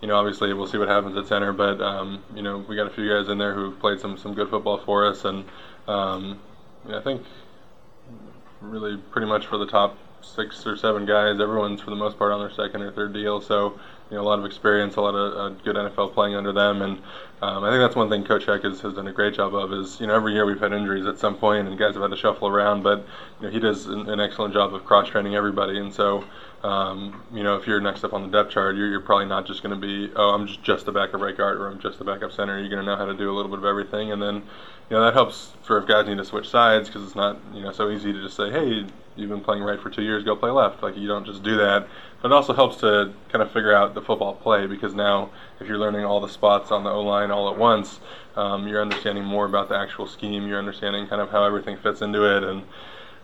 you 0.00 0.08
know, 0.08 0.16
obviously, 0.16 0.52
we'll 0.52 0.66
see 0.66 0.78
what 0.78 0.88
happens 0.88 1.16
at 1.16 1.26
center, 1.26 1.52
but, 1.52 1.80
um, 1.80 2.22
you 2.34 2.42
know, 2.42 2.58
we 2.68 2.76
got 2.76 2.86
a 2.86 2.90
few 2.90 3.08
guys 3.08 3.28
in 3.28 3.38
there 3.38 3.54
who've 3.54 3.78
played 3.80 4.00
some, 4.00 4.18
some 4.18 4.34
good 4.34 4.50
football 4.50 4.78
for 4.78 5.06
us, 5.06 5.24
and 5.24 5.44
um, 5.88 6.38
I 6.92 7.00
think 7.00 7.22
really 8.60 8.96
pretty 8.96 9.26
much 9.26 9.46
for 9.46 9.58
the 9.58 9.66
top 9.66 9.96
six 10.22 10.66
or 10.66 10.76
seven 10.76 11.06
guys, 11.06 11.40
everyone's 11.40 11.80
for 11.80 11.90
the 11.90 11.96
most 11.96 12.18
part 12.18 12.32
on 12.32 12.40
their 12.40 12.50
second 12.50 12.82
or 12.82 12.92
third 12.92 13.12
deal, 13.12 13.40
so 13.40 13.78
you 14.10 14.16
know, 14.16 14.22
a 14.22 14.24
lot 14.24 14.38
of 14.38 14.44
experience, 14.44 14.96
a 14.96 15.00
lot 15.00 15.14
of 15.14 15.32
uh, 15.36 15.62
good 15.64 15.76
NFL 15.76 16.14
playing 16.14 16.36
under 16.36 16.52
them, 16.52 16.82
and 16.82 16.98
um, 17.42 17.64
I 17.64 17.70
think 17.70 17.80
that's 17.82 17.96
one 17.96 18.08
thing 18.08 18.24
Coach 18.24 18.46
Heck 18.46 18.62
has, 18.62 18.80
has 18.80 18.94
done 18.94 19.08
a 19.08 19.12
great 19.12 19.34
job 19.34 19.54
of. 19.54 19.72
Is 19.72 20.00
you 20.00 20.06
know 20.06 20.14
every 20.14 20.32
year 20.32 20.46
we've 20.46 20.60
had 20.60 20.72
injuries 20.72 21.06
at 21.06 21.18
some 21.18 21.36
point, 21.36 21.68
and 21.68 21.76
guys 21.76 21.94
have 21.94 22.02
had 22.02 22.10
to 22.12 22.16
shuffle 22.16 22.48
around, 22.48 22.82
but 22.82 23.06
you 23.40 23.46
know 23.46 23.52
he 23.52 23.58
does 23.58 23.86
an, 23.86 24.08
an 24.08 24.20
excellent 24.20 24.54
job 24.54 24.74
of 24.74 24.84
cross 24.84 25.08
training 25.08 25.34
everybody, 25.34 25.78
and 25.78 25.92
so 25.92 26.24
um, 26.66 27.22
you 27.32 27.42
know 27.42 27.56
if 27.56 27.66
you're 27.66 27.80
next 27.80 28.02
up 28.04 28.12
on 28.12 28.22
the 28.22 28.28
depth 28.28 28.52
chart, 28.52 28.76
you're, 28.76 28.88
you're 28.88 29.00
probably 29.00 29.26
not 29.26 29.46
just 29.46 29.62
going 29.62 29.78
to 29.78 29.86
be 29.86 30.12
oh 30.16 30.30
I'm 30.30 30.46
just 30.46 30.62
just 30.62 30.86
the 30.86 30.92
backup 30.92 31.20
right 31.20 31.36
guard 31.36 31.58
or 31.58 31.68
I'm 31.68 31.78
just 31.78 31.98
the 31.98 32.04
backup 32.04 32.32
center. 32.32 32.58
You're 32.58 32.68
going 32.68 32.84
to 32.84 32.86
know 32.86 32.96
how 32.96 33.06
to 33.06 33.14
do 33.14 33.30
a 33.30 33.34
little 33.34 33.50
bit 33.50 33.58
of 33.58 33.64
everything, 33.64 34.12
and 34.12 34.20
then 34.20 34.36
you 34.36 34.96
know 34.96 35.04
that 35.04 35.14
helps 35.14 35.52
for 35.62 35.78
if 35.78 35.86
guys 35.86 36.06
need 36.06 36.18
to 36.18 36.24
switch 36.24 36.48
sides 36.48 36.88
because 36.88 37.02
it's 37.04 37.14
not 37.14 37.38
you 37.54 37.62
know 37.62 37.72
so 37.72 37.90
easy 37.90 38.12
to 38.12 38.22
just 38.22 38.36
say 38.36 38.50
hey 38.50 38.86
you've 39.16 39.30
been 39.30 39.40
playing 39.40 39.62
right 39.62 39.80
for 39.80 39.90
two 39.90 40.02
years, 40.02 40.24
go 40.24 40.36
play 40.36 40.50
left. 40.50 40.82
Like 40.82 40.96
you 40.96 41.08
don't 41.08 41.24
just 41.24 41.42
do 41.42 41.56
that. 41.56 41.88
But 42.20 42.28
it 42.28 42.34
also 42.34 42.52
helps 42.52 42.76
to 42.78 43.12
kind 43.30 43.42
of 43.42 43.50
figure 43.50 43.74
out 43.74 43.94
the 43.94 44.02
football 44.02 44.34
play 44.34 44.66
because 44.66 44.94
now 44.94 45.30
if 45.60 45.66
you're 45.66 45.78
learning 45.78 46.04
all 46.04 46.20
the 46.20 46.28
spots 46.28 46.70
on 46.70 46.84
the 46.84 46.90
O 46.90 47.02
line 47.02 47.30
all 47.30 47.50
at 47.50 47.58
once, 47.58 48.00
um, 48.36 48.68
you're 48.68 48.82
understanding 48.82 49.24
more 49.24 49.46
about 49.46 49.68
the 49.68 49.76
actual 49.76 50.06
scheme. 50.06 50.46
You're 50.46 50.58
understanding 50.58 51.06
kind 51.06 51.22
of 51.22 51.30
how 51.30 51.44
everything 51.44 51.76
fits 51.76 52.02
into 52.02 52.24
it 52.36 52.44
and. 52.44 52.64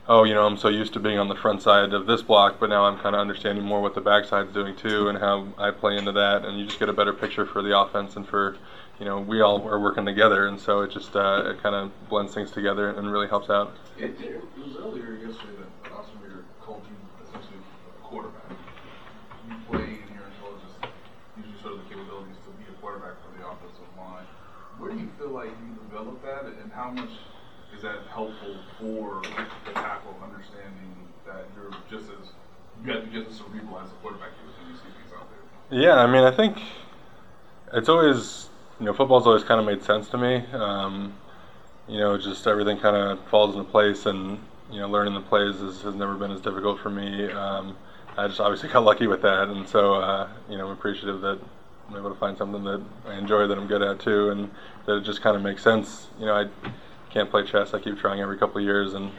Oh, 0.09 0.25
you 0.25 0.35
know, 0.35 0.45
I'm 0.45 0.57
so 0.57 0.69
used 0.69 0.95
to 0.95 1.01
being 1.01 1.19
on 1.19 1.29
the 1.29 1.37
front 1.37 1.63
side 1.63 1.93
of 1.93 2.07
this 2.07 2.23
block, 2.23 2.59
but 2.59 2.69
now 2.69 2.87
I'm 2.87 2.99
kind 2.99 3.15
of 3.15 3.21
understanding 3.21 3.65
more 3.65 3.81
what 3.81 3.95
the 3.95 4.01
backside's 4.01 4.53
doing 4.53 4.75
too, 4.75 5.09
and 5.09 5.17
how 5.17 5.47
I 5.57 5.71
play 5.71 5.97
into 5.97 6.11
that, 6.13 6.45
and 6.45 6.59
you 6.59 6.67
just 6.67 6.81
get 6.81 6.89
a 6.89 6.93
better 6.93 7.13
picture 7.13 7.47
for 7.47 7.63
the 7.63 7.79
offense 7.79 8.17
and 8.17 8.27
for 8.27 8.57
you 8.99 9.09
know, 9.09 9.19
we 9.19 9.41
all 9.41 9.67
are 9.67 9.81
working 9.81 10.05
together, 10.05 10.47
and 10.47 10.61
so 10.61 10.83
it 10.83 10.91
just 10.91 11.17
uh, 11.17 11.45
it 11.47 11.63
kind 11.63 11.75
of 11.75 11.91
blends 12.09 12.35
things 12.35 12.51
together 12.51 12.91
and 12.91 13.11
really 13.11 13.29
helps 13.29 13.49
out. 13.49 13.77
It, 13.99 14.15
it 14.21 14.43
was 14.59 14.77
earlier 14.77 15.15
yesterday 15.15 15.59
that 15.59 15.93
Austin 15.93 16.19
Reiter 16.23 16.45
called 16.61 16.83
you 16.87 16.95
essentially 17.27 17.59
a 17.59 18.07
quarterback. 18.07 18.51
You 19.49 19.55
play 19.71 19.99
in 20.03 20.15
your 20.15 20.27
intelligence, 20.31 20.75
usually 21.37 21.59
show 21.63 21.77
the 21.77 21.83
capabilities 21.91 22.39
to 22.47 22.51
be 22.63 22.71
a 22.71 22.75
quarterback 22.81 23.19
for 23.23 23.31
the 23.39 23.47
offensive 23.47 23.91
line. 23.99 24.27
Where 24.79 24.93
do 24.93 24.99
you 24.99 25.11
feel 25.19 25.31
like 25.31 25.51
you 25.51 25.75
developed 25.89 26.23
that, 26.23 26.47
and 26.63 26.71
how 26.73 26.91
much 26.91 27.11
is 27.75 27.83
that 27.83 28.07
helpful 28.13 28.55
for 28.79 29.23
the 29.67 29.73
tackle 29.73 30.15
understanding 30.23 30.95
that 31.27 31.49
you're 31.57 31.73
just 31.91 32.11
as 32.13 32.31
you 32.87 32.93
to 32.93 33.01
get 33.07 33.29
as 33.29 33.37
cerebral 33.37 33.79
as 33.81 33.89
a 33.89 33.95
quarterback 34.03 34.31
you 34.69 34.75
see 34.75 34.83
things 34.83 35.13
out 35.15 35.27
there? 35.31 35.79
Yeah, 35.81 35.97
I 35.97 36.07
mean, 36.07 36.25
I 36.25 36.31
think 36.31 36.59
it's 37.73 37.89
always 37.89 38.49
you 38.83 38.87
know, 38.87 38.95
football's 38.95 39.29
always 39.29 39.45
kind 39.45 39.61
of 39.61 39.67
made 39.67 39.85
sense 39.85 40.09
to 40.09 40.19
me. 40.19 40.45
Um, 40.53 41.15
you 41.89 41.99
know, 41.99 42.19
just 42.19 42.49
everything 42.49 42.79
kind 42.79 42.97
of 42.97 43.25
falls 43.29 43.55
into 43.55 43.71
place, 43.71 44.07
and 44.07 44.41
you 44.73 44.81
know, 44.81 44.89
learning 44.89 45.15
the 45.15 45.21
plays 45.21 45.55
is, 45.57 45.83
has 45.83 45.95
never 45.95 46.17
been 46.17 46.33
as 46.33 46.41
difficult 46.41 46.81
for 46.81 46.91
me. 46.91 47.31
Um, 47.31 47.77
I 48.17 48.27
just 48.27 48.41
obviously 48.41 48.69
got 48.73 48.85
lucky 48.85 49.07
with 49.07 49.23
that, 49.23 49.49
and 49.49 49.69
so 49.69 49.95
uh, 49.95 50.29
you 50.51 50.59
know, 50.59 50.67
I'm 50.67 50.73
appreciative 50.73 51.21
that 51.21 51.39
I'm 51.89 51.97
able 51.97 52.11
to 52.11 52.19
find 52.19 52.37
something 52.37 52.65
that 52.65 52.83
I 53.07 53.15
enjoy 53.15 53.47
that 53.47 53.57
I'm 53.57 53.69
good 53.69 53.83
at 53.83 54.01
too, 54.01 54.31
and 54.31 54.51
that 54.87 54.97
it 54.97 55.05
just 55.05 55.23
kind 55.23 55.37
of 55.37 55.43
makes 55.43 55.63
sense. 55.63 56.09
You 56.19 56.27
know, 56.27 56.35
I 56.35 56.49
can't 57.11 57.31
play 57.31 57.45
chess. 57.45 57.75
I 57.75 57.79
keep 57.79 57.99
trying 57.99 58.21
every 58.21 58.37
couple 58.37 58.59
of 58.59 58.65
years, 58.65 58.95
and 58.95 59.13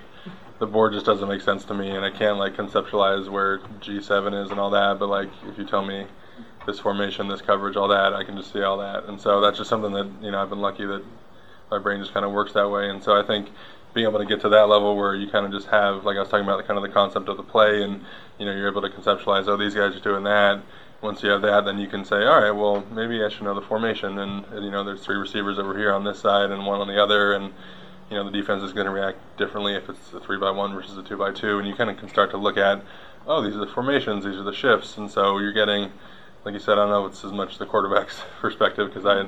the 0.64 0.72
board 0.72 0.94
just 0.94 1.06
doesn't 1.06 1.28
make 1.28 1.42
sense 1.42 1.66
to 1.66 1.74
me, 1.74 1.90
and 1.90 2.06
I 2.06 2.10
can't 2.10 2.38
like 2.38 2.56
conceptualize 2.56 3.28
where 3.28 3.58
G7 3.82 4.46
is 4.46 4.50
and 4.50 4.62
all 4.62 4.70
that. 4.70 4.98
But 4.98 5.10
like, 5.10 5.28
if 5.46 5.58
you 5.58 5.66
tell 5.66 5.86
me 5.86 6.08
this 6.66 6.80
formation, 6.80 7.28
this 7.28 7.42
coverage, 7.42 7.76
all 7.76 7.90
that, 7.90 8.14
I 8.14 8.24
can 8.24 8.38
just 8.38 8.54
see 8.54 8.62
all 8.62 8.78
that, 8.78 9.04
and 9.10 9.20
so 9.20 9.42
that's 9.42 9.58
just 9.58 9.70
something 9.70 9.92
that 9.92 10.10
you 10.22 10.32
know 10.32 10.42
I've 10.42 10.50
been 10.50 10.62
lucky 10.62 10.86
that 10.86 11.04
my 11.70 11.80
brain 11.80 12.00
just 12.00 12.14
kind 12.14 12.26
of 12.26 12.32
works 12.32 12.54
that 12.54 12.70
way, 12.70 12.90
and 12.90 13.04
so 13.04 13.20
I 13.20 13.28
think 13.28 13.50
being 13.94 14.08
able 14.08 14.20
to 14.20 14.26
get 14.26 14.40
to 14.42 14.50
that 14.50 14.70
level 14.70 14.96
where 14.96 15.16
you 15.16 15.30
kind 15.30 15.46
of 15.46 15.52
just 15.52 15.68
have, 15.68 16.06
like 16.06 16.16
I 16.16 16.22
was 16.22 16.30
talking 16.30 16.46
about, 16.46 16.56
the 16.56 16.64
kind 16.64 16.78
of 16.78 16.84
the 16.84 16.94
concept 16.94 17.28
of 17.28 17.36
the 17.36 17.44
play, 17.44 17.84
and 17.84 18.02
you 18.40 18.46
know 18.46 18.54
you're 18.54 18.70
able 18.70 18.84
to 18.84 18.90
conceptualize, 18.90 19.50
oh, 19.50 19.58
these 19.58 19.76
guys 19.76 19.94
are 19.98 20.00
doing 20.00 20.24
that. 20.24 20.62
Once 21.02 21.22
you 21.22 21.30
have 21.30 21.42
that, 21.42 21.66
then 21.66 21.78
you 21.78 21.88
can 21.88 22.06
say, 22.06 22.24
all 22.24 22.42
right, 22.42 22.52
well, 22.52 22.86
maybe 22.90 23.22
I 23.22 23.28
should 23.28 23.44
know 23.44 23.54
the 23.54 23.68
formation, 23.68 24.18
and, 24.18 24.46
and 24.46 24.64
you 24.64 24.72
know 24.72 24.86
there's 24.86 25.04
three 25.04 25.18
receivers 25.18 25.60
over 25.60 25.78
here 25.78 25.94
on 25.94 26.06
this 26.06 26.22
side 26.22 26.52
and 26.52 26.66
one 26.66 26.80
on 26.80 26.88
the 26.88 27.04
other, 27.04 27.34
and 27.34 27.52
you 28.10 28.18
know 28.18 28.24
the 28.24 28.32
defense 28.32 28.64
is 28.64 28.74
going 28.74 28.86
to 28.86 28.92
react 28.92 29.18
differently 29.38 29.76
if 29.76 29.90
it's 29.90 30.14
a 30.14 30.20
three 30.20 30.38
by 30.38 30.52
one 30.52 30.74
versus 30.74 30.98
a 30.98 31.04
two 31.04 31.18
by 31.18 31.32
two, 31.32 31.60
and 31.60 31.68
you 31.68 31.76
kind 31.76 31.90
of 31.90 31.98
can 31.98 32.10
start 32.10 32.32
to 32.32 32.38
look 32.38 32.58
at, 32.58 32.82
oh, 33.28 33.42
these 33.42 33.56
are 33.56 33.66
the 33.66 33.72
formations, 33.72 34.26
these 34.26 34.36
are 34.36 34.44
the 34.44 34.54
shifts, 34.54 34.98
and 34.98 35.10
so 35.10 35.38
you're 35.40 35.54
getting, 35.54 35.92
like 36.46 36.54
you 36.54 36.60
said, 36.60 36.74
I 36.74 36.76
don't 36.84 36.90
know 36.90 37.06
it's 37.06 37.24
as 37.24 37.32
much 37.32 37.58
the 37.58 37.66
quarterback's 37.66 38.22
perspective 38.42 38.94
because 38.94 39.06
I 39.06 39.28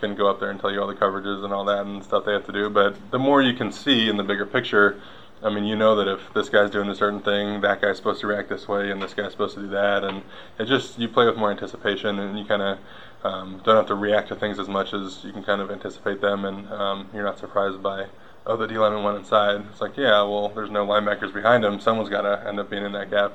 couldn't 0.00 0.16
go 0.16 0.28
up 0.28 0.40
there 0.40 0.50
and 0.50 0.60
tell 0.60 0.70
you 0.70 0.80
all 0.80 0.86
the 0.86 0.94
coverages 0.94 1.42
and 1.42 1.52
all 1.52 1.64
that 1.64 1.86
and 1.86 2.04
stuff 2.04 2.24
they 2.24 2.32
have 2.32 2.46
to 2.46 2.52
do, 2.52 2.68
but 2.68 3.10
the 3.10 3.18
more 3.18 3.42
you 3.42 3.54
can 3.54 3.72
see 3.72 4.08
in 4.08 4.16
the 4.16 4.24
bigger 4.24 4.46
picture, 4.46 5.00
I 5.42 5.50
mean, 5.50 5.64
you 5.64 5.76
know 5.76 5.96
that 5.96 6.08
if 6.08 6.32
this 6.32 6.48
guy's 6.48 6.70
doing 6.70 6.88
a 6.88 6.94
certain 6.94 7.20
thing, 7.20 7.60
that 7.60 7.82
guy's 7.82 7.98
supposed 7.98 8.20
to 8.22 8.26
react 8.26 8.48
this 8.48 8.66
way, 8.66 8.90
and 8.90 9.02
this 9.02 9.12
guy's 9.12 9.32
supposed 9.32 9.54
to 9.56 9.60
do 9.60 9.68
that, 9.68 10.02
and 10.02 10.22
it 10.58 10.64
just 10.64 10.98
you 10.98 11.08
play 11.08 11.26
with 11.26 11.36
more 11.36 11.50
anticipation, 11.50 12.18
and 12.18 12.38
you 12.38 12.44
kind 12.46 12.62
of 12.62 12.78
um, 13.26 13.60
don't 13.64 13.76
have 13.76 13.86
to 13.86 13.94
react 13.94 14.28
to 14.28 14.36
things 14.36 14.58
as 14.58 14.68
much 14.68 14.92
as 14.92 15.24
you 15.24 15.32
can 15.32 15.42
kind 15.42 15.60
of 15.60 15.70
anticipate 15.70 16.20
them, 16.20 16.44
and 16.44 16.70
um, 16.72 17.08
you're 17.12 17.24
not 17.24 17.38
surprised 17.38 17.82
by 17.82 18.06
oh 18.46 18.56
the 18.56 18.66
D 18.66 18.78
lineman 18.78 19.02
went 19.02 19.18
inside. 19.18 19.64
It's 19.70 19.80
like 19.80 19.96
yeah, 19.96 20.22
well 20.22 20.48
there's 20.48 20.70
no 20.70 20.86
linebackers 20.86 21.34
behind 21.34 21.64
him, 21.64 21.80
someone's 21.80 22.08
got 22.08 22.22
to 22.22 22.46
end 22.46 22.60
up 22.60 22.70
being 22.70 22.84
in 22.84 22.92
that 22.92 23.10
gap. 23.10 23.32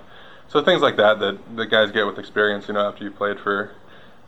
So 0.48 0.64
things 0.64 0.82
like 0.82 0.98
that 0.98 1.20
that 1.20 1.56
the 1.56 1.66
guys 1.66 1.92
get 1.92 2.06
with 2.06 2.18
experience, 2.18 2.68
you 2.68 2.74
know, 2.74 2.88
after 2.88 3.04
you 3.04 3.12
played 3.12 3.40
for 3.40 3.72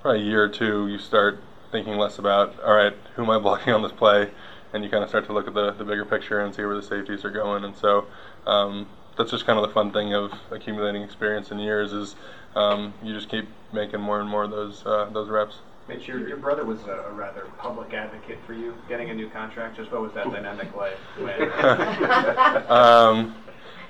probably 0.02 0.22
a 0.22 0.26
year 0.26 0.44
or 0.44 0.50
two, 0.50 0.88
you 0.88 0.98
start 0.98 1.40
thinking 1.72 1.98
less 1.98 2.20
about 2.20 2.60
all 2.64 2.74
right, 2.74 2.94
who 3.16 3.24
am 3.24 3.30
I 3.30 3.40
blocking 3.48 3.74
on 3.74 3.82
this 3.82 3.92
play 3.92 4.32
and 4.74 4.84
you 4.84 4.90
kind 4.90 5.04
of 5.04 5.10
start 5.10 5.26
to 5.28 5.34
look 5.34 5.48
at 5.48 5.54
the, 5.54 5.72
the 5.72 5.86
bigger 5.86 6.04
picture 6.04 6.40
and 6.40 6.54
see 6.54 6.64
where 6.66 6.76
the 6.76 6.82
safeties 6.82 7.24
are 7.24 7.30
going. 7.30 7.64
And 7.64 7.76
so 7.78 8.08
um, 8.48 8.88
that's 9.18 9.32
just 9.32 9.46
kind 9.46 9.60
of 9.60 9.68
the 9.68 9.74
fun 9.74 9.92
thing 9.92 10.14
of 10.14 10.34
accumulating 10.52 11.04
experience 11.04 11.52
in 11.52 11.60
years 11.60 11.94
is 11.94 12.16
um, 12.56 12.94
you 13.04 13.14
just 13.14 13.30
keep 13.30 13.48
making 13.72 14.02
more 14.02 14.20
and 14.20 14.30
more 14.30 14.44
of 14.44 14.52
those 14.52 14.86
uh, 14.86 15.10
those 15.12 15.30
reps. 15.30 15.60
Mitch, 15.88 16.08
your, 16.08 16.26
your 16.26 16.38
brother 16.38 16.64
was 16.64 16.82
a, 16.84 16.92
a, 16.92 17.12
rather 17.12 17.46
public 17.58 17.94
advocate 17.94 18.40
for 18.48 18.54
you 18.54 18.74
getting 18.88 19.10
a 19.10 19.14
new 19.14 19.30
contract. 19.30 19.76
Just 19.76 19.92
what 19.92 20.02
was 20.02 20.14
that 20.14 20.32
dynamic 20.32 20.70
like? 20.76 20.98
um, 22.70 23.36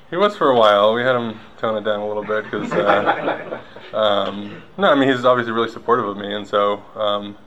he 0.10 0.18
was 0.18 0.36
for 0.36 0.50
a 0.50 0.56
while. 0.56 0.94
We 0.96 1.04
had 1.04 1.16
him 1.16 1.40
tone 1.58 1.78
it 1.78 1.86
down 1.86 2.00
a 2.00 2.08
little 2.08 2.24
bit 2.24 2.46
because, 2.46 2.72
uh, 2.72 3.62
um, 3.94 4.64
no, 4.78 4.90
I 4.90 4.96
mean 4.96 5.10
he's 5.10 5.24
obviously 5.24 5.54
really 5.54 5.70
supportive 5.70 6.08
of 6.08 6.18
me, 6.18 6.34
and 6.34 6.48
so 6.48 6.84
um, 6.96 7.38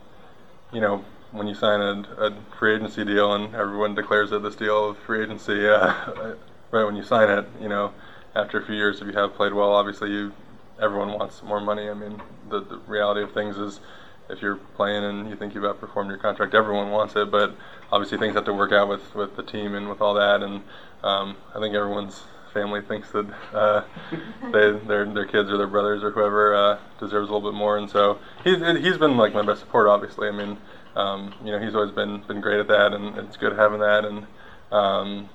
you 0.72 0.80
know 0.80 1.04
when 1.32 1.46
you 1.46 1.54
sign 1.54 1.80
a, 1.80 2.26
a, 2.26 2.34
free 2.58 2.74
agency 2.74 3.04
deal 3.04 3.34
and 3.34 3.54
everyone 3.54 3.94
declares 3.94 4.30
that 4.30 4.42
this 4.42 4.56
deal 4.56 4.90
of 4.90 4.98
free 4.98 5.22
agency, 5.22 5.68
uh, 5.68 5.92
right 6.70 6.84
when 6.84 6.96
you 6.96 7.02
sign 7.02 7.28
it, 7.28 7.46
you 7.60 7.68
know, 7.68 7.92
after 8.34 8.58
a 8.60 8.64
few 8.64 8.74
years, 8.74 9.00
if 9.00 9.06
you 9.06 9.12
have 9.12 9.34
played 9.34 9.52
well, 9.52 9.72
obviously 9.72 10.10
you, 10.10 10.32
everyone 10.80 11.12
wants 11.12 11.42
more 11.42 11.60
money. 11.60 11.88
I 11.88 11.94
mean, 11.94 12.20
the, 12.48 12.60
the 12.60 12.78
reality 12.86 13.22
of 13.22 13.32
things 13.32 13.56
is, 13.56 13.80
if 14.28 14.42
you're 14.42 14.56
playing 14.74 15.04
and 15.04 15.30
you 15.30 15.36
think 15.36 15.54
you've 15.54 15.64
outperformed 15.64 16.08
your 16.08 16.18
contract, 16.18 16.54
everyone 16.54 16.90
wants 16.90 17.14
it. 17.14 17.30
But 17.30 17.54
obviously, 17.92 18.18
things 18.18 18.34
have 18.34 18.44
to 18.46 18.52
work 18.52 18.72
out 18.72 18.88
with, 18.88 19.14
with 19.14 19.36
the 19.36 19.42
team 19.42 19.74
and 19.74 19.88
with 19.88 20.00
all 20.00 20.14
that. 20.14 20.42
And 20.42 20.62
um, 21.04 21.36
I 21.54 21.60
think 21.60 21.74
everyone's 21.74 22.24
family 22.52 22.80
thinks 22.82 23.10
that 23.12 23.26
uh, 23.52 23.82
they, 24.52 24.72
their 24.86 25.04
their 25.04 25.26
kids 25.26 25.50
or 25.50 25.58
their 25.58 25.68
brothers 25.68 26.02
or 26.02 26.10
whoever 26.10 26.54
uh, 26.54 26.78
deserves 26.98 27.30
a 27.30 27.32
little 27.32 27.52
bit 27.52 27.56
more. 27.56 27.78
And 27.78 27.88
so 27.88 28.18
he's 28.42 28.58
he's 28.58 28.98
been 28.98 29.16
like 29.16 29.32
my 29.32 29.42
best 29.42 29.60
support. 29.60 29.86
Obviously, 29.86 30.28
I 30.28 30.32
mean 30.32 30.58
um, 30.96 31.34
you 31.44 31.52
know, 31.52 31.58
he's 31.60 31.74
always 31.74 31.92
been 31.92 32.22
been 32.26 32.40
great 32.40 32.58
at 32.58 32.68
that, 32.68 32.94
and 32.94 33.18
it's 33.18 33.36
good 33.36 33.52
having 33.52 33.80
that. 33.80 34.04
And 34.04 34.26
um, 34.72 35.28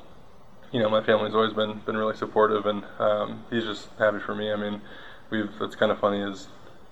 you 0.72 0.80
know, 0.82 0.90
my 0.90 1.04
family's 1.04 1.36
always 1.36 1.54
been 1.54 1.80
been 1.86 1.96
really 1.96 2.18
supportive, 2.18 2.66
and 2.66 2.84
um, 2.98 3.46
he's 3.50 3.64
just 3.64 3.88
happy 4.00 4.20
for 4.20 4.34
me. 4.34 4.52
I 4.52 4.56
mean, 4.56 4.82
we've 5.32 5.50
it's 5.62 5.76
kind 5.76 5.92
of 5.92 6.00
funny 6.00 6.22
is, 6.22 6.48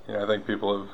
you 0.07 0.13
know, 0.13 0.23
I 0.23 0.27
think 0.27 0.47
people 0.47 0.79
have. 0.79 0.89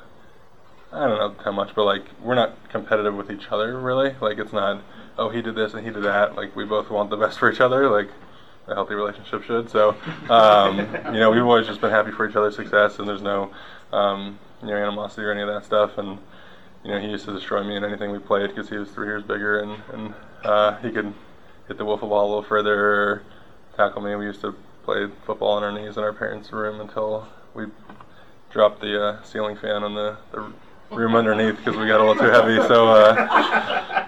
I 0.92 1.08
don't 1.08 1.18
know 1.18 1.42
how 1.44 1.52
much, 1.52 1.74
but 1.74 1.84
like 1.84 2.04
we're 2.22 2.36
not 2.36 2.56
competitive 2.68 3.14
with 3.14 3.30
each 3.30 3.48
other 3.50 3.78
really. 3.78 4.14
Like 4.20 4.38
it's 4.38 4.52
not, 4.52 4.82
oh 5.18 5.30
he 5.30 5.42
did 5.42 5.54
this 5.54 5.74
and 5.74 5.84
he 5.84 5.92
did 5.92 6.04
that. 6.04 6.36
Like 6.36 6.54
we 6.54 6.64
both 6.64 6.90
want 6.90 7.10
the 7.10 7.16
best 7.16 7.38
for 7.38 7.50
each 7.50 7.60
other. 7.60 7.88
Like 7.88 8.08
a 8.68 8.74
healthy 8.74 8.94
relationship 8.94 9.42
should. 9.44 9.70
So, 9.70 9.96
um, 10.28 10.78
you 11.12 11.20
know, 11.20 11.30
we've 11.30 11.42
always 11.42 11.66
just 11.66 11.80
been 11.80 11.90
happy 11.90 12.12
for 12.12 12.28
each 12.28 12.36
other's 12.36 12.56
success, 12.56 12.98
and 12.98 13.08
there's 13.08 13.22
no, 13.22 13.50
um, 13.92 14.38
you 14.62 14.68
know, 14.68 14.76
animosity 14.76 15.22
or 15.22 15.32
any 15.32 15.42
of 15.42 15.48
that 15.48 15.64
stuff. 15.64 15.98
And 15.98 16.18
you 16.84 16.92
know, 16.92 17.00
he 17.00 17.08
used 17.08 17.24
to 17.24 17.32
destroy 17.32 17.64
me 17.64 17.76
in 17.76 17.84
anything 17.84 18.12
we 18.12 18.18
played 18.20 18.48
because 18.48 18.68
he 18.68 18.76
was 18.76 18.90
three 18.90 19.08
years 19.08 19.24
bigger 19.24 19.58
and, 19.58 19.82
and 19.92 20.14
uh, 20.44 20.76
he 20.76 20.90
could 20.90 21.12
hit 21.66 21.78
the 21.78 21.84
wiffle 21.84 22.08
ball 22.08 22.26
a 22.26 22.28
little 22.28 22.42
further 22.44 23.22
tackle 23.76 24.02
me. 24.02 24.14
We 24.14 24.26
used 24.26 24.40
to 24.42 24.54
play 24.84 25.08
football 25.26 25.54
on 25.54 25.64
our 25.64 25.72
knees 25.72 25.96
in 25.96 26.04
our 26.04 26.12
parents' 26.12 26.52
room 26.52 26.80
until 26.80 27.26
we 27.56 27.66
dropped 28.50 28.80
the 28.80 29.02
uh, 29.02 29.22
ceiling 29.22 29.56
fan 29.56 29.82
on 29.82 29.94
the, 29.94 30.16
the 30.32 30.52
room 30.94 31.16
underneath 31.16 31.56
because 31.56 31.76
we 31.76 31.86
got 31.86 32.00
a 32.00 32.04
little 32.04 32.14
too 32.14 32.30
heavy. 32.30 32.56
So 32.68 32.88
uh, 32.88 33.14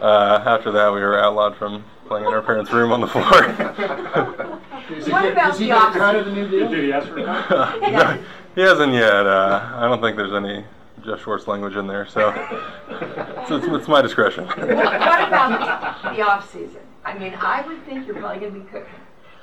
uh, 0.01 0.45
after 0.47 0.71
that, 0.73 0.93
we 0.93 1.01
were 1.01 1.19
outlawed 1.19 1.57
from 1.57 1.85
playing 2.07 2.27
in 2.27 2.33
our 2.33 2.43
parents' 2.43 2.71
room 2.71 2.93
on 2.93 3.01
the 3.01 3.07
floor. 3.07 3.25
what 3.25 5.33
about 5.33 5.59
the 5.59 5.73
opposite? 5.73 6.35
Did 6.35 6.85
he 6.85 6.93
ask 6.93 7.09
for 7.09 7.19
a 7.19 7.23
no, 7.91 8.23
he 8.55 8.61
hasn't 8.61 8.93
yet. 8.93 9.27
Uh, 9.27 9.73
I 9.75 9.89
don't 9.89 10.01
think 10.01 10.17
there's 10.17 10.35
any 10.35 10.65
Geoff 11.03 11.23
Schwartz 11.23 11.47
language 11.47 11.77
in 11.77 11.87
there, 11.87 12.07
so 12.07 12.31
it's, 12.91 13.51
it's, 13.51 13.67
it's, 13.67 13.89
my 13.89 14.03
discretion. 14.03 14.47
what 14.47 14.59
about 14.59 16.03
the, 16.03 16.17
the 16.17 16.23
off 16.23 16.53
season? 16.53 16.81
I 17.05 17.19
mean, 17.19 17.35
I 17.35 17.67
would 17.67 17.85
think 17.87 18.07
you're 18.07 18.17
probably 18.17 18.41
going 18.41 18.55
to 18.55 18.61
be 18.61 18.67
cooking, 18.67 18.95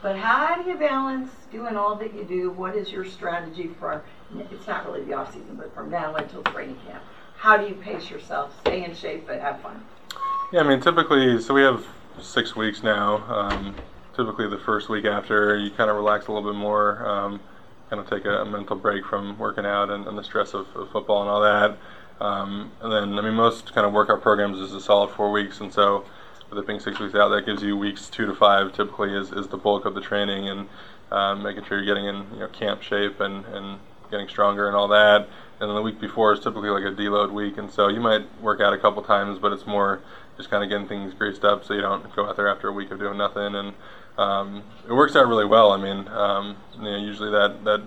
but 0.05 0.15
how 0.15 0.61
do 0.61 0.69
you 0.69 0.77
balance 0.77 1.31
doing 1.51 1.75
all 1.75 1.95
that 1.95 2.13
you 2.13 2.23
do? 2.25 2.51
What 2.51 2.75
is 2.75 2.91
your 2.91 3.03
strategy 3.05 3.71
for? 3.79 4.03
It's 4.51 4.67
not 4.67 4.85
really 4.85 5.03
the 5.03 5.13
off 5.13 5.33
season, 5.33 5.55
but 5.55 5.73
from 5.73 5.89
now 5.89 6.13
until 6.13 6.43
training 6.43 6.77
camp. 6.87 7.01
How 7.37 7.57
do 7.57 7.65
you 7.65 7.73
pace 7.73 8.11
yourself, 8.11 8.53
stay 8.59 8.85
in 8.85 8.93
shape, 8.93 9.25
but 9.25 9.41
have 9.41 9.59
fun? 9.61 9.83
Yeah, 10.53 10.59
I 10.59 10.63
mean, 10.67 10.79
typically, 10.79 11.41
so 11.41 11.55
we 11.55 11.63
have 11.63 11.87
six 12.21 12.55
weeks 12.55 12.83
now. 12.83 13.23
Um, 13.27 13.75
typically, 14.15 14.47
the 14.47 14.59
first 14.59 14.89
week 14.89 15.05
after, 15.05 15.57
you 15.57 15.71
kind 15.71 15.89
of 15.89 15.95
relax 15.95 16.27
a 16.27 16.31
little 16.31 16.53
bit 16.53 16.55
more. 16.55 17.03
Um, 17.03 17.39
kind 17.89 17.99
of 17.99 18.07
take 18.07 18.25
a, 18.25 18.45
mental 18.45 18.75
break 18.75 19.07
from 19.07 19.39
working 19.39 19.65
out 19.65 19.89
and, 19.89 20.05
and 20.05 20.15
the 20.15 20.23
stress 20.23 20.53
of, 20.53 20.67
of, 20.75 20.91
football 20.91 21.21
and 21.21 21.31
all 21.31 21.41
that. 21.41 21.79
Um, 22.23 22.71
and 22.81 22.91
then, 22.91 23.17
I 23.17 23.23
mean, 23.23 23.33
most 23.33 23.73
kind 23.73 23.87
of 23.87 23.93
workout 23.93 24.21
programs 24.21 24.59
is 24.59 24.71
a 24.71 24.81
solid 24.81 25.09
four 25.15 25.31
weeks, 25.31 25.61
and 25.61 25.73
so 25.73 26.05
it 26.57 26.67
being 26.67 26.79
six 26.79 26.99
weeks 26.99 27.15
out, 27.15 27.29
that 27.29 27.45
gives 27.45 27.61
you 27.63 27.77
weeks 27.77 28.09
two 28.09 28.25
to 28.25 28.35
five. 28.35 28.73
Typically, 28.73 29.13
is, 29.13 29.31
is 29.31 29.47
the 29.47 29.57
bulk 29.57 29.85
of 29.85 29.95
the 29.95 30.01
training 30.01 30.49
and 30.49 30.67
um, 31.11 31.43
making 31.43 31.63
sure 31.65 31.81
you're 31.81 31.85
getting 31.85 32.07
in 32.07 32.25
you 32.33 32.39
know 32.39 32.47
camp 32.47 32.81
shape 32.81 33.19
and, 33.19 33.45
and 33.45 33.79
getting 34.11 34.27
stronger 34.27 34.67
and 34.67 34.75
all 34.75 34.87
that. 34.87 35.27
And 35.59 35.69
then 35.69 35.75
the 35.75 35.81
week 35.81 36.01
before 36.01 36.33
is 36.33 36.39
typically 36.39 36.69
like 36.69 36.83
a 36.83 36.95
deload 36.95 37.31
week, 37.31 37.57
and 37.57 37.71
so 37.71 37.87
you 37.87 38.01
might 38.01 38.25
work 38.41 38.59
out 38.59 38.73
a 38.73 38.77
couple 38.77 39.01
times, 39.03 39.39
but 39.39 39.53
it's 39.53 39.65
more 39.65 40.01
just 40.37 40.49
kind 40.49 40.63
of 40.63 40.69
getting 40.69 40.87
things 40.87 41.13
greased 41.13 41.45
up 41.45 41.63
so 41.63 41.73
you 41.73 41.81
don't 41.81 42.13
go 42.13 42.25
out 42.25 42.35
there 42.35 42.49
after 42.49 42.67
a 42.67 42.73
week 42.73 42.91
of 42.91 42.99
doing 42.99 43.17
nothing 43.17 43.55
and 43.55 43.73
um, 44.17 44.63
it 44.87 44.93
works 44.93 45.15
out 45.15 45.27
really 45.27 45.45
well. 45.45 45.71
I 45.71 45.77
mean, 45.77 46.07
um, 46.09 46.55
you 46.77 46.83
know, 46.83 46.97
usually 46.97 47.31
that 47.31 47.63
that 47.65 47.81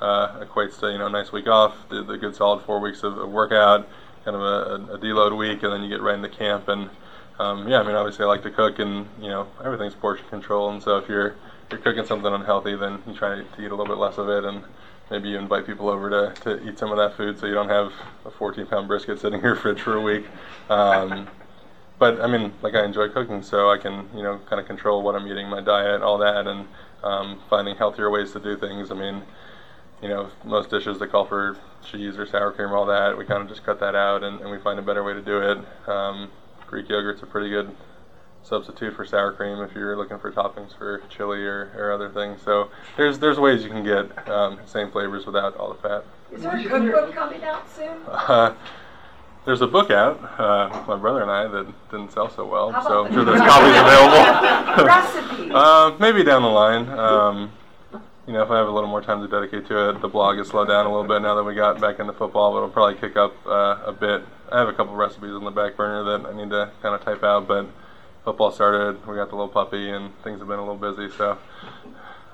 uh, 0.00 0.44
equates 0.44 0.78
to 0.80 0.90
you 0.90 0.98
know 0.98 1.06
a 1.06 1.10
nice 1.10 1.32
week 1.32 1.46
off, 1.46 1.88
the, 1.88 2.02
the 2.02 2.16
good 2.16 2.34
solid 2.34 2.62
four 2.62 2.80
weeks 2.80 3.02
of, 3.02 3.16
of 3.18 3.30
workout, 3.30 3.88
kind 4.24 4.36
of 4.36 4.42
a, 4.42 4.94
a, 4.94 4.98
deload 4.98 5.36
week, 5.36 5.62
and 5.62 5.72
then 5.72 5.82
you 5.82 5.88
get 5.88 6.00
right 6.00 6.16
into 6.16 6.28
camp. 6.28 6.68
And 6.68 6.90
um, 7.38 7.68
yeah, 7.68 7.80
I 7.80 7.82
mean, 7.84 7.94
obviously 7.94 8.24
I 8.24 8.28
like 8.28 8.42
to 8.42 8.50
cook, 8.50 8.78
and 8.78 9.06
you 9.20 9.28
know 9.28 9.48
everything's 9.64 9.94
portion 9.94 10.26
control. 10.28 10.70
And 10.70 10.82
so 10.82 10.96
if 10.96 11.08
you're 11.08 11.36
you're 11.70 11.80
cooking 11.80 12.04
something 12.04 12.32
unhealthy, 12.32 12.74
then 12.74 13.02
you 13.06 13.14
try 13.14 13.36
to 13.36 13.42
eat 13.58 13.66
a 13.66 13.74
little 13.74 13.86
bit 13.86 13.98
less 13.98 14.18
of 14.18 14.28
it, 14.28 14.44
and 14.44 14.64
maybe 15.10 15.28
you 15.28 15.38
invite 15.38 15.66
people 15.66 15.88
over 15.88 16.10
to, 16.10 16.40
to 16.42 16.68
eat 16.68 16.78
some 16.78 16.90
of 16.90 16.98
that 16.98 17.16
food, 17.16 17.38
so 17.38 17.46
you 17.46 17.54
don't 17.54 17.68
have 17.68 17.92
a 18.24 18.30
14 18.30 18.66
pound 18.66 18.88
brisket 18.88 19.20
sitting 19.20 19.38
in 19.38 19.44
your 19.44 19.56
fridge 19.56 19.80
for 19.80 19.96
a 19.96 20.02
week. 20.02 20.26
Um, 20.68 21.28
but 21.98 22.20
I 22.20 22.26
mean, 22.26 22.52
like 22.62 22.74
I 22.74 22.84
enjoy 22.84 23.08
cooking, 23.08 23.42
so 23.42 23.70
I 23.70 23.78
can 23.78 24.08
you 24.14 24.22
know 24.22 24.40
kind 24.48 24.60
of 24.60 24.66
control 24.66 25.02
what 25.02 25.14
I'm 25.14 25.26
eating, 25.26 25.48
my 25.48 25.60
diet, 25.60 26.02
all 26.02 26.18
that, 26.18 26.46
and 26.46 26.66
um, 27.02 27.40
finding 27.48 27.76
healthier 27.76 28.10
ways 28.10 28.32
to 28.32 28.40
do 28.40 28.56
things. 28.56 28.90
I 28.90 28.94
mean, 28.94 29.22
you 30.02 30.08
know, 30.08 30.30
most 30.44 30.70
dishes 30.70 30.98
that 30.98 31.10
call 31.10 31.24
for 31.24 31.56
cheese 31.90 32.18
or 32.18 32.26
sour 32.26 32.52
cream, 32.52 32.72
all 32.72 32.86
that, 32.86 33.16
we 33.16 33.24
kind 33.24 33.42
of 33.42 33.48
just 33.48 33.64
cut 33.64 33.80
that 33.80 33.94
out 33.94 34.22
and, 34.22 34.40
and 34.40 34.50
we 34.50 34.58
find 34.58 34.78
a 34.78 34.82
better 34.82 35.02
way 35.02 35.12
to 35.12 35.22
do 35.22 35.40
it. 35.40 35.88
Um, 35.88 36.30
Greek 36.68 36.88
yogurt's 36.88 37.22
a 37.22 37.26
pretty 37.26 37.48
good 37.50 37.74
substitute 38.42 38.94
for 38.94 39.04
sour 39.04 39.32
cream 39.32 39.58
if 39.60 39.74
you're 39.74 39.96
looking 39.96 40.18
for 40.18 40.30
toppings 40.30 40.76
for 40.76 41.02
chili 41.08 41.44
or, 41.44 41.72
or 41.76 41.92
other 41.92 42.08
things. 42.10 42.40
So 42.42 42.70
there's 42.96 43.18
there's 43.18 43.38
ways 43.38 43.62
you 43.62 43.70
can 43.70 43.82
get 43.82 44.28
um, 44.28 44.58
same 44.66 44.90
flavors 44.90 45.26
without 45.26 45.56
all 45.56 45.72
the 45.72 45.88
fat. 45.88 46.04
Is 46.32 46.42
there 46.42 46.56
a 46.56 46.64
cookbook 46.64 47.14
coming 47.14 47.42
out 47.42 47.64
soon? 47.74 47.98
Uh, 48.06 48.54
there's 49.44 49.62
a 49.62 49.66
book 49.66 49.90
out, 49.90 50.18
uh, 50.38 50.84
my 50.86 50.96
brother 50.96 51.22
and 51.22 51.30
I, 51.30 51.46
that 51.48 51.90
didn't 51.90 52.12
sell 52.12 52.28
so 52.28 52.44
well, 52.44 52.70
so 52.82 53.06
I'm 53.06 53.12
sure 53.14 53.24
there's 53.24 53.40
copies 53.40 53.80
available. 53.80 54.84
Recipes. 54.86 55.52
uh, 55.54 55.96
maybe 55.98 56.22
down 56.22 56.42
the 56.42 56.48
line. 56.48 56.86
Um, 56.90 57.50
you 58.28 58.34
know, 58.34 58.42
if 58.42 58.50
I 58.50 58.58
have 58.58 58.68
a 58.68 58.70
little 58.70 58.90
more 58.90 59.00
time 59.00 59.22
to 59.22 59.26
dedicate 59.28 59.66
to 59.68 59.88
it, 59.88 60.02
the 60.02 60.08
blog 60.08 60.36
has 60.36 60.48
slowed 60.48 60.68
down 60.68 60.84
a 60.84 60.90
little 60.90 61.08
bit 61.08 61.22
now 61.22 61.34
that 61.34 61.44
we 61.44 61.54
got 61.54 61.80
back 61.80 61.98
into 61.98 62.12
football, 62.12 62.52
but 62.52 62.58
it'll 62.58 62.68
probably 62.68 63.00
kick 63.00 63.16
up 63.16 63.34
uh, 63.46 63.80
a 63.86 63.92
bit. 63.92 64.22
I 64.52 64.58
have 64.58 64.68
a 64.68 64.74
couple 64.74 64.94
recipes 64.94 65.30
on 65.30 65.44
the 65.44 65.50
back 65.50 65.78
burner 65.78 66.04
that 66.04 66.28
I 66.28 66.36
need 66.36 66.50
to 66.50 66.70
kind 66.82 66.94
of 66.94 67.02
type 67.02 67.24
out, 67.24 67.48
but 67.48 67.66
football 68.24 68.52
started, 68.52 69.04
we 69.06 69.16
got 69.16 69.30
the 69.30 69.34
little 69.34 69.48
puppy, 69.48 69.88
and 69.88 70.12
things 70.22 70.40
have 70.40 70.48
been 70.48 70.58
a 70.58 70.62
little 70.62 70.76
busy, 70.76 71.10
so 71.16 71.38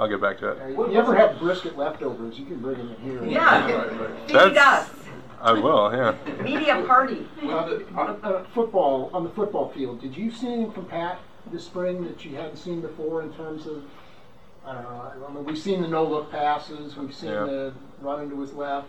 I'll 0.01 0.09
get 0.09 0.20
back 0.20 0.38
to 0.38 0.49
it. 0.49 0.70
You 0.70 0.99
ever 0.99 1.14
have 1.14 1.38
brisket 1.38 1.78
leftovers, 1.78 2.40
you 2.40 2.47
can 2.47 2.61
bring 2.61 2.78
them 2.78 2.97
in 2.97 3.01
here. 3.01 3.24
Yeah, 3.24 3.88
feed 4.26 4.34
That's- 4.34 4.88
us. 4.88 4.90
I 5.40 5.53
will, 5.53 5.92
yeah. 5.95 6.42
Media 6.42 6.82
party. 6.86 7.28
Uh, 7.42 7.78
uh, 7.95 8.45
football, 8.55 9.11
on 9.12 9.22
the 9.24 9.30
football 9.30 9.68
field, 9.68 10.01
did 10.01 10.16
you 10.16 10.32
see 10.32 10.47
anything 10.49 10.72
from 10.72 10.86
Pat 10.86 11.20
this 11.53 11.66
spring 11.66 12.03
that 12.05 12.24
you 12.24 12.34
hadn't 12.34 12.57
seen 12.57 12.80
before 12.80 13.20
in 13.22 13.32
terms 13.34 13.66
of, 13.66 13.84
I 14.66 14.72
don't 14.72 14.82
know, 14.82 15.12
I 15.28 15.32
mean, 15.32 15.44
we've 15.44 15.58
seen 15.58 15.82
the 15.82 15.88
no-look 15.88 16.30
passes, 16.30 16.96
we've 16.96 17.14
seen 17.14 17.30
Yeah. 17.30 17.44
the 17.44 17.72
run 18.00 18.22
into 18.22 18.40
his 18.40 18.54
left. 18.54 18.88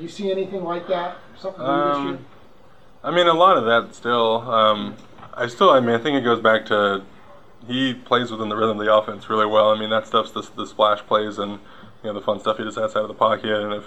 You 0.00 0.08
see 0.08 0.30
anything 0.30 0.64
like 0.64 0.88
that? 0.88 1.18
Something 1.36 1.62
new 1.62 1.88
this 1.88 1.98
year? 1.98 2.14
Um, 2.14 2.26
I 3.04 3.10
mean, 3.10 3.26
a 3.26 3.34
lot 3.34 3.56
of 3.56 3.64
that 3.66 3.94
still. 3.94 4.50
Um, 4.50 4.96
I 5.34 5.46
still, 5.46 5.70
I 5.70 5.80
mean, 5.80 5.94
I 5.94 5.98
think 5.98 6.16
it 6.16 6.22
goes 6.22 6.40
back 6.40 6.66
to 6.66 7.02
he 7.66 7.92
plays 7.92 8.30
within 8.30 8.48
the 8.48 8.56
rhythm 8.56 8.80
of 8.80 8.84
the 8.86 8.92
offense 8.92 9.28
really 9.28 9.46
well. 9.46 9.70
I 9.70 9.78
mean, 9.78 9.90
that 9.90 10.06
stuff's 10.06 10.30
the, 10.30 10.48
the 10.56 10.66
splash 10.66 11.00
plays 11.00 11.38
and 11.38 11.52
you 11.52 12.04
know 12.04 12.12
the 12.14 12.20
fun 12.20 12.40
stuff 12.40 12.56
he 12.56 12.64
does 12.64 12.78
outside 12.78 13.02
of 13.02 13.08
the 13.08 13.14
pocket. 13.14 13.50
And 13.50 13.74
if 13.74 13.84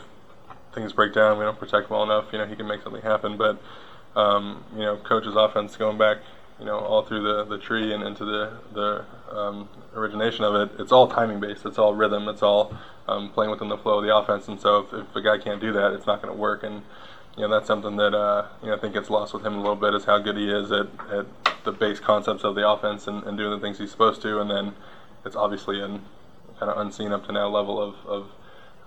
things 0.74 0.94
break 0.94 1.14
down, 1.14 1.38
we 1.38 1.44
don't 1.46 1.58
protect 1.60 1.90
well 1.90 2.04
enough. 2.04 2.26
You 2.32 2.38
know, 2.38 2.46
he 2.46 2.56
can 2.56 2.68
make 2.68 2.84
something 2.84 3.02
happen. 3.02 3.38
But 3.38 3.62
um, 4.16 4.64
you 4.74 4.82
know, 4.82 4.98
coach's 4.98 5.36
offense 5.36 5.76
going 5.76 5.98
back, 5.98 6.18
you 6.62 6.68
know, 6.68 6.78
all 6.78 7.02
through 7.02 7.24
the, 7.24 7.44
the 7.46 7.58
tree 7.58 7.92
and 7.92 8.04
into 8.04 8.24
the 8.24 8.54
the 8.74 9.06
um, 9.36 9.68
origination 9.96 10.46
of 10.46 10.54
it. 10.56 10.80
It's 10.80 10.92
all 10.92 11.08
timing 11.08 11.40
based. 11.40 11.66
It's 11.66 11.80
all 11.80 11.96
rhythm. 11.96 12.28
It's 12.30 12.44
all 12.44 12.78
um, 13.08 13.32
playing 13.32 13.50
within 13.50 13.68
the 13.68 13.78
flow 13.78 13.98
of 13.98 14.06
the 14.06 14.16
offense. 14.16 14.48
And 14.48 14.62
so 14.62 14.80
if, 14.80 14.94
if 14.94 15.16
a 15.16 15.22
guy 15.22 15.40
can't 15.40 15.60
do 15.60 15.74
that, 15.74 15.94
it's 15.94 16.06
not 16.06 16.22
going 16.22 16.34
to 16.34 16.40
work. 16.40 16.62
And 16.62 16.84
you 17.36 17.48
know, 17.48 17.50
that's 17.50 17.66
something 17.66 17.96
that 17.96 18.14
uh, 18.14 18.48
you 18.62 18.70
know 18.70 18.76
I 18.76 18.80
think 18.80 18.94
gets 18.94 19.10
lost 19.10 19.34
with 19.34 19.44
him 19.44 19.56
a 19.56 19.60
little 19.60 19.76
bit 19.76 19.96
is 19.96 20.06
how 20.06 20.20
good 20.20 20.38
he 20.38 20.52
is 20.52 20.72
at, 20.72 20.88
at 21.12 21.26
the 21.64 21.72
base 21.72 22.00
concepts 22.00 22.44
of 22.44 22.54
the 22.54 22.70
offense 22.70 23.08
and, 23.08 23.24
and 23.24 23.38
doing 23.38 23.52
the 23.52 23.60
things 23.60 23.80
he's 23.80 23.92
supposed 23.92 24.22
to. 24.22 24.40
And 24.40 24.50
then 24.50 24.74
it's 25.26 25.36
obviously 25.36 25.82
an 25.82 26.02
kind 26.60 26.72
of 26.72 26.78
unseen 26.78 27.12
up 27.12 27.26
to 27.26 27.32
now 27.32 27.48
level 27.50 27.82
of, 27.82 27.96
of 28.06 28.32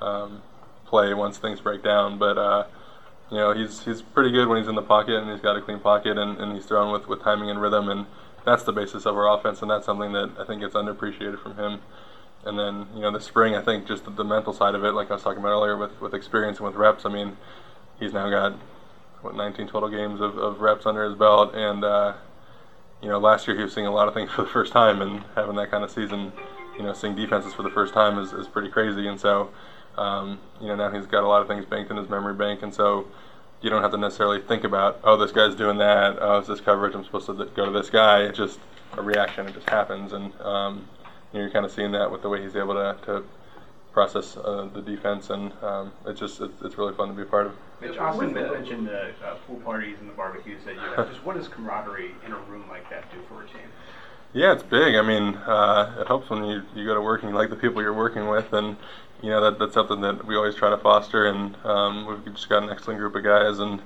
um, 0.01 0.43
play 0.87 1.13
once 1.13 1.39
things 1.39 1.61
break 1.61 1.83
down. 1.83 2.19
But 2.19 2.39
uh, 2.39 2.67
you 3.35 3.41
know, 3.41 3.53
he's 3.53 3.85
he's 3.85 4.01
pretty 4.01 4.31
good 4.31 4.47
when 4.47 4.59
he's 4.59 4.69
in 4.69 4.77
the 4.77 4.83
pocket 4.83 5.17
and 5.17 5.29
he's 5.29 5.41
got 5.41 5.57
a 5.57 5.61
clean 5.61 5.81
pocket 5.81 6.17
and, 6.17 6.39
and 6.39 6.55
he's 6.55 6.65
thrown 6.65 6.93
with, 6.93 7.09
with 7.09 7.21
timing 7.23 7.51
and 7.51 7.61
rhythm 7.61 7.89
and 7.89 8.07
that's 8.45 8.63
the 8.63 8.73
basis 8.73 9.07
of 9.07 9.17
our 9.17 9.37
offense 9.37 9.61
and 9.61 9.71
that's 9.71 9.87
something 9.87 10.13
that 10.13 10.31
I 10.39 10.45
think 10.45 10.61
gets 10.61 10.75
underappreciated 10.75 11.43
from 11.43 11.57
him. 11.57 11.81
And 12.45 12.59
then, 12.59 12.87
you 12.95 13.01
know, 13.01 13.11
this 13.11 13.25
spring 13.25 13.57
I 13.57 13.63
think 13.63 13.89
just 13.89 14.05
the, 14.05 14.13
the 14.13 14.23
mental 14.23 14.53
side 14.53 14.77
of 14.77 14.85
it, 14.85 14.93
like 14.93 15.11
I 15.11 15.15
was 15.15 15.25
talking 15.25 15.41
about 15.41 15.49
earlier 15.49 15.77
with, 15.77 16.01
with 16.01 16.15
experience 16.15 16.59
and 16.59 16.67
with 16.67 16.77
reps, 16.77 17.05
I 17.05 17.09
mean, 17.09 17.37
he's 17.99 18.13
now 18.13 18.31
got 18.31 18.53
what 19.23 19.35
19 19.35 19.67
total 19.67 19.89
games 19.89 20.21
of, 20.21 20.39
of 20.39 20.61
reps 20.61 20.87
under 20.87 21.05
his 21.05 21.15
belt 21.15 21.57
and 21.57 21.83
uh, 21.83 22.15
you 23.03 23.09
know, 23.09 23.19
last 23.19 23.49
year 23.49 23.57
he 23.57 23.65
was 23.65 23.75
seeing 23.75 23.89
a 23.89 23.93
lot 23.93 24.07
of 24.07 24.15
things 24.15 24.31
for 24.37 24.43
the 24.43 24.49
first 24.49 24.73
time 24.73 25.03
and 25.03 25.25
having 25.35 25.57
that 25.57 25.73
kind 25.73 25.83
of 25.83 25.91
season, 25.91 26.33
you 26.77 26.85
know, 26.85 26.93
seeing 26.93 27.17
defenses 27.17 27.53
for 27.53 27.65
the 27.65 27.71
first 27.71 27.95
time 27.95 28.17
is, 28.17 28.33
is 28.33 28.47
pretty 28.47 28.69
crazy 28.69 29.09
and 29.09 29.19
so 29.19 29.51
um, 29.97 30.41
you 30.61 30.69
know, 30.69 30.75
now 30.75 30.91
he's 30.91 31.07
got 31.07 31.23
a 31.23 31.29
lot 31.29 31.43
of 31.43 31.49
things 31.49 31.65
banked 31.65 31.91
in 31.91 31.97
his 31.97 32.09
memory 32.09 32.35
bank, 32.35 32.63
and 32.63 32.75
so 32.75 33.07
you 33.65 33.71
don't 33.71 33.83
have 33.83 33.93
to 33.93 33.97
necessarily 33.97 34.43
think 34.43 34.63
about, 34.63 35.01
oh, 35.05 35.17
this 35.17 35.33
guy's 35.33 35.55
doing 35.55 35.79
that. 35.79 36.19
Oh, 36.21 36.39
it's 36.39 36.49
this 36.49 36.61
coverage. 36.61 36.95
I'm 36.95 37.03
supposed 37.03 37.27
to 37.27 37.35
th- 37.35 37.55
go 37.55 37.65
to 37.65 37.71
this 37.71 37.89
guy. 37.89 38.21
It's 38.21 38.37
just 38.37 38.61
a 38.93 39.03
reaction. 39.03 39.47
It 39.47 39.55
just 39.55 39.69
happens, 39.71 40.13
and 40.13 40.39
um, 40.43 40.87
you 41.33 41.39
know, 41.39 41.45
you're 41.47 41.51
kind 41.51 41.65
of 41.65 41.73
seeing 41.73 41.91
that 41.93 42.11
with 42.13 42.21
the 42.21 42.29
way 42.29 42.43
he's 42.43 42.57
able 42.57 42.75
to, 42.75 42.97
to 43.07 43.25
process 43.93 44.37
uh, 44.37 44.69
the 44.75 44.83
defense, 44.83 45.31
and 45.31 45.51
um, 45.63 45.93
it's 46.05 46.21
just 46.21 46.43
it's, 46.43 46.61
it's 46.63 46.77
really 46.77 46.95
fun 46.95 47.09
to 47.09 47.15
be 47.15 47.23
a 47.23 47.25
part 47.25 47.47
of. 47.47 47.55
Mitch 47.81 47.97
Austin 47.97 48.35
mentioned 48.35 48.87
the 48.87 49.09
uh, 49.25 49.35
pool 49.47 49.57
parties 49.57 49.97
and 49.99 50.11
the 50.11 50.15
barbecues 50.15 50.63
that 50.67 50.75
you 50.75 50.81
have. 50.81 51.09
Just 51.11 51.25
what 51.25 51.37
does 51.37 51.49
camaraderie 51.49 52.15
in 52.25 52.33
a 52.33 52.39
room 52.43 52.65
like 52.69 52.89
that 52.89 53.11
do 53.11 53.19
for 53.29 53.43
a 53.43 53.47
team? 53.47 53.69
Yeah, 54.33 54.53
it's 54.53 54.63
big. 54.63 54.95
I 54.95 55.03
mean, 55.03 55.35
uh, 55.35 55.97
it 56.01 56.07
helps 56.07 56.31
when 56.31 56.45
you, 56.45 56.63
you 56.75 56.87
go 56.87 56.95
to 56.95 57.01
work 57.01 57.23
and 57.23 57.31
you 57.31 57.37
like 57.37 57.51
the 57.51 57.57
people 57.57 57.83
you're 57.83 57.93
working 57.93 58.29
with, 58.29 58.53
and 58.53 58.77
you 59.25 59.31
know 59.31 59.41
that 59.41 59.59
that's 59.59 59.73
something 59.73 60.03
that 60.03 60.27
we 60.27 60.37
always 60.37 60.55
try 60.55 60.69
to 60.69 60.77
foster. 60.77 61.25
And 61.27 61.57
um, 61.65 62.07
we've 62.07 62.35
just 62.35 62.51
got 62.51 62.63
an 62.63 62.69
excellent 62.69 63.01
group 63.01 63.15
of 63.15 63.25
guys 63.25 63.59
and 63.59 63.81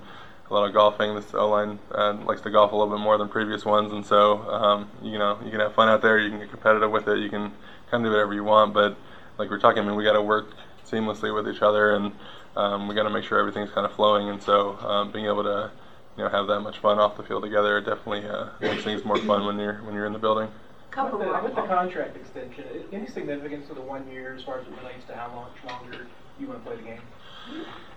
a 0.50 0.52
lot 0.52 0.66
of 0.66 0.74
golfing. 0.74 1.14
This 1.14 1.32
O 1.32 1.48
line 1.48 1.78
uh, 1.92 2.14
likes 2.24 2.40
to 2.40 2.50
golf 2.50 2.72
a 2.72 2.76
little 2.76 2.92
bit 2.92 3.00
more 3.00 3.16
than 3.16 3.28
previous 3.28 3.64
ones, 3.64 3.92
and 3.92 4.04
so 4.04 4.38
um, 4.50 4.90
you 5.00 5.16
know 5.16 5.38
you 5.44 5.52
can 5.52 5.60
have 5.60 5.74
fun 5.74 5.88
out 5.88 6.02
there. 6.02 6.18
You 6.18 6.30
can 6.30 6.40
get 6.40 6.50
competitive 6.50 6.90
with 6.90 7.06
it. 7.06 7.18
You 7.20 7.30
can 7.30 7.52
kind 7.88 8.04
of 8.04 8.10
do 8.10 8.10
whatever 8.10 8.34
you 8.34 8.42
want. 8.42 8.74
But 8.74 8.96
like 9.38 9.48
we're 9.48 9.60
talking, 9.60 9.84
I 9.84 9.86
mean, 9.86 9.94
we 9.94 10.02
got 10.02 10.14
to 10.14 10.22
work 10.22 10.48
seamlessly 10.84 11.32
with 11.32 11.48
each 11.48 11.62
other, 11.62 11.94
and 11.94 12.12
um, 12.56 12.88
we 12.88 12.96
got 12.96 13.04
to 13.04 13.10
make 13.10 13.22
sure 13.22 13.38
everything's 13.38 13.70
kind 13.70 13.86
of 13.86 13.92
flowing. 13.92 14.28
And 14.28 14.42
so 14.42 14.76
um, 14.78 15.12
being 15.12 15.26
able 15.26 15.44
to 15.44 15.70
you 16.16 16.24
know 16.24 16.30
have 16.30 16.48
that 16.48 16.60
much 16.60 16.78
fun 16.78 16.98
off 16.98 17.16
the 17.16 17.22
field 17.22 17.44
together 17.44 17.80
definitely 17.80 18.28
uh, 18.28 18.48
makes 18.60 18.82
things 18.82 19.04
more 19.04 19.18
fun 19.18 19.46
when 19.46 19.56
you're 19.56 19.76
when 19.84 19.94
you're 19.94 20.06
in 20.06 20.12
the 20.12 20.18
building. 20.18 20.48
With 20.96 21.20
the, 21.20 21.40
with 21.44 21.54
the 21.54 21.62
contract 21.62 22.16
extension, 22.16 22.64
any 22.92 23.06
significance 23.06 23.68
to 23.68 23.74
the 23.74 23.80
one 23.80 24.10
year 24.10 24.34
as 24.34 24.42
far 24.42 24.58
as 24.58 24.66
it 24.66 24.72
relates 24.82 25.04
to 25.06 25.14
how 25.14 25.28
much 25.28 25.72
longer 25.72 26.06
you 26.40 26.48
want 26.48 26.64
to 26.64 26.70
play 26.70 26.76
the 26.76 26.82
game? 26.82 27.00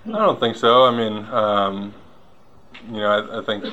I 0.06 0.20
don't 0.20 0.39
think 0.39 0.56
so. 0.56 0.86
I 0.86 0.96
mean, 0.96 1.26
um, 1.26 1.94
you 2.88 3.00
know, 3.00 3.10
I, 3.10 3.39
I 3.39 3.46
think 3.46 3.66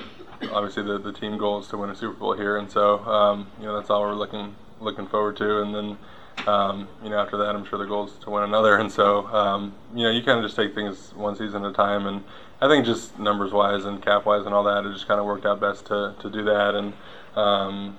obviously 0.53 0.83
the, 0.83 0.99
the 0.99 1.13
team 1.13 1.37
goal 1.39 1.61
is 1.61 1.67
to 1.69 1.77
win 1.77 1.91
a 1.91 1.95
Super 1.95 2.19
Bowl 2.19 2.35
here, 2.35 2.57
and 2.57 2.71
so 2.71 2.99
um, 3.01 3.49
you 3.59 3.67
know 3.67 3.77
that's 3.77 3.91
all 3.91 4.03
we're 4.03 4.15
looking 4.15 4.55
looking 4.81 5.07
forward 5.07 5.37
to. 5.39 5.63
And 5.63 5.75
then 5.75 5.99
um, 6.47 6.89
you 7.03 7.11
know 7.11 7.19
after 7.19 7.37
that, 7.39 7.55
I'm 7.55 7.65
sure 7.65 7.79
the 7.79 7.87
goal 7.87 8.07
is 8.07 8.13
to 8.25 8.31
win 8.31 8.45
another. 8.45 8.77
And 8.77 8.91
so 8.91 9.27
um, 9.29 9.75
you 9.95 10.05
know 10.05 10.11
you 10.11 10.23
kind 10.23 10.39
of 10.39 10.45
just 10.45 10.57
take 10.57 10.75
things 10.75 11.13
one 11.15 11.37
season 11.37 11.65
at 11.65 11.71
a 11.71 11.75
time. 11.75 12.07
And 12.07 12.25
I 12.61 12.69
think 12.69 12.85
just 12.85 13.19
numbers 13.19 13.53
wise 13.53 13.85
and 13.85 14.03
cap 14.03 14.27
wise 14.27 14.47
and 14.47 14.55
all 14.55 14.65
that, 14.65 14.85
it 14.85 14.93
just 14.93 15.07
kind 15.07 15.21
of 15.21 15.27
worked 15.27 15.47
out 15.47 15.61
best 15.61 15.87
to, 15.87 16.15
to 16.21 16.31
do 16.31 16.45
that. 16.45 16.75
And 16.75 16.93
um, 17.37 17.99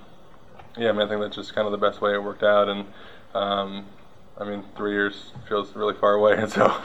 yeah, 0.79 0.89
I 0.89 0.91
mean 0.93 1.01
I 1.01 1.07
think 1.07 1.21
that's 1.21 1.35
just 1.35 1.53
kind 1.53 1.65
of 1.65 1.71
the 1.71 1.77
best 1.77 2.01
way 2.01 2.13
it 2.13 2.23
worked 2.23 2.43
out. 2.43 2.69
And 2.69 2.85
um, 3.33 3.85
I 4.37 4.45
mean 4.45 4.63
three 4.75 4.93
years 4.93 5.33
feels 5.47 5.75
really 5.75 5.95
far 5.95 6.13
away, 6.13 6.33
and 6.37 6.51
so 6.57 6.81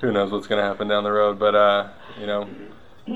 who 0.00 0.12
knows 0.12 0.30
what's 0.30 0.46
going 0.46 0.60
to 0.60 0.66
happen 0.66 0.88
down 0.88 1.04
the 1.04 1.12
road. 1.12 1.38
But 1.38 1.54
uh, 1.54 1.88
you 2.20 2.26
know. 2.26 2.48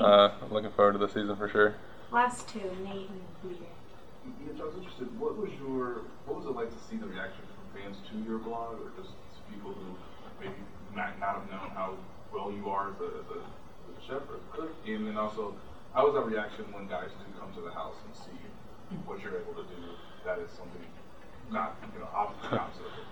Uh, 0.01 0.31
I'm 0.41 0.51
looking 0.51 0.71
forward 0.71 0.93
to 0.93 0.97
the 0.97 1.07
season 1.07 1.35
for 1.35 1.47
sure. 1.47 1.75
Last 2.11 2.49
two, 2.49 2.65
Nate 2.81 3.09
and 3.09 3.21
Peter. 3.43 3.69
Mitch, 4.41 4.59
I 4.59 4.65
was 4.65 4.73
interested. 4.75 5.05
What 5.19 5.37
was 5.37 5.51
your 5.61 6.09
what 6.25 6.37
was 6.37 6.45
it 6.45 6.55
like 6.57 6.69
to 6.73 6.81
see 6.89 6.97
the 6.97 7.05
reaction 7.05 7.45
from 7.53 7.65
fans 7.77 7.97
to 8.09 8.13
your 8.25 8.39
blog, 8.39 8.81
or 8.81 8.89
just 8.97 9.13
people 9.51 9.73
who 9.73 9.93
maybe 10.41 10.57
might 10.95 11.19
not 11.19 11.41
have 11.41 11.47
known 11.51 11.69
how 11.77 11.93
well 12.33 12.49
you 12.49 12.69
are 12.69 12.89
as 12.89 12.99
a, 13.01 13.09
as 13.21 13.29
a, 13.37 13.39
as 13.45 13.93
a 13.93 14.01
chef 14.01 14.23
or 14.25 14.41
a 14.41 14.45
cook, 14.49 14.73
and 14.87 15.05
then 15.05 15.17
also 15.17 15.53
how 15.93 16.09
was 16.09 16.15
that 16.17 16.25
reaction 16.25 16.65
when 16.73 16.87
guys 16.87 17.13
do 17.13 17.25
come 17.37 17.53
to 17.53 17.61
the 17.61 17.73
house 17.73 17.97
and 18.07 18.15
see 18.17 18.39
what 19.05 19.21
you're 19.21 19.37
able 19.37 19.53
to 19.53 19.65
do? 19.69 19.81
That 20.25 20.39
is 20.39 20.49
something 20.51 20.81
not 21.51 21.75
you 21.93 21.99
know 21.99 22.07
opposite. 22.13 22.61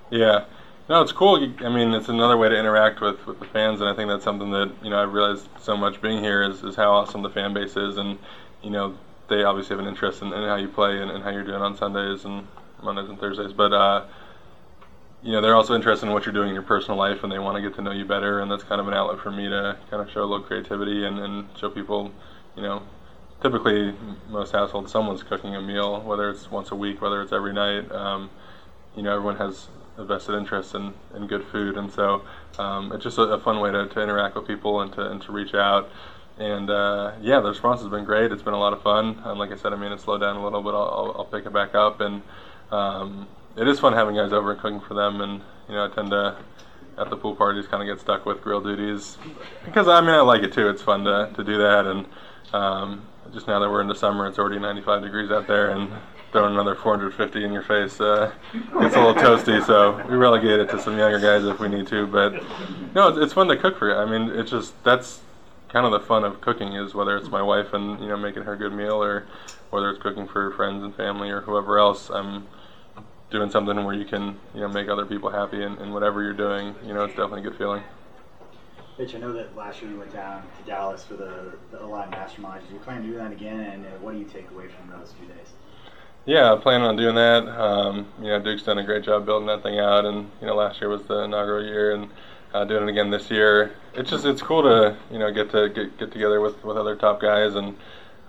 Yeah. 0.10 0.46
No, 0.90 1.02
it's 1.02 1.14
cool. 1.14 1.38
I 1.60 1.70
mean, 1.70 1.94
it's 1.94 2.10
another 2.10 2.36
way 2.36 2.50
to 2.50 2.58
interact 2.58 3.00
with, 3.00 3.26
with 3.26 3.40
the 3.40 3.46
fans, 3.46 3.80
and 3.80 3.90
I 3.90 3.94
think 3.94 4.10
that's 4.10 4.26
something 4.26 4.52
that 4.52 4.74
you 4.84 4.90
know 4.90 5.02
I've 5.02 5.14
realized 5.14 5.48
so 5.60 5.78
much 5.78 6.02
being 6.02 6.22
here 6.22 6.44
is, 6.44 6.64
is 6.64 6.76
how 6.76 6.92
awesome 6.92 7.22
the 7.22 7.30
fan 7.30 7.54
base 7.54 7.78
is, 7.78 7.98
and 7.98 8.18
you 8.62 8.72
know 8.72 8.98
they 9.30 9.44
obviously 9.44 9.76
have 9.76 9.80
an 9.80 9.88
interest 9.88 10.22
in, 10.22 10.34
in 10.34 10.44
how 10.44 10.56
you 10.56 10.68
play 10.68 11.02
and, 11.02 11.10
and 11.10 11.24
how 11.24 11.30
you're 11.30 11.46
doing 11.46 11.62
on 11.62 11.78
Sundays 11.78 12.26
and 12.26 12.46
Mondays 12.84 13.08
and 13.08 13.20
Thursdays, 13.20 13.54
but 13.54 13.72
uh, 13.72 14.06
you 15.24 15.32
know 15.32 15.40
they're 15.40 15.56
also 15.56 15.76
interested 15.76 16.08
in 16.08 16.14
what 16.14 16.26
you're 16.26 16.34
doing 16.34 16.50
in 16.50 16.54
your 16.54 16.64
personal 16.64 16.98
life, 16.98 17.24
and 17.24 17.32
they 17.32 17.40
want 17.40 17.56
to 17.56 17.62
get 17.62 17.76
to 17.76 17.82
know 17.82 17.92
you 17.92 18.04
better, 18.04 18.42
and 18.42 18.52
that's 18.52 18.64
kind 18.64 18.82
of 18.82 18.88
an 18.88 18.94
outlet 18.94 19.20
for 19.20 19.32
me 19.32 19.48
to 19.48 19.78
kind 19.90 20.02
of 20.02 20.12
show 20.12 20.22
a 20.22 20.28
little 20.28 20.46
creativity 20.46 21.06
and, 21.06 21.20
and 21.20 21.46
show 21.58 21.70
people, 21.70 22.12
you 22.56 22.64
know, 22.64 22.82
typically 23.42 23.94
most 24.30 24.52
households 24.52 24.92
someone's 24.92 25.24
cooking 25.24 25.56
a 25.56 25.62
meal, 25.62 26.02
whether 26.02 26.30
it's 26.30 26.50
once 26.50 26.72
a 26.72 26.76
week, 26.76 27.02
whether 27.02 27.22
it's 27.22 27.32
every 27.32 27.54
night. 27.54 27.92
Um, 27.92 28.30
you 28.96 29.04
know, 29.04 29.16
everyone 29.16 29.38
has 29.38 29.68
a 29.98 30.06
vested 30.06 30.36
interest 30.36 30.76
in, 30.76 30.94
in 31.16 31.28
good 31.28 31.46
food, 31.46 31.78
and 31.78 31.92
so 31.92 32.24
um, 32.60 32.92
it's 32.92 33.04
just 33.04 33.18
a, 33.18 33.24
a 33.24 33.40
fun 33.40 33.60
way 33.60 33.72
to, 33.72 33.88
to 33.88 34.02
interact 34.02 34.36
with 34.36 34.48
people 34.48 34.82
and 34.82 34.94
to, 34.94 35.12
and 35.12 35.22
to 35.24 35.32
reach 35.32 35.54
out. 35.54 35.90
And 36.38 36.70
uh, 36.70 37.14
yeah, 37.22 37.40
the 37.40 37.50
response 37.50 37.82
has 37.82 37.90
been 37.90 38.06
great. 38.06 38.32
It's 38.32 38.42
been 38.42 38.54
a 38.54 38.60
lot 38.60 38.74
of 38.74 38.82
fun. 38.82 39.22
And 39.26 39.38
like 39.38 39.52
I 39.52 39.56
said, 39.56 39.74
I 39.74 39.76
mean, 39.76 39.92
it 39.92 40.00
slowed 40.00 40.22
down 40.22 40.38
a 40.38 40.44
little, 40.44 40.62
but 40.62 40.74
I'll, 40.74 41.16
I'll, 41.18 41.26
pick 41.26 41.46
it 41.46 41.54
back 41.54 41.76
up. 41.76 42.02
And 42.02 42.24
um, 42.72 43.28
it 43.58 43.68
is 43.68 43.80
fun 43.80 43.94
having 43.94 44.16
guys 44.16 44.32
over 44.32 44.52
and 44.52 44.60
cooking 44.60 44.80
for 44.80 44.94
them. 44.94 45.22
And 45.22 45.42
you 45.68 45.76
know, 45.76 45.86
I 45.86 45.94
tend 45.94 46.10
to 46.12 46.38
at 46.98 47.10
the 47.10 47.18
pool 47.18 47.36
parties 47.36 47.68
kind 47.68 47.88
of 47.88 47.96
get 47.96 48.02
stuck 48.02 48.26
with 48.26 48.42
grill 48.42 48.62
duties 48.62 49.18
because 49.64 49.88
I 49.88 50.02
mean 50.02 50.10
I 50.10 50.22
like 50.22 50.44
it 50.44 50.54
too. 50.54 50.68
It's 50.68 50.82
fun 50.82 51.06
to, 51.06 51.32
to 51.36 51.44
do 51.44 51.58
that 51.58 51.86
and 51.86 52.06
um, 52.54 53.08
just 53.34 53.48
now 53.48 53.60
that 53.60 53.70
we're 53.70 53.82
in 53.82 53.88
the 53.88 53.96
summer, 53.96 54.28
it's 54.28 54.40
already 54.40 54.60
95 54.60 55.02
degrees 55.04 55.32
out 55.32 55.48
there 55.48 55.72
and 55.72 55.90
throwing 56.32 56.54
another 56.54 56.76
450 56.76 57.44
in 57.44 57.52
your 57.52 57.64
face 57.64 58.00
uh, 58.00 58.32
a 58.54 58.80
little 58.80 59.14
toasty. 59.14 59.66
So 59.66 60.02
we 60.08 60.16
relegate 60.16 60.60
it 60.60 60.70
to 60.70 60.82
some 60.82 60.98
younger 60.98 61.20
guys 61.20 61.44
if 61.46 61.60
we 61.60 61.68
need 61.68 61.88
to. 61.88 62.08
But 62.08 62.44
no, 62.96 63.10
it's, 63.10 63.18
it's 63.18 63.34
fun 63.34 63.48
to 63.48 63.58
cook 63.58 63.78
for. 63.78 63.90
You. 63.90 63.96
I 63.96 64.06
mean, 64.06 64.30
it's 64.38 64.52
just 64.52 64.82
that's 64.84 65.22
kind 65.70 65.86
of 65.86 65.92
the 65.92 66.00
fun 66.00 66.24
of 66.24 66.42
cooking 66.42 66.74
is 66.74 66.94
whether 66.94 67.16
it's 67.18 67.30
my 67.30 67.42
wife 67.42 67.74
and 67.74 68.00
you 68.02 68.08
know 68.08 68.18
making 68.18 68.44
her 68.44 68.54
a 68.54 68.58
good 68.58 68.74
meal 68.74 69.02
or 69.02 69.26
whether 69.70 69.90
it's 69.90 70.02
cooking 70.02 70.28
for 70.28 70.52
friends 70.52 70.84
and 70.84 70.96
family 70.96 71.30
or 71.30 71.42
whoever 71.42 71.80
else. 71.80 72.10
I'm 72.10 72.48
doing 73.30 73.50
something 73.50 73.84
where 73.86 73.96
you 73.96 74.06
can 74.06 74.38
you 74.54 74.62
know 74.62 74.68
make 74.68 74.90
other 74.90 75.06
people 75.06 75.30
happy 75.30 75.64
and, 75.64 75.78
and 75.80 75.94
whatever 75.94 76.24
you're 76.24 76.34
doing. 76.34 76.76
You 76.86 76.94
know, 76.94 77.04
it's 77.04 77.16
definitely 77.16 77.42
a 77.42 77.44
good 77.44 77.58
feeling. 77.58 77.84
Mitch, 79.02 79.16
I 79.16 79.18
know 79.18 79.34
that 79.34 79.56
last 79.56 79.82
year 79.82 79.90
you 79.90 79.98
went 79.98 80.14
down 80.14 80.44
to 80.44 80.70
Dallas 80.70 81.04
for 81.04 81.16
the, 81.16 81.54
the 81.72 81.80
O-line 81.80 82.12
mastermind. 82.12 82.62
Do 82.68 82.76
you 82.76 82.80
plan 82.82 83.02
to 83.02 83.08
do 83.08 83.16
that 83.16 83.32
again, 83.32 83.60
and 83.60 83.84
uh, 83.84 83.90
what 84.00 84.12
do 84.12 84.20
you 84.20 84.26
take 84.26 84.52
away 84.52 84.68
from 84.68 84.92
those 84.92 85.12
few 85.18 85.28
days? 85.28 85.48
Yeah, 86.28 86.54
I 86.54 86.58
plan 86.58 86.82
on 86.82 86.98
doing 86.98 87.16
that. 87.16 87.48
Um, 87.48 88.06
you 88.20 88.28
know, 88.28 88.40
Duke's 88.40 88.62
done 88.62 88.78
a 88.78 88.84
great 88.84 89.04
job 89.04 89.26
building 89.26 89.48
that 89.48 89.64
thing 89.64 89.80
out, 89.80 90.06
and 90.06 90.30
you 90.40 90.46
know, 90.46 90.54
last 90.54 90.80
year 90.80 90.88
was 90.88 91.02
the 91.06 91.24
inaugural 91.24 91.66
year, 91.66 91.96
and 91.96 92.10
uh, 92.54 92.64
doing 92.64 92.84
it 92.84 92.92
again 92.92 93.10
this 93.10 93.32
year. 93.32 93.74
It's 93.96 94.12
just 94.12 94.24
it's 94.24 94.44
cool 94.44 94.62
to 94.62 94.96
you 95.10 95.18
know 95.18 95.32
get 95.32 95.50
to 95.50 95.70
get, 95.70 95.98
get 95.98 96.12
together 96.12 96.40
with, 96.40 96.64
with 96.64 96.78
other 96.78 96.96
top 96.96 97.20
guys, 97.20 97.56
and 97.56 97.76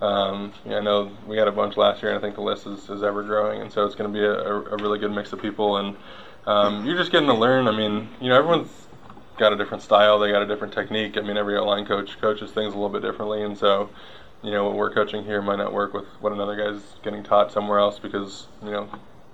um, 0.01 0.53
I 0.65 0.79
know 0.79 1.11
we 1.27 1.37
had 1.37 1.47
a 1.47 1.51
bunch 1.51 1.77
last 1.77 2.01
year, 2.01 2.11
and 2.11 2.17
I 2.17 2.21
think 2.21 2.33
the 2.33 2.41
list 2.41 2.65
is, 2.65 2.89
is 2.89 3.03
ever 3.03 3.21
growing, 3.21 3.61
and 3.61 3.71
so 3.71 3.85
it's 3.85 3.93
going 3.93 4.11
to 4.11 4.19
be 4.19 4.25
a, 4.25 4.33
a, 4.33 4.77
really 4.77 4.97
good 4.97 5.11
mix 5.11 5.33
of 5.33 5.39
people, 5.39 5.77
and 5.77 5.95
um, 6.47 6.83
you're 6.83 6.97
just 6.97 7.11
getting 7.11 7.27
to 7.27 7.35
learn. 7.35 7.67
I 7.67 7.77
mean, 7.77 8.09
you 8.19 8.29
know, 8.29 8.39
everyone's 8.39 8.71
got 9.37 9.53
a 9.53 9.57
different 9.57 9.83
style, 9.83 10.19
they 10.19 10.31
got 10.31 10.41
a 10.41 10.47
different 10.47 10.73
technique. 10.73 11.17
I 11.17 11.21
mean, 11.21 11.37
every 11.37 11.59
line 11.59 11.85
coach 11.85 12.19
coaches 12.19 12.51
things 12.51 12.73
a 12.73 12.77
little 12.77 12.89
bit 12.89 13.01
differently, 13.01 13.43
and 13.43 13.57
so 13.57 13.89
you 14.43 14.51
know, 14.51 14.65
what 14.65 14.75
we're 14.75 14.93
coaching 14.93 15.23
here 15.23 15.41
might 15.41 15.55
not 15.55 15.73
work 15.73 15.93
with 15.93 16.05
what 16.19 16.33
another 16.33 16.55
guy's 16.55 16.81
getting 17.01 17.23
taught 17.23 17.51
somewhere 17.51 17.79
else 17.79 17.97
because, 17.97 18.47
you 18.61 18.71
know, 18.71 18.89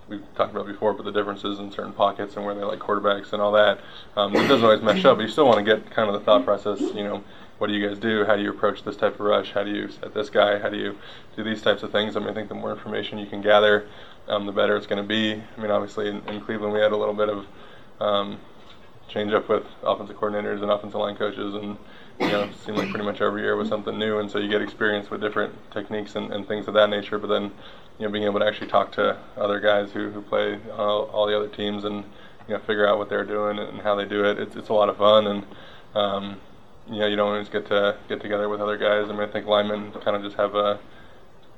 we've 0.08 0.22
talked 0.36 0.52
about 0.52 0.68
before, 0.68 0.94
but 0.94 1.04
the 1.04 1.12
differences 1.12 1.58
in 1.60 1.72
certain 1.72 1.94
pockets 1.94 2.36
and 2.36 2.46
where 2.46 2.54
they 2.54 2.64
like 2.64 2.80
quarterbacks 2.80 3.34
and 3.34 3.42
all 3.42 3.52
that, 3.52 3.80
um, 4.16 4.36
it 4.36 4.48
doesn't 4.48 4.64
always 4.64 4.82
mesh 4.82 5.04
up, 5.06 5.18
but 5.18 5.24
you 5.24 5.28
still 5.28 5.48
want 5.48 5.58
to 5.58 5.64
get 5.64 5.90
kind 5.90 6.08
of 6.08 6.14
the 6.14 6.20
thought 6.20 6.46
process, 6.46 6.80
you 6.80 7.04
know, 7.04 7.24
what 7.58 7.68
do 7.68 7.74
you 7.74 7.86
guys 7.86 7.98
do? 7.98 8.24
How 8.24 8.36
do 8.36 8.44
you 8.44 8.52
approach 8.52 8.84
this 8.84 8.96
type 8.96 9.16
of 9.16 9.22
rush? 9.22 9.52
How 9.52 9.64
do 9.64 9.72
you 9.72 9.90
set 9.90 10.14
this 10.14 10.30
guy? 10.30 10.60
How 10.60 10.70
do 10.70 10.78
you 10.78 10.96
do 11.36 11.44
these 11.44 11.62
types 11.62 11.84
of 11.84 11.92
things? 11.92 12.16
I 12.16 12.20
mean, 12.20 12.30
I 12.30 12.34
think 12.34 12.48
the 12.48 12.56
more 12.56 12.72
information 12.72 13.18
you 13.18 13.26
can 13.26 13.42
gather, 13.42 13.88
um, 14.28 14.46
the 14.46 14.52
better 14.52 14.78
it's 14.78 14.88
going 14.88 15.02
to 15.02 15.08
be. 15.08 15.34
I 15.34 15.62
mean, 15.62 15.72
obviously 15.72 16.08
in, 16.08 16.22
in, 16.30 16.40
Cleveland 16.40 16.72
we 16.72 16.80
had 16.80 16.92
a 16.92 16.98
little 16.98 17.16
bit 17.16 17.30
of 17.30 17.46
um, 18.00 18.40
change 19.10 19.34
up 19.34 19.50
with 19.50 19.64
offensive 19.84 20.16
coordinators 20.16 20.62
and 20.62 20.72
offensive 20.72 21.00
line 21.00 21.16
coaches 21.16 21.56
and 21.56 21.78
you 22.20 22.28
know, 22.28 22.44
it 22.44 22.56
seemed 22.66 22.78
like 22.78 22.90
pretty 22.90 23.06
much 23.06 23.22
every 23.22 23.42
year 23.42 23.56
was 23.56 23.70
something 23.70 23.98
new, 23.98 24.20
and 24.20 24.30
so 24.30 24.40
you 24.40 24.50
get 24.50 24.62
experience 24.62 25.10
with 25.10 25.22
different 25.22 25.54
techniques 25.72 26.16
and, 26.16 26.34
and 26.34 26.48
things 26.48 26.68
of 26.68 26.74
that 26.74 26.90
nature. 26.90 27.18
But 27.18 27.28
then, 27.28 27.44
you 27.98 28.06
know, 28.06 28.10
being 28.10 28.26
able 28.26 28.42
to 28.42 28.46
actually 28.46 28.68
talk 28.68 28.92
to 28.94 29.18
other 29.38 29.60
guys 29.60 29.92
who, 29.92 30.10
who 30.10 30.22
play 30.22 30.60
all, 30.74 31.04
all 31.06 31.28
the 31.28 31.36
other 31.36 31.48
teams 31.48 31.86
and 31.86 32.04
you 32.48 32.56
know 32.56 32.60
figure 32.60 32.88
out 32.88 32.98
what 32.98 33.10
they're 33.10 33.26
doing 33.26 33.58
and 33.58 33.80
how 33.82 33.96
they 33.96 34.06
do 34.06 34.26
it, 34.26 34.38
it's, 34.38 34.56
it's 34.56 34.70
a 34.70 34.74
lot 34.74 34.90
of 34.90 34.98
fun. 34.98 35.28
And 35.28 35.46
um, 35.96 36.42
you 36.90 37.00
know, 37.00 37.08
you 37.08 37.16
don't 37.16 37.30
always 37.30 37.50
get 37.50 37.68
to 37.68 37.98
get 38.10 38.22
together 38.22 38.50
with 38.50 38.60
other 38.60 38.78
guys. 38.78 39.10
I 39.10 39.14
mean, 39.14 39.22
I 39.22 39.28
think 39.28 39.46
linemen 39.46 39.92
kind 40.04 40.18
of 40.18 40.24
just 40.24 40.36
have 40.36 40.56
a 40.56 40.80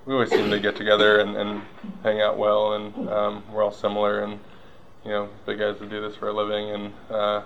we 0.06 0.14
always 0.14 0.30
seem 0.30 0.49
to 0.49 0.60
get 0.60 0.76
together 0.76 1.20
and, 1.20 1.36
and 1.36 1.62
hang 2.04 2.22
out 2.22 2.38
well, 2.38 2.74
and 2.74 3.10
um, 3.10 3.43
we're 3.52 3.64
all 3.64 3.72
similar, 3.72 4.24
and 4.24 4.39
you 5.04 5.12
know, 5.12 5.30
big 5.45 5.60
guys 5.60 5.80
that 5.80 5.89
do 5.89 6.02
this 6.02 6.16
for 6.16 6.30
a 6.30 6.34
living 6.34 6.70
and 6.72 6.93
uh, 7.10 7.41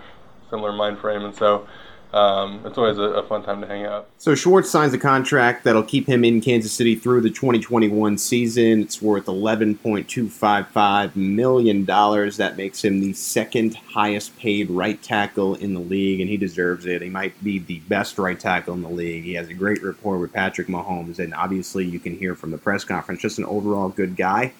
similar 0.49 0.71
mind 0.71 0.99
frame, 0.99 1.23
and 1.23 1.35
so 1.35 1.67
um, 2.15 2.61
it's 2.65 2.77
always 2.77 2.97
a, 2.97 3.01
a, 3.01 3.23
fun 3.27 3.43
time 3.43 3.59
to 3.59 3.67
hang 3.67 3.85
out. 3.85 4.07
So 4.19 4.35
Schwartz 4.35 4.69
signs 4.69 4.93
a 4.93 4.97
contract 4.97 5.65
that'll 5.65 5.83
keep 5.83 6.07
him 6.07 6.23
in 6.23 6.39
Kansas 6.39 6.71
City 6.71 6.95
through 6.95 7.19
the 7.19 7.29
2021 7.29 8.17
season. 8.17 8.81
It's 8.81 9.01
worth 9.01 9.25
11.255 9.25 11.15
million 11.15 11.83
dollars. 11.83 12.37
That 12.37 12.55
makes 12.55 12.85
him 12.85 13.01
the 13.01 13.11
second 13.11 13.75
highest 13.75 14.37
paid 14.37 14.69
right 14.69 15.01
tackle 15.03 15.55
in 15.55 15.73
the 15.73 15.81
league, 15.81 16.21
and 16.21 16.29
he 16.29 16.37
deserves 16.37 16.85
it. 16.85 17.01
He 17.01 17.09
might 17.09 17.43
be 17.43 17.59
the 17.59 17.79
best 17.79 18.17
right 18.17 18.39
tackle 18.39 18.75
in 18.75 18.81
the 18.81 18.87
league. 18.87 19.25
He 19.25 19.33
has 19.33 19.49
a 19.49 19.53
great 19.53 19.83
rapport 19.83 20.17
with 20.17 20.31
Patrick 20.31 20.67
Mahomes, 20.67 21.19
and 21.19 21.33
obviously 21.33 21.83
you 21.83 21.99
can 21.99 22.17
hear 22.17 22.33
from 22.33 22.51
the 22.51 22.57
press 22.57 22.85
conference, 22.85 23.21
just 23.21 23.39
an 23.39 23.45
overall 23.45 23.89
good 23.89 24.15
guy. 24.15 24.53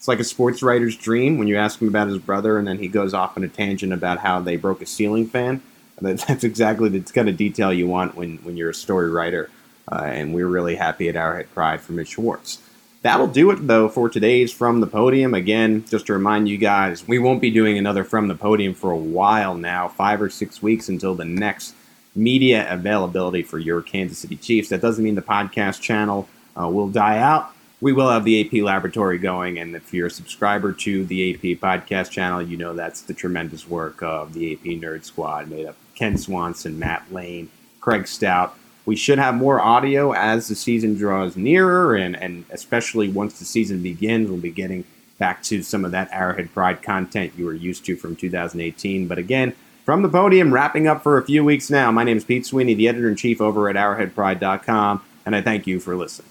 It's 0.00 0.08
like 0.08 0.18
a 0.18 0.24
sports 0.24 0.62
writer's 0.62 0.96
dream 0.96 1.38
when 1.38 1.46
you 1.46 1.56
ask 1.56 1.80
him 1.80 1.86
about 1.86 2.08
his 2.08 2.18
brother, 2.18 2.58
and 2.58 2.66
then 2.66 2.78
he 2.78 2.88
goes 2.88 3.14
off 3.14 3.36
on 3.36 3.44
a 3.44 3.48
tangent 3.48 3.92
about 3.92 4.18
how 4.18 4.40
they 4.40 4.56
broke 4.56 4.82
a 4.82 4.86
ceiling 4.86 5.28
fan 5.28 5.62
that's 6.00 6.44
exactly 6.44 6.88
the 6.88 7.00
kind 7.12 7.28
of 7.28 7.36
detail 7.36 7.72
you 7.72 7.86
want 7.86 8.16
when, 8.16 8.38
when 8.38 8.56
you're 8.56 8.70
a 8.70 8.74
story 8.74 9.10
writer. 9.10 9.50
Uh, 9.90 10.02
and 10.04 10.34
we're 10.34 10.46
really 10.46 10.76
happy 10.76 11.08
at 11.08 11.16
Arrowhead 11.16 11.52
Pride 11.52 11.80
for 11.80 11.92
Mitch 11.92 12.08
Schwartz. 12.08 12.58
That'll 13.02 13.26
do 13.26 13.50
it, 13.50 13.66
though, 13.66 13.88
for 13.88 14.08
today's 14.08 14.52
From 14.52 14.80
the 14.80 14.86
Podium. 14.86 15.34
Again, 15.34 15.84
just 15.88 16.06
to 16.06 16.12
remind 16.12 16.48
you 16.48 16.58
guys, 16.58 17.06
we 17.06 17.18
won't 17.18 17.40
be 17.40 17.50
doing 17.50 17.76
another 17.76 18.04
From 18.04 18.28
the 18.28 18.34
Podium 18.34 18.74
for 18.74 18.90
a 18.90 18.96
while 18.96 19.54
now, 19.54 19.88
five 19.88 20.22
or 20.22 20.30
six 20.30 20.62
weeks 20.62 20.88
until 20.88 21.14
the 21.14 21.24
next 21.24 21.74
media 22.14 22.66
availability 22.72 23.42
for 23.42 23.58
your 23.58 23.82
Kansas 23.82 24.18
City 24.18 24.36
Chiefs. 24.36 24.70
That 24.70 24.80
doesn't 24.80 25.04
mean 25.04 25.16
the 25.16 25.22
podcast 25.22 25.80
channel 25.82 26.28
uh, 26.58 26.68
will 26.68 26.88
die 26.88 27.18
out. 27.18 27.52
We 27.82 27.94
will 27.94 28.10
have 28.10 28.24
the 28.24 28.44
AP 28.44 28.62
Laboratory 28.62 29.16
going, 29.16 29.58
and 29.58 29.74
if 29.74 29.94
you're 29.94 30.08
a 30.08 30.10
subscriber 30.10 30.74
to 30.74 31.04
the 31.06 31.32
AP 31.32 31.40
podcast 31.60 32.10
channel, 32.10 32.42
you 32.42 32.58
know 32.58 32.74
that's 32.74 33.00
the 33.00 33.14
tremendous 33.14 33.66
work 33.66 34.02
of 34.02 34.34
the 34.34 34.52
AP 34.52 34.64
Nerd 34.82 35.04
Squad 35.04 35.48
made 35.48 35.64
up 35.64 35.76
of 35.76 35.94
Kent 35.94 36.20
Swanson, 36.20 36.78
Matt 36.78 37.10
Lane, 37.10 37.48
Craig 37.80 38.06
Stout. 38.06 38.54
We 38.84 38.96
should 38.96 39.18
have 39.18 39.34
more 39.34 39.60
audio 39.60 40.12
as 40.12 40.48
the 40.48 40.54
season 40.56 40.94
draws 40.94 41.38
nearer, 41.38 41.96
and, 41.96 42.16
and 42.16 42.44
especially 42.50 43.08
once 43.08 43.38
the 43.38 43.46
season 43.46 43.82
begins, 43.82 44.28
we'll 44.28 44.40
be 44.40 44.50
getting 44.50 44.84
back 45.16 45.42
to 45.44 45.62
some 45.62 45.86
of 45.86 45.92
that 45.92 46.10
Arrowhead 46.12 46.52
Pride 46.52 46.82
content 46.82 47.32
you 47.38 47.46
were 47.46 47.54
used 47.54 47.86
to 47.86 47.96
from 47.96 48.14
2018. 48.14 49.08
But 49.08 49.16
again, 49.16 49.54
from 49.86 50.02
the 50.02 50.08
podium, 50.10 50.52
wrapping 50.52 50.86
up 50.86 51.02
for 51.02 51.16
a 51.16 51.24
few 51.24 51.44
weeks 51.44 51.70
now, 51.70 51.90
my 51.90 52.04
name 52.04 52.18
is 52.18 52.24
Pete 52.24 52.44
Sweeney, 52.44 52.74
the 52.74 52.88
editor 52.88 53.08
in 53.08 53.16
chief 53.16 53.40
over 53.40 53.70
at 53.70 53.76
arrowheadpride.com, 53.76 55.02
and 55.24 55.34
I 55.34 55.40
thank 55.40 55.66
you 55.66 55.80
for 55.80 55.96
listening. 55.96 56.30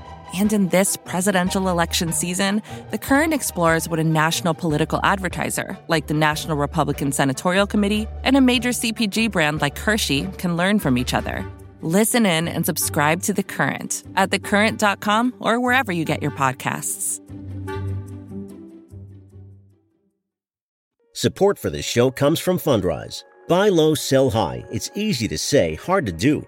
And 0.33 0.53
in 0.53 0.69
this 0.69 0.97
presidential 0.97 1.67
election 1.69 2.13
season, 2.13 2.61
The 2.91 2.97
Current 2.97 3.33
explores 3.33 3.89
what 3.89 3.99
a 3.99 4.03
national 4.03 4.53
political 4.53 4.99
advertiser, 5.03 5.77
like 5.87 6.07
the 6.07 6.13
National 6.13 6.57
Republican 6.57 7.11
Senatorial 7.11 7.67
Committee, 7.67 8.07
and 8.23 8.37
a 8.37 8.41
major 8.41 8.69
CPG 8.69 9.31
brand 9.31 9.61
like 9.61 9.77
Hershey 9.77 10.27
can 10.37 10.57
learn 10.57 10.79
from 10.79 10.97
each 10.97 11.13
other. 11.13 11.45
Listen 11.81 12.25
in 12.25 12.47
and 12.47 12.65
subscribe 12.65 13.21
to 13.23 13.33
The 13.33 13.43
Current 13.43 14.03
at 14.15 14.29
thecurrent.com 14.29 15.33
or 15.39 15.59
wherever 15.59 15.91
you 15.91 16.05
get 16.05 16.21
your 16.21 16.31
podcasts. 16.31 17.19
Support 21.13 21.59
for 21.59 21.69
this 21.69 21.85
show 21.85 22.09
comes 22.09 22.39
from 22.39 22.57
Fundrise. 22.57 23.23
Buy 23.47 23.67
low, 23.67 23.95
sell 23.95 24.29
high. 24.29 24.63
It's 24.71 24.89
easy 24.95 25.27
to 25.27 25.37
say, 25.37 25.75
hard 25.75 26.05
to 26.05 26.11
do. 26.11 26.47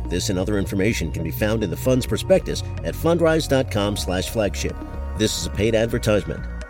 This 0.11 0.29
and 0.29 0.37
other 0.37 0.59
information 0.59 1.09
can 1.11 1.23
be 1.23 1.31
found 1.31 1.63
in 1.63 1.69
the 1.69 1.77
fund's 1.77 2.05
prospectus 2.05 2.63
at 2.83 2.93
fundrise.com/flagship. 2.93 4.75
This 5.17 5.39
is 5.39 5.45
a 5.45 5.49
paid 5.51 5.73
advertisement. 5.73 6.60